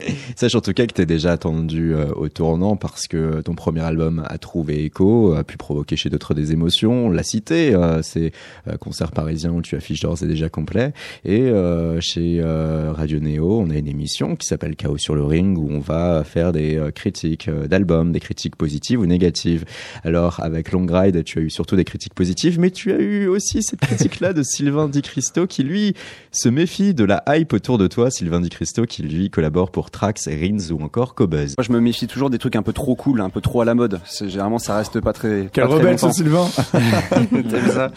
Sache 0.36 0.54
en 0.54 0.60
tout 0.60 0.72
cas 0.72 0.86
que 0.86 0.92
t'es 0.92 1.06
déjà 1.06 1.32
attendu 1.32 1.94
euh, 1.94 2.10
au 2.14 2.28
tournant 2.28 2.76
parce 2.76 3.06
que 3.08 3.40
ton 3.40 3.54
premier 3.54 3.80
album 3.80 4.24
a 4.26 4.38
trouvé 4.38 4.84
écho, 4.84 5.34
a 5.34 5.44
pu 5.44 5.56
provoquer 5.56 5.96
chez 5.96 6.10
d'autres 6.10 6.34
des 6.34 6.52
émotions. 6.52 7.06
On 7.06 7.10
l'a 7.10 7.22
cité, 7.22 7.74
euh, 7.74 8.02
c'est 8.02 8.32
euh, 8.66 8.76
concert 8.76 9.12
parisien 9.12 9.50
où 9.50 9.62
tu 9.62 9.76
affiches 9.76 10.00
d'ores 10.00 10.22
et 10.22 10.26
déjà 10.26 10.48
complet. 10.48 10.92
Et 11.24 11.40
euh, 11.40 12.00
chez 12.00 12.40
euh, 12.40 12.92
Radio 12.92 13.18
Néo, 13.20 13.60
on 13.60 13.70
a 13.70 13.76
une 13.76 13.88
émission 13.88 14.36
qui 14.36 14.46
s'appelle 14.46 14.76
Chaos 14.76 14.98
sur 14.98 15.14
le 15.14 15.24
ring 15.24 15.58
où 15.58 15.68
on 15.70 15.80
va 15.80 16.24
faire 16.24 16.52
des 16.52 16.76
euh, 16.76 16.90
critiques 16.90 17.50
d'albums, 17.50 18.12
des 18.12 18.20
critiques 18.20 18.56
positives 18.56 19.00
ou 19.00 19.06
négatives. 19.06 19.64
Alors 20.04 20.40
avec 20.40 20.72
Long 20.72 20.86
Ride, 20.88 21.24
tu 21.24 21.38
as 21.38 21.42
eu 21.42 21.50
surtout 21.50 21.76
des 21.76 21.84
critiques 21.84 22.14
positives, 22.14 22.58
mais 22.58 22.70
tu 22.70 22.92
as 22.92 22.98
eu 22.98 23.26
aussi 23.26 23.62
cette 23.62 23.80
critique-là 23.80 24.32
de 24.32 24.42
Sylvain 24.42 24.88
Di 24.88 25.02
Cristo 25.02 25.46
qui 25.46 25.62
lui 25.62 25.94
se 26.32 26.48
méfie 26.48 26.94
de 26.94 27.04
la 27.04 27.22
hype 27.28 27.52
autour 27.52 27.78
de 27.78 27.86
toi. 27.86 28.10
Sylvain 28.10 28.40
Di 28.40 28.48
Cristo 28.48 28.84
qui 28.84 29.02
lui 29.02 29.30
collabore 29.30 29.70
pour 29.70 29.90
Trax, 29.98 30.28
Rins 30.28 30.70
ou 30.70 30.80
encore 30.84 31.14
Cobuzz. 31.16 31.54
Moi, 31.58 31.64
je 31.66 31.72
me 31.72 31.80
méfie 31.80 32.06
toujours 32.06 32.30
des 32.30 32.38
trucs 32.38 32.54
un 32.54 32.62
peu 32.62 32.72
trop 32.72 32.94
cool, 32.94 33.20
un 33.20 33.30
peu 33.30 33.40
trop 33.40 33.62
à 33.62 33.64
la 33.64 33.74
mode. 33.74 34.00
C'est- 34.04 34.28
Généralement, 34.28 34.58
ça 34.60 34.76
reste 34.76 35.00
pas 35.00 35.12
très. 35.12 35.48
Quel 35.52 35.64
pas 35.64 35.70
très 35.70 35.78
rebelle, 35.78 35.98
ce 35.98 36.06
longtemps. 36.06 36.14
Sylvain 36.14 36.46
ça? 37.72 37.90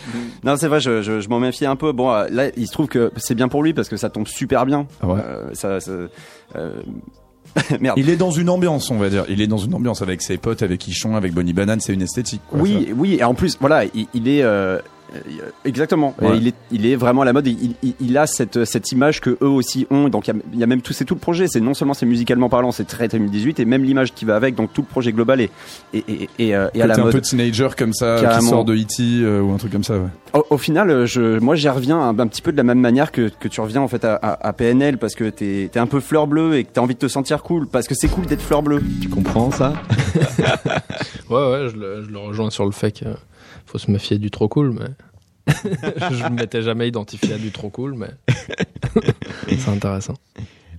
Non, 0.44 0.56
c'est 0.58 0.68
vrai, 0.68 0.80
je, 0.80 1.04
je, 1.04 1.20
je 1.20 1.30
m'en 1.30 1.40
méfie 1.40 1.68
un 1.68 1.76
peu. 1.76 1.92
Bon, 1.92 2.12
euh, 2.12 2.26
là, 2.32 2.46
il 2.58 2.66
se 2.66 2.72
trouve 2.72 2.88
que 2.88 3.12
c'est 3.18 3.36
bien 3.36 3.50
pour 3.50 3.62
lui 3.62 3.74
parce 3.76 3.88
que 3.88 3.98
ça 3.98 4.10
tombe 4.10 4.28
super 4.28 4.66
bien. 4.66 4.88
Ouais. 5.04 5.20
Euh, 5.24 5.50
ça, 5.54 5.80
ça- 5.80 5.92
euh, 6.56 6.82
Merde. 7.80 8.00
Il 8.00 8.10
est 8.10 8.16
dans 8.16 8.32
une 8.32 8.50
ambiance, 8.50 8.90
on 8.90 8.98
va 8.98 9.10
dire. 9.10 9.26
Il 9.30 9.40
est 9.42 9.48
dans 9.48 9.58
une 9.58 9.74
ambiance 9.76 10.02
avec 10.02 10.22
ses 10.24 10.38
potes, 10.38 10.64
avec 10.64 10.88
Ichon, 10.88 11.16
avec 11.16 11.34
Bonnie 11.34 11.54
Banane, 11.54 11.82
c'est 11.82 11.94
une 11.94 12.02
esthétique. 12.02 12.42
quoi, 12.50 12.60
Oui, 12.62 12.94
oui, 12.96 13.18
et 13.20 13.24
en 13.24 13.34
plus, 13.36 13.58
voilà, 13.60 13.84
il, 13.94 14.08
il 14.14 14.28
est 14.28 14.42
euh, 14.42 14.80
exactement. 15.66 16.16
Ouais. 16.22 16.36
Et 16.36 16.38
Il 16.38 16.48
est, 16.48 16.56
il 16.72 16.86
est 16.86 16.96
vraiment 16.96 17.22
à 17.22 17.26
la 17.26 17.34
mode. 17.34 17.48
Il, 17.48 17.76
il, 17.84 17.94
il 18.00 18.18
a 18.18 18.28
cette, 18.28 18.66
cette 18.66 18.92
image 18.92 19.22
que 19.22 19.38
eux 19.42 19.48
aussi 19.48 19.88
ont. 19.92 20.10
Donc 20.10 20.28
il 20.28 20.34
y 20.36 20.38
a, 20.38 20.42
il 20.54 20.60
y 20.60 20.64
a 20.64 20.68
même 20.68 20.82
tout, 20.82 20.94
c'est 20.94 21.06
tout 21.06 21.16
le 21.16 21.20
projet. 21.20 21.48
C'est 21.48 21.60
non 21.62 21.74
seulement 21.74 21.94
c'est 21.94 22.06
musicalement 22.06 22.50
parlant, 22.50 22.72
c'est 22.72 22.86
très 22.86 23.08
2018, 23.08 23.60
et 23.60 23.66
même 23.66 23.84
l'image 23.84 24.14
qui 24.14 24.26
va 24.26 24.36
avec. 24.36 24.56
Donc 24.56 24.74
tout 24.74 24.82
le 24.82 24.88
projet 24.88 25.12
global 25.12 25.42
est, 25.42 25.52
et, 25.94 26.56
euh, 26.56 26.70
et 26.74 26.82
à 26.82 26.88
la 26.88 26.94
Côté 26.96 27.02
un 27.02 27.04
mode. 27.06 27.14
peu 27.14 27.22
teenager 27.22 27.70
comme 27.78 27.94
ça, 27.94 28.16
qui 28.18 28.24
Carrément. 28.24 28.50
sort 28.50 28.66
de 28.66 28.76
E.T. 28.76 29.02
euh, 29.02 29.42
ou 29.42 29.52
un 29.54 29.58
truc 29.58 29.72
comme 29.72 29.84
ça, 29.84 29.96
ouais. 29.96 30.08
Au, 30.34 30.46
au 30.52 30.58
final, 30.58 30.90
euh, 30.90 31.06
je, 31.06 31.40
moi, 31.40 31.56
j'y 31.56 31.68
reviens 31.70 32.00
un, 32.00 32.18
un 32.18 32.28
petit 32.28 32.42
peu 32.42 32.52
de 32.52 32.58
la 32.58 32.64
même 32.64 32.80
manière 32.80 33.12
que, 33.12 33.30
que 33.40 33.48
tu 33.48 33.60
reviens 33.62 33.82
en 33.82 33.88
fait 33.88 34.06
à, 34.06 34.16
à, 34.16 34.48
à 34.48 34.54
PNL 34.54 34.98
parce 34.98 35.16
que 35.16 35.30
t'es 35.30 35.70
es 35.74 35.78
un 35.78 35.88
peu 35.88 36.00
fleur 36.00 36.28
bleue 36.28 36.56
et 36.56 36.64
que 36.64 36.70
t'as 36.74 36.82
envie 36.82 36.94
de 36.96 37.00
te 37.00 37.08
sentir 37.08 37.44
cool 37.44 37.68
parce 37.68 37.88
que 37.88 37.96
c'est 37.96 38.08
cool 38.08 38.26
d'être 38.26 38.42
fleur 38.42 38.62
bleue. 38.64 38.82
Tu 39.02 39.10
comprends 39.10 39.52
ça? 39.52 39.74
Ouais, 41.30 41.38
ouais, 41.52 41.68
je 41.70 41.78
le, 41.78 42.04
je 42.04 42.10
le 42.12 42.18
rejoins 42.20 42.50
sur 42.50 42.66
le 42.66 42.72
fait 42.72 42.92
qu'il 42.92 43.08
faut 43.72 43.78
se 43.78 43.90
méfier 43.90 44.18
du 44.18 44.30
trop 44.32 44.50
cool, 44.50 44.74
mais. 44.74 45.54
je 46.12 46.24
ne 46.26 46.36
m'étais 46.36 46.62
jamais 46.62 46.90
identifié 46.90 47.36
à 47.36 47.38
du 47.38 47.52
trop 47.52 47.70
cool, 47.70 47.96
mais. 47.96 48.10
c'est 49.48 49.70
intéressant. 49.70 50.16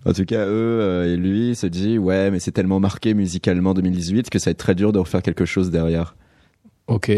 En 0.04 0.12
tout 0.12 0.24
cas, 0.24 0.44
eux 0.46 0.80
euh, 0.80 1.14
et 1.14 1.16
lui 1.16 1.54
se 1.54 1.66
dit 1.66 1.96
ouais, 1.96 2.30
mais 2.30 2.38
c'est 2.38 2.50
tellement 2.50 2.80
marqué 2.80 3.14
musicalement 3.14 3.72
2018 3.72 4.28
que 4.30 4.38
ça 4.38 4.50
va 4.50 4.52
être 4.52 4.58
très 4.58 4.74
dur 4.74 4.92
de 4.92 4.98
refaire 4.98 5.22
quelque 5.22 5.44
chose 5.44 5.70
derrière. 5.70 6.16
Ok, 6.88 7.10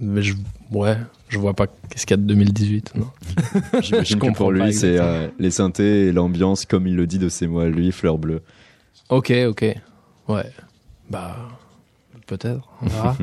mais 0.00 0.22
je, 0.22 0.34
ouais, 0.70 0.96
je 1.28 1.38
vois 1.38 1.54
pas 1.54 1.66
qu'est-ce 1.66 2.06
qu'il 2.06 2.16
y 2.16 2.20
a 2.20 2.22
de 2.22 2.26
2018. 2.26 2.94
Non. 2.94 3.10
Que 3.82 4.14
comprends 4.14 4.32
pour 4.32 4.52
lui, 4.52 4.72
c'est 4.72 4.98
euh, 4.98 5.28
les 5.38 5.50
synthés 5.50 6.06
et 6.06 6.12
l'ambiance, 6.12 6.64
comme 6.64 6.86
il 6.86 6.96
le 6.96 7.06
dit 7.06 7.18
de 7.18 7.28
ses 7.28 7.46
mots 7.46 7.60
à 7.60 7.68
lui, 7.68 7.92
fleur 7.92 8.16
bleue. 8.16 8.40
Ok, 9.10 9.32
ok. 9.48 9.64
Ouais. 10.28 10.50
Bah, 11.10 11.36
peut-être, 12.26 12.68
on 12.82 12.86
verra. 12.86 13.16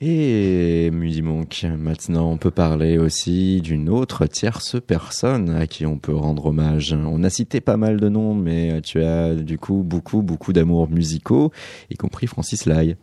Et 0.00 0.90
Mudimonk, 0.92 1.66
maintenant 1.76 2.30
on 2.30 2.36
peut 2.36 2.52
parler 2.52 2.98
aussi 2.98 3.60
d'une 3.60 3.88
autre 3.88 4.26
tierce 4.26 4.76
personne 4.80 5.50
à 5.50 5.66
qui 5.66 5.86
on 5.86 5.98
peut 5.98 6.14
rendre 6.14 6.46
hommage. 6.46 6.92
On 6.92 7.24
a 7.24 7.30
cité 7.30 7.60
pas 7.60 7.76
mal 7.76 7.98
de 7.98 8.08
noms, 8.08 8.32
mais 8.32 8.80
tu 8.82 9.02
as 9.02 9.34
du 9.34 9.58
coup 9.58 9.82
beaucoup, 9.82 10.22
beaucoup 10.22 10.52
d'amours 10.52 10.88
musicaux, 10.88 11.50
y 11.90 11.96
compris 11.96 12.28
Francis 12.28 12.64
Lai. 12.64 12.96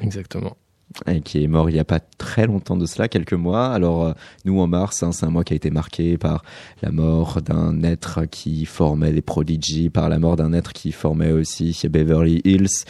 Exactement. 0.00 0.56
Et 1.08 1.20
qui 1.20 1.42
est 1.42 1.48
mort 1.48 1.68
il 1.68 1.74
y 1.74 1.80
a 1.80 1.84
pas 1.84 1.98
très 1.98 2.46
longtemps 2.46 2.76
de 2.76 2.86
cela, 2.86 3.08
quelques 3.08 3.32
mois. 3.32 3.66
Alors 3.66 4.04
euh, 4.04 4.12
nous 4.44 4.60
en 4.60 4.68
mars, 4.68 5.02
hein, 5.02 5.10
c'est 5.10 5.26
un 5.26 5.30
mois 5.30 5.42
qui 5.42 5.52
a 5.52 5.56
été 5.56 5.70
marqué 5.70 6.16
par 6.16 6.44
la 6.80 6.92
mort 6.92 7.42
d'un 7.42 7.82
être 7.82 8.24
qui 8.26 8.66
formait 8.66 9.10
les 9.10 9.20
Prodigy, 9.20 9.90
par 9.90 10.08
la 10.08 10.20
mort 10.20 10.36
d'un 10.36 10.52
être 10.52 10.72
qui 10.72 10.92
formait 10.92 11.32
aussi 11.32 11.76
Beverly 11.90 12.40
Hills. 12.44 12.84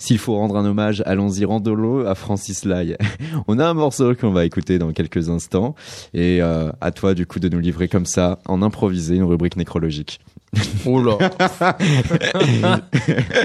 S'il 0.00 0.16
faut 0.16 0.34
rendre 0.34 0.56
un 0.56 0.64
hommage, 0.64 1.02
allons-y, 1.04 1.44
rendons-le 1.44 2.08
à 2.08 2.14
Francis 2.14 2.64
Lai. 2.64 2.96
On 3.48 3.58
a 3.58 3.66
un 3.66 3.74
morceau 3.74 4.14
qu'on 4.14 4.30
va 4.30 4.46
écouter 4.46 4.78
dans 4.78 4.92
quelques 4.92 5.28
instants. 5.28 5.74
Et 6.14 6.40
euh, 6.40 6.72
à 6.80 6.90
toi, 6.90 7.12
du 7.12 7.26
coup, 7.26 7.38
de 7.38 7.50
nous 7.50 7.58
livrer 7.58 7.86
comme 7.86 8.06
ça, 8.06 8.38
en 8.48 8.62
improvisé, 8.62 9.16
une 9.16 9.24
rubrique 9.24 9.56
nécrologique. 9.56 10.18
Oula. 10.86 11.18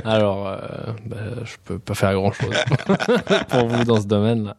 Alors, 0.05 0.47
euh, 0.47 0.57
bah, 1.05 1.17
je 1.43 1.55
peux 1.65 1.77
pas 1.77 1.93
faire 1.93 2.13
grand 2.13 2.31
chose 2.31 2.55
pour 3.49 3.67
vous 3.67 3.83
dans 3.83 3.99
ce 3.99 4.07
domaine-là. 4.07 4.55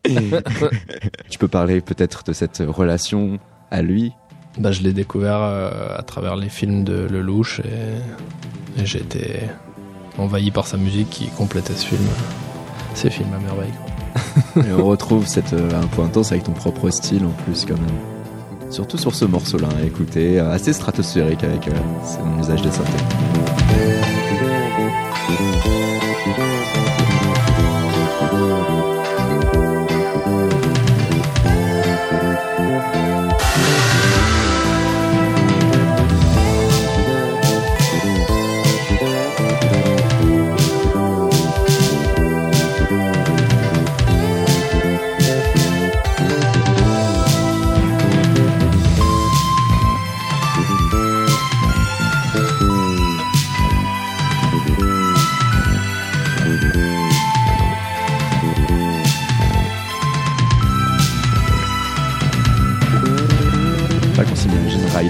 tu 1.30 1.38
peux 1.38 1.48
parler 1.48 1.80
peut-être 1.80 2.24
de 2.24 2.34
cette 2.34 2.62
relation 2.68 3.38
à 3.70 3.80
lui? 3.80 4.12
Bah, 4.58 4.70
je 4.70 4.82
l'ai 4.82 4.92
découvert 4.92 5.40
euh, 5.40 5.96
à 5.96 6.02
travers 6.02 6.36
les 6.36 6.50
films 6.50 6.84
de 6.84 7.06
Lelouch 7.10 7.60
et, 7.60 8.82
et 8.82 8.84
j'ai 8.84 8.98
été 8.98 9.40
envahi 10.18 10.50
par 10.50 10.66
sa 10.66 10.76
musique 10.76 11.10
qui 11.10 11.28
complétait 11.28 11.74
ce 11.74 11.86
film, 11.86 12.06
ces 12.94 13.10
films 13.10 13.32
à 13.34 13.38
merveille. 13.38 13.72
Et 14.56 14.72
on 14.72 14.86
retrouve 14.86 15.26
cette, 15.26 15.52
euh, 15.52 15.80
un 15.82 15.86
point 15.86 16.06
intense 16.06 16.32
avec 16.32 16.44
ton 16.44 16.52
propre 16.52 16.90
style 16.90 17.24
en 17.24 17.42
plus 17.44 17.64
quand 17.64 17.74
même. 17.74 18.70
Surtout 18.70 18.98
sur 18.98 19.14
ce 19.14 19.24
morceau-là, 19.24 19.68
à 19.80 19.84
écouter, 19.84 20.40
euh, 20.40 20.50
assez 20.50 20.72
stratosphérique 20.72 21.44
avec 21.44 21.68
euh, 21.68 22.40
usage 22.40 22.62
des 22.62 22.70
synthés. 22.70 23.04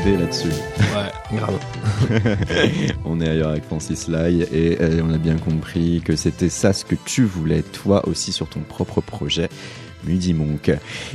Là-dessus. 0.05 0.49
Ouais, 0.49 1.38
grave. 1.38 1.59
on 3.05 3.20
est 3.20 3.28
ailleurs 3.28 3.51
avec 3.51 3.64
Francis 3.64 4.09
Lai 4.09 4.47
et 4.53 4.80
euh, 4.80 5.01
on 5.03 5.12
a 5.12 5.18
bien 5.18 5.36
compris 5.36 6.03
que 6.05 6.16
c'était 6.16 6.49
ça 6.49 6.72
ce 6.72 6.84
que 6.84 6.94
tu 7.05 7.24
voulais 7.24 7.62
toi 7.62 8.07
aussi 8.09 8.32
sur 8.32 8.49
ton 8.49 8.61
propre 8.61 9.01
projet. 9.01 9.49
Mudi 10.05 10.34
Monk. 10.34 10.70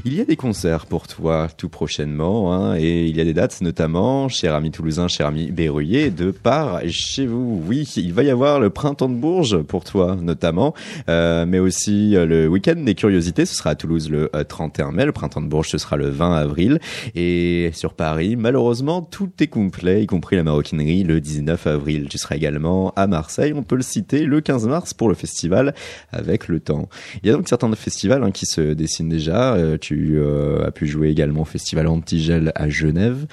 Il 0.05 0.13
y 0.13 0.21
a 0.21 0.25
des 0.25 0.35
concerts 0.35 0.85
pour 0.85 1.07
toi 1.07 1.47
tout 1.55 1.69
prochainement 1.69 2.53
hein, 2.53 2.75
et 2.77 3.05
il 3.07 3.15
y 3.15 3.21
a 3.21 3.23
des 3.23 3.33
dates 3.33 3.61
notamment, 3.61 4.29
cher 4.29 4.55
ami 4.55 4.71
toulousain, 4.71 5.07
cher 5.07 5.27
ami 5.27 5.51
Berruyer, 5.51 6.09
de 6.09 6.31
par 6.31 6.81
chez 6.87 7.25
vous. 7.25 7.61
Oui, 7.67 7.87
il 7.97 8.13
va 8.13 8.23
y 8.23 8.29
avoir 8.29 8.59
le 8.59 8.69
printemps 8.69 9.09
de 9.09 9.15
Bourges 9.15 9.61
pour 9.61 9.83
toi 9.83 10.17
notamment, 10.21 10.73
euh, 11.09 11.45
mais 11.45 11.59
aussi 11.59 12.15
euh, 12.15 12.25
le 12.25 12.47
week-end 12.47 12.75
des 12.75 12.95
curiosités, 12.95 13.45
ce 13.45 13.55
sera 13.55 13.71
à 13.71 13.75
Toulouse 13.75 14.09
le 14.09 14.29
euh, 14.35 14.43
31 14.43 14.91
mai, 14.91 15.05
le 15.05 15.11
printemps 15.11 15.41
de 15.41 15.47
Bourges 15.47 15.69
ce 15.69 15.77
sera 15.77 15.97
le 15.97 16.09
20 16.09 16.35
avril 16.35 16.79
et 17.15 17.71
sur 17.73 17.93
Paris, 17.93 18.35
malheureusement, 18.35 19.01
tout 19.01 19.31
est 19.39 19.47
complet, 19.47 20.03
y 20.03 20.07
compris 20.07 20.35
la 20.35 20.43
maroquinerie 20.43 21.03
le 21.03 21.19
19 21.19 21.67
avril. 21.67 22.07
Tu 22.09 22.17
seras 22.17 22.35
également 22.35 22.93
à 22.95 23.07
Marseille, 23.07 23.53
on 23.55 23.63
peut 23.63 23.75
le 23.75 23.81
citer, 23.81 24.25
le 24.25 24.41
15 24.41 24.67
mars 24.67 24.93
pour 24.93 25.09
le 25.09 25.15
festival 25.15 25.73
avec 26.11 26.47
le 26.47 26.59
temps. 26.59 26.89
Il 27.23 27.29
y 27.29 27.31
a 27.31 27.35
donc 27.35 27.47
certains 27.47 27.71
festivals 27.75 28.23
hein, 28.23 28.31
qui 28.31 28.45
se 28.45 28.70
dessinent 28.73 29.09
déjà. 29.09 29.53
Euh, 29.55 29.77
tu 29.79 30.15
euh, 30.17 30.65
as 30.65 30.71
pu 30.71 30.87
jouer 30.87 31.09
également 31.09 31.41
au 31.41 31.45
festival 31.45 31.87
Antigel 31.87 32.51
à 32.55 32.69
Genève. 32.69 33.25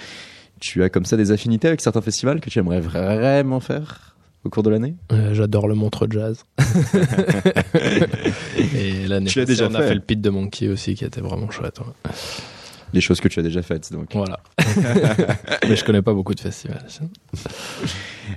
Tu 0.61 0.82
as 0.82 0.89
comme 0.89 1.05
ça 1.05 1.16
des 1.16 1.30
affinités 1.30 1.68
avec 1.68 1.80
certains 1.80 2.01
festivals 2.03 2.41
que 2.41 2.51
tu 2.51 2.59
aimerais 2.59 2.80
vraiment 2.80 3.61
faire 3.61 4.16
au 4.45 4.51
cours 4.51 4.62
de 4.62 4.70
l'année? 4.70 4.95
Euh, 5.12 5.34
J'adore 5.34 5.68
le 5.68 5.74
Montreux 5.74 6.09
Jazz. 6.11 6.45
et 8.74 9.07
l'année 9.07 9.26
Tu 9.26 9.39
l'as 9.39 9.45
passée, 9.47 9.57
déjà 9.57 9.68
on 9.68 9.74
a 9.74 9.80
fait. 9.82 9.89
fait 9.89 9.95
le 9.95 10.01
pit 10.01 10.20
de 10.20 10.30
Monkey 10.30 10.68
aussi 10.68 10.95
qui 10.95 11.05
était 11.05 11.20
vraiment 11.20 11.51
chouette. 11.51 11.78
ouais. 11.80 12.11
Des 12.93 13.01
choses 13.01 13.20
que 13.20 13.28
tu 13.28 13.41
as 13.41 13.43
déjà 13.43 13.62
faites. 13.62 13.93
Donc 13.93 14.14
voilà. 14.14 14.41
Mais 15.68 15.76
je 15.76 15.84
connais 15.84 16.03
pas 16.03 16.12
beaucoup 16.12 16.34
de 16.34 16.41
festivals. 16.41 16.86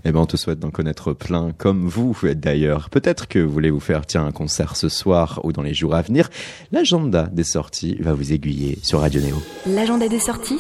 Eh 0.06 0.12
ben, 0.12 0.20
on 0.20 0.26
te 0.26 0.38
souhaite 0.38 0.60
d'en 0.60 0.72
connaître 0.72 1.14
plein, 1.14 1.52
comme 1.58 1.88
vous 1.88 2.16
d'ailleurs. 2.36 2.90
Peut-être 2.90 3.28
que 3.28 3.40
vous 3.40 3.52
voulez 3.52 3.70
vous 3.70 3.80
faire 3.80 4.06
tiens 4.06 4.26
un 4.26 4.32
concert 4.32 4.76
ce 4.76 4.90
soir 4.90 5.40
ou 5.44 5.52
dans 5.52 5.62
les 5.62 5.74
jours 5.74 5.96
à 5.96 6.02
venir. 6.02 6.30
L'agenda 6.72 7.28
des 7.32 7.44
sorties 7.44 7.98
va 8.00 8.14
vous 8.14 8.34
aiguiller 8.34 8.80
sur 8.84 9.02
Radio 9.02 9.22
Néo. 9.22 9.42
L'agenda 9.68 10.08
des 10.08 10.20
sorties 10.20 10.60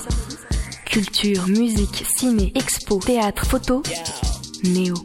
Culture, 0.85 1.47
musique, 1.47 2.03
ciné, 2.17 2.51
expo, 2.53 2.99
théâtre, 2.99 3.45
photo. 3.45 3.81
Néo. 4.63 4.95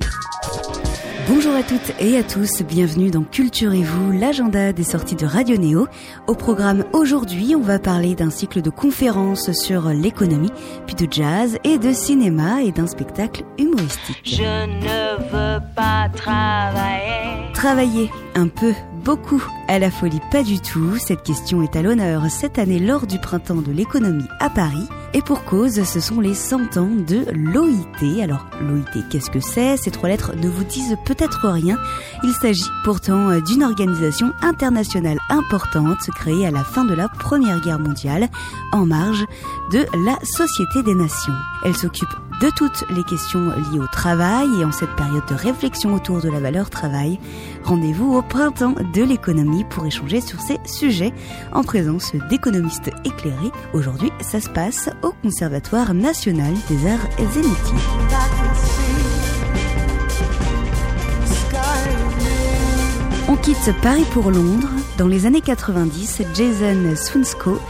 Bonjour 1.28 1.56
à 1.56 1.64
toutes 1.64 1.92
et 1.98 2.16
à 2.16 2.22
tous, 2.22 2.62
bienvenue 2.62 3.10
dans 3.10 3.24
Culturez-vous, 3.24 4.12
l'agenda 4.12 4.72
des 4.72 4.84
sorties 4.84 5.16
de 5.16 5.26
Radio 5.26 5.56
Néo. 5.56 5.88
Au 6.28 6.36
programme 6.36 6.84
aujourd'hui, 6.92 7.56
on 7.56 7.62
va 7.62 7.80
parler 7.80 8.14
d'un 8.14 8.30
cycle 8.30 8.62
de 8.62 8.70
conférences 8.70 9.50
sur 9.50 9.88
l'économie, 9.88 10.52
puis 10.86 10.94
de 10.94 11.12
jazz 11.12 11.58
et 11.64 11.78
de 11.78 11.92
cinéma 11.92 12.62
et 12.62 12.70
d'un 12.70 12.86
spectacle 12.86 13.42
humoristique. 13.58 14.22
Je 14.24 14.42
ne 14.42 15.16
veux 15.30 15.60
pas 15.74 16.08
travailler. 16.14 17.52
Travailler 17.54 18.08
un 18.36 18.46
peu, 18.46 18.72
beaucoup, 19.04 19.42
à 19.66 19.80
la 19.80 19.90
folie 19.90 20.20
pas 20.30 20.44
du 20.44 20.60
tout. 20.60 20.96
Cette 20.96 21.24
question 21.24 21.60
est 21.60 21.74
à 21.74 21.82
l'honneur 21.82 22.22
cette 22.30 22.58
année 22.58 22.78
lors 22.78 23.06
du 23.08 23.18
printemps 23.18 23.62
de 23.62 23.72
l'économie 23.72 24.28
à 24.38 24.48
Paris. 24.48 24.86
Et 25.14 25.22
pour 25.22 25.44
cause, 25.44 25.82
ce 25.84 26.00
sont 26.00 26.20
les 26.20 26.34
100 26.34 26.76
ans 26.76 26.90
de 26.90 27.24
l'OIT. 27.32 28.22
Alors, 28.22 28.46
l'OIT, 28.60 29.02
qu'est-ce 29.10 29.30
que 29.30 29.40
c'est? 29.40 29.76
Ces 29.76 29.90
trois 29.90 30.08
lettres 30.08 30.34
ne 30.36 30.48
vous 30.48 30.64
disent 30.64 30.96
peut-être 31.06 31.48
rien. 31.48 31.78
Il 32.22 32.32
s'agit 32.32 32.70
pourtant 32.84 33.38
d'une 33.40 33.62
organisation 33.62 34.32
internationale 34.42 35.18
importante 35.30 35.98
créée 36.14 36.46
à 36.46 36.50
la 36.50 36.64
fin 36.64 36.84
de 36.84 36.94
la 36.94 37.08
Première 37.08 37.60
Guerre 37.60 37.78
mondiale, 37.78 38.28
en 38.72 38.84
marge 38.84 39.24
de 39.72 39.86
la 40.04 40.18
Société 40.24 40.82
des 40.82 40.94
Nations. 40.94 41.34
Elle 41.64 41.76
s'occupe 41.76 42.14
de 42.40 42.50
toutes 42.50 42.84
les 42.90 43.04
questions 43.04 43.50
liées 43.50 43.78
au 43.78 43.86
travail 43.86 44.48
et 44.60 44.64
en 44.64 44.72
cette 44.72 44.94
période 44.96 45.26
de 45.28 45.34
réflexion 45.34 45.94
autour 45.94 46.20
de 46.20 46.28
la 46.28 46.40
valeur 46.40 46.70
travail, 46.70 47.18
rendez-vous 47.64 48.14
au 48.14 48.22
printemps 48.22 48.74
de 48.94 49.02
l'économie 49.02 49.64
pour 49.64 49.86
échanger 49.86 50.20
sur 50.20 50.40
ces 50.40 50.58
sujets 50.64 51.12
en 51.52 51.62
présence 51.62 52.12
d'économistes 52.28 52.90
éclairés. 53.04 53.52
Aujourd'hui, 53.72 54.10
ça 54.20 54.40
se 54.40 54.48
passe 54.48 54.90
au 55.02 55.12
Conservatoire 55.22 55.94
national 55.94 56.54
des 56.68 56.86
arts 56.86 57.08
et 57.18 57.24
métiers. 57.24 58.45
Quitte 63.46 63.72
Paris 63.80 64.04
pour 64.10 64.32
Londres. 64.32 64.66
Dans 64.98 65.06
les 65.06 65.24
années 65.24 65.40
90, 65.40 66.22
Jason 66.34 66.96
Swinsko, 66.96 67.60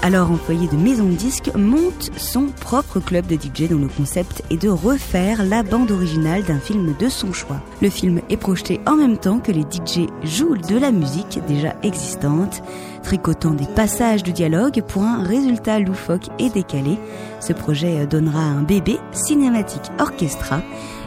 alors 0.00 0.30
employé 0.30 0.66
de 0.66 0.78
maison 0.78 1.04
de 1.04 1.12
disques, 1.12 1.50
monte 1.54 2.10
son 2.16 2.46
propre 2.46 3.00
club 3.00 3.26
de 3.26 3.34
DJ 3.34 3.68
dont 3.68 3.78
le 3.78 3.88
concept 3.88 4.42
est 4.48 4.56
de 4.56 4.70
refaire 4.70 5.44
la 5.44 5.62
bande 5.62 5.90
originale 5.90 6.42
d'un 6.42 6.58
film 6.58 6.94
de 6.98 7.10
son 7.10 7.34
choix. 7.34 7.60
Le 7.82 7.90
film 7.90 8.22
est 8.30 8.38
projeté 8.38 8.80
en 8.86 8.96
même 8.96 9.18
temps 9.18 9.38
que 9.38 9.52
les 9.52 9.60
DJ 9.60 10.08
jouent 10.24 10.56
de 10.56 10.78
la 10.78 10.90
musique 10.90 11.38
déjà 11.46 11.76
existante, 11.82 12.62
tricotant 13.02 13.52
des 13.52 13.66
passages 13.66 14.22
de 14.22 14.30
dialogue 14.30 14.82
pour 14.88 15.02
un 15.02 15.22
résultat 15.22 15.80
loufoque 15.80 16.28
et 16.38 16.48
décalé. 16.48 16.98
Ce 17.40 17.52
projet 17.52 18.06
donnera 18.06 18.40
un 18.40 18.62
bébé 18.62 18.98
cinématique 19.12 19.92
orchestra 19.98 20.62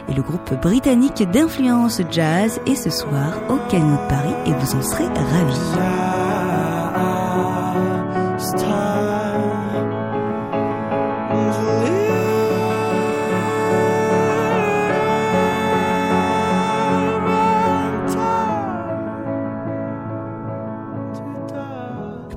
et 0.08 0.14
le 0.14 0.22
groupe 0.22 0.54
britannique 0.60 1.22
d'influence 1.30 2.00
jazz 2.10 2.60
est 2.66 2.74
ce 2.74 2.90
soir 2.90 3.40
au 3.48 3.56
Canyon 3.70 3.92
de 3.92 4.08
Paris 4.08 4.34
et 4.46 4.52
vous 4.52 4.74
en 4.76 4.82
serez 4.82 5.04
ravis. 5.04 6.19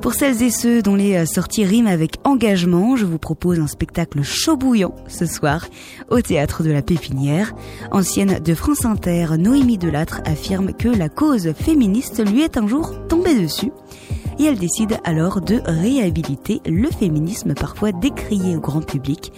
Pour 0.03 0.15
celles 0.15 0.43
et 0.43 0.51
ceux 0.51 0.81
dont 0.81 0.95
les 0.95 1.25
sorties 1.25 1.63
riment 1.63 1.87
avec 1.87 2.17
engagement, 2.25 2.97
je 2.97 3.05
vous 3.05 3.17
propose 3.17 3.61
un 3.61 3.67
spectacle 3.67 4.21
chaud 4.21 4.57
bouillant 4.57 4.93
ce 5.07 5.25
soir 5.25 5.65
au 6.09 6.19
théâtre 6.19 6.61
de 6.61 6.71
la 6.71 6.81
Pépinière. 6.81 7.53
Ancienne 7.89 8.39
de 8.39 8.53
France 8.53 8.83
Inter, 8.83 9.37
Noémie 9.37 9.77
Delattre 9.77 10.19
affirme 10.25 10.73
que 10.73 10.89
la 10.89 11.07
cause 11.07 11.53
féministe 11.53 12.21
lui 12.29 12.41
est 12.41 12.57
un 12.57 12.67
jour 12.67 13.07
tombée 13.07 13.33
dessus 13.33 13.71
et 14.39 14.43
elle 14.43 14.59
décide 14.59 14.97
alors 15.05 15.39
de 15.39 15.61
réhabiliter 15.63 16.59
le 16.65 16.89
féminisme 16.89 17.53
parfois 17.53 17.93
décrié 17.93 18.57
au 18.57 18.59
grand 18.59 18.81
public. 18.81 19.31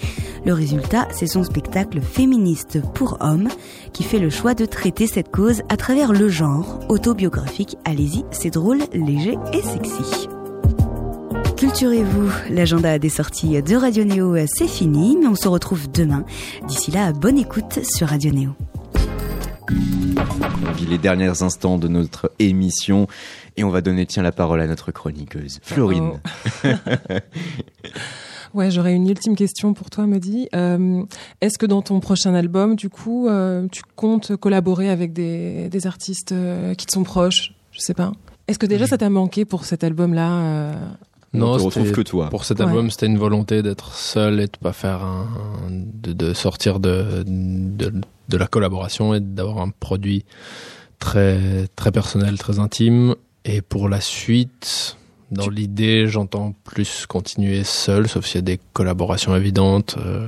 Le 0.48 0.54
résultat, 0.54 1.08
c'est 1.12 1.28
son 1.28 1.44
spectacle 1.44 2.02
féministe 2.02 2.80
pour 2.96 3.18
hommes 3.20 3.50
qui 3.94 4.02
fait 4.02 4.18
le 4.18 4.32
choix 4.32 4.56
de 4.56 4.66
traiter 4.66 5.06
cette 5.06 5.30
cause 5.30 5.62
à 5.70 5.78
travers 5.78 6.12
le 6.12 6.28
genre 6.28 6.80
autobiographique. 6.90 7.78
Allez-y, 7.86 8.26
c'est 8.32 8.50
drôle, 8.50 8.80
léger 8.94 9.38
et 9.54 9.62
sexy. 9.62 10.28
Culturez-vous, 11.66 12.30
l'agenda 12.52 13.00
des 13.00 13.10
sorties 13.10 13.60
de 13.60 13.76
Radio 13.76 14.04
Néo, 14.04 14.36
c'est 14.46 14.68
fini, 14.68 15.18
mais 15.20 15.26
on 15.26 15.34
se 15.34 15.48
retrouve 15.48 15.92
demain. 15.92 16.24
D'ici 16.68 16.92
là, 16.92 17.12
bonne 17.12 17.40
écoute 17.40 17.80
sur 17.84 18.10
Radio 18.10 18.32
Néo. 18.32 18.52
On 19.72 20.72
vit 20.74 20.86
les 20.86 21.00
derniers 21.00 21.42
instants 21.42 21.80
de 21.80 21.88
notre 21.88 22.32
émission 22.38 23.08
et 23.58 23.64
on 23.64 23.72
va 23.72 23.82
donner 23.82 24.06
tiens 24.06 24.22
la 24.22 24.32
parole 24.32 24.62
à 24.62 24.68
notre 24.68 24.92
chroniqueuse, 24.92 25.60
Florine. 25.64 26.22
Oh. 26.64 26.68
Ouais, 28.54 28.72
j'aurais 28.72 28.94
une 28.94 29.10
ultime 29.10 29.36
question 29.36 29.74
pour 29.74 29.90
toi, 29.90 30.08
Mehdi. 30.08 30.48
Euh, 30.56 31.04
Est-ce 31.42 31.58
que 31.58 31.66
dans 31.66 31.82
ton 31.82 32.00
prochain 32.00 32.34
album, 32.36 32.78
du 32.78 32.88
coup, 32.90 33.28
euh, 33.28 33.68
tu 33.70 33.82
comptes 33.98 34.38
collaborer 34.38 34.90
avec 34.90 35.12
des, 35.12 35.68
des 35.68 35.88
artistes 35.88 36.32
euh, 36.32 36.74
qui 36.74 36.86
te 36.86 36.94
sont 36.94 37.04
proches? 37.04 37.54
Je 37.72 37.82
sais 37.82 37.94
pas. 37.94 38.14
Est-ce 38.48 38.58
que 38.58 38.66
déjà 38.66 38.88
ça 38.88 38.98
t'a 38.98 39.10
manqué 39.10 39.44
pour 39.44 39.66
cet 39.66 39.84
album-là 39.84 40.72
Non, 41.36 41.58
te 41.58 41.64
retrouve 41.64 41.84
c'était- 41.84 41.96
que 41.96 42.02
toi. 42.02 42.30
Pour 42.30 42.46
cet 42.46 42.60
Ouais. 42.60 42.66
album, 42.66 42.90
c'était 42.90 43.06
une 43.08 43.18
volonté 43.18 43.62
d'être 43.64 43.94
seul 43.94 44.40
et 44.40 44.46
de 44.48 44.58
pas 44.62 44.74
faire 44.74 45.04
un, 45.04 45.28
de, 45.70 46.14
de 46.14 46.34
sortir 46.34 46.80
de, 46.80 47.24
de, 47.26 47.94
de 48.30 48.38
la 48.38 48.48
collaboration 48.48 49.14
et 49.14 49.20
d'avoir 49.20 49.60
un 49.60 49.70
produit 49.70 50.26
très, 51.00 51.68
très 51.76 51.92
personnel, 51.92 52.38
très 52.38 52.60
intime. 52.60 53.16
Et 53.44 53.62
pour 53.62 53.90
la 53.90 54.02
suite, 54.02 54.98
dans 55.32 55.50
l'idée, 55.50 56.08
j'entends 56.08 56.54
plus 56.64 57.06
continuer 57.06 57.64
seul, 57.64 58.08
sauf 58.08 58.26
s'il 58.26 58.36
y 58.36 58.40
a 58.40 58.42
des 58.42 58.60
collaborations 58.74 59.36
évidentes. 59.36 59.96
euh, 60.04 60.28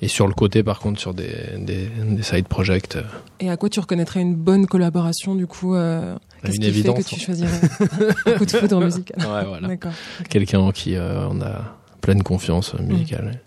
et 0.00 0.08
sur 0.08 0.26
le 0.26 0.34
côté, 0.34 0.62
par 0.62 0.80
contre, 0.80 1.00
sur 1.00 1.14
des, 1.14 1.32
des, 1.58 1.86
des 1.86 2.22
side 2.22 2.48
projects. 2.48 2.96
euh, 2.96 3.02
Et 3.40 3.48
à 3.50 3.56
quoi 3.56 3.68
tu 3.68 3.80
reconnaîtrais 3.80 4.20
une 4.20 4.34
bonne 4.34 4.66
collaboration, 4.66 5.34
du 5.34 5.46
coup 5.46 5.74
euh, 5.74 6.16
Qu'est-ce 6.42 6.56
Une 6.56 6.62
qui 6.62 6.68
évidence, 6.68 6.96
fait 6.96 7.02
que 7.04 7.08
tu 7.08 7.14
hein. 7.14 7.24
choisirais 7.24 7.60
un 8.26 8.38
coup 8.38 8.44
de 8.44 8.50
foudre 8.50 8.80
musical 8.84 9.16
Ouais, 9.20 9.44
voilà. 9.44 9.68
D'accord. 9.68 9.92
Quelqu'un 10.28 10.60
en 10.60 10.72
qui 10.72 10.96
euh, 10.96 11.28
on 11.28 11.40
a 11.40 11.76
pleine 12.00 12.22
confiance 12.22 12.74
euh, 12.74 12.82
musicale. 12.82 13.40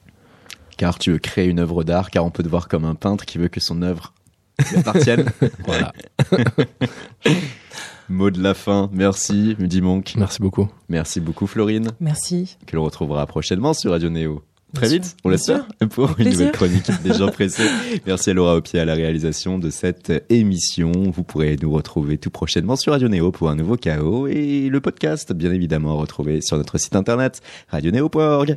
Car 0.77 0.97
tu 0.99 1.11
veux 1.11 1.19
créer 1.19 1.47
une 1.47 1.59
œuvre 1.59 1.83
d'art, 1.83 2.09
car 2.09 2.25
on 2.25 2.31
peut 2.31 2.43
te 2.43 2.49
voir 2.49 2.67
comme 2.67 2.85
un 2.85 2.95
peintre 2.95 3.25
qui 3.25 3.37
veut 3.37 3.47
que 3.47 3.59
son 3.59 3.81
œuvre 3.81 4.13
lui 4.71 4.77
appartienne. 4.77 5.25
Voilà. 5.65 5.93
Mot 8.09 8.29
de 8.29 8.41
la 8.41 8.53
fin, 8.53 8.89
merci 8.93 9.55
Mudi 9.57 9.81
Monk. 9.81 10.13
Merci 10.15 10.39
beaucoup. 10.41 10.69
Merci 10.89 11.19
beaucoup 11.19 11.47
Florine, 11.47 11.89
Merci. 11.99 12.55
que 12.67 12.75
l'on 12.75 12.83
retrouvera 12.83 13.25
prochainement 13.25 13.73
sur 13.73 13.91
Radio 13.91 14.09
Néo. 14.09 14.43
Très 14.75 14.89
vite, 14.89 15.15
on 15.23 15.29
l'espère, 15.29 15.67
pour 15.89 16.09
une 16.09 16.15
plaisir. 16.15 16.31
nouvelle 16.33 16.51
chronique 16.51 16.91
des 17.03 17.13
gens 17.13 17.27
pressés. 17.31 17.67
Merci 18.05 18.29
à 18.29 18.33
Laura 18.33 18.55
Opier 18.55 18.79
à 18.79 18.85
la 18.85 18.93
réalisation 18.93 19.57
de 19.57 19.69
cette 19.69 20.11
émission. 20.29 20.91
Vous 20.91 21.23
pourrez 21.23 21.55
nous 21.61 21.71
retrouver 21.71 22.17
tout 22.17 22.29
prochainement 22.29 22.75
sur 22.75 22.91
Radio 22.91 23.07
Néo 23.07 23.31
pour 23.31 23.49
un 23.49 23.55
nouveau 23.55 23.77
chaos 23.77 24.27
et 24.27 24.69
le 24.69 24.81
podcast, 24.81 25.33
bien 25.33 25.51
évidemment, 25.51 25.97
retrouvé 25.97 26.41
sur 26.41 26.57
notre 26.57 26.77
site 26.77 26.95
internet 26.95 27.41
radionéo.org. 27.69 28.55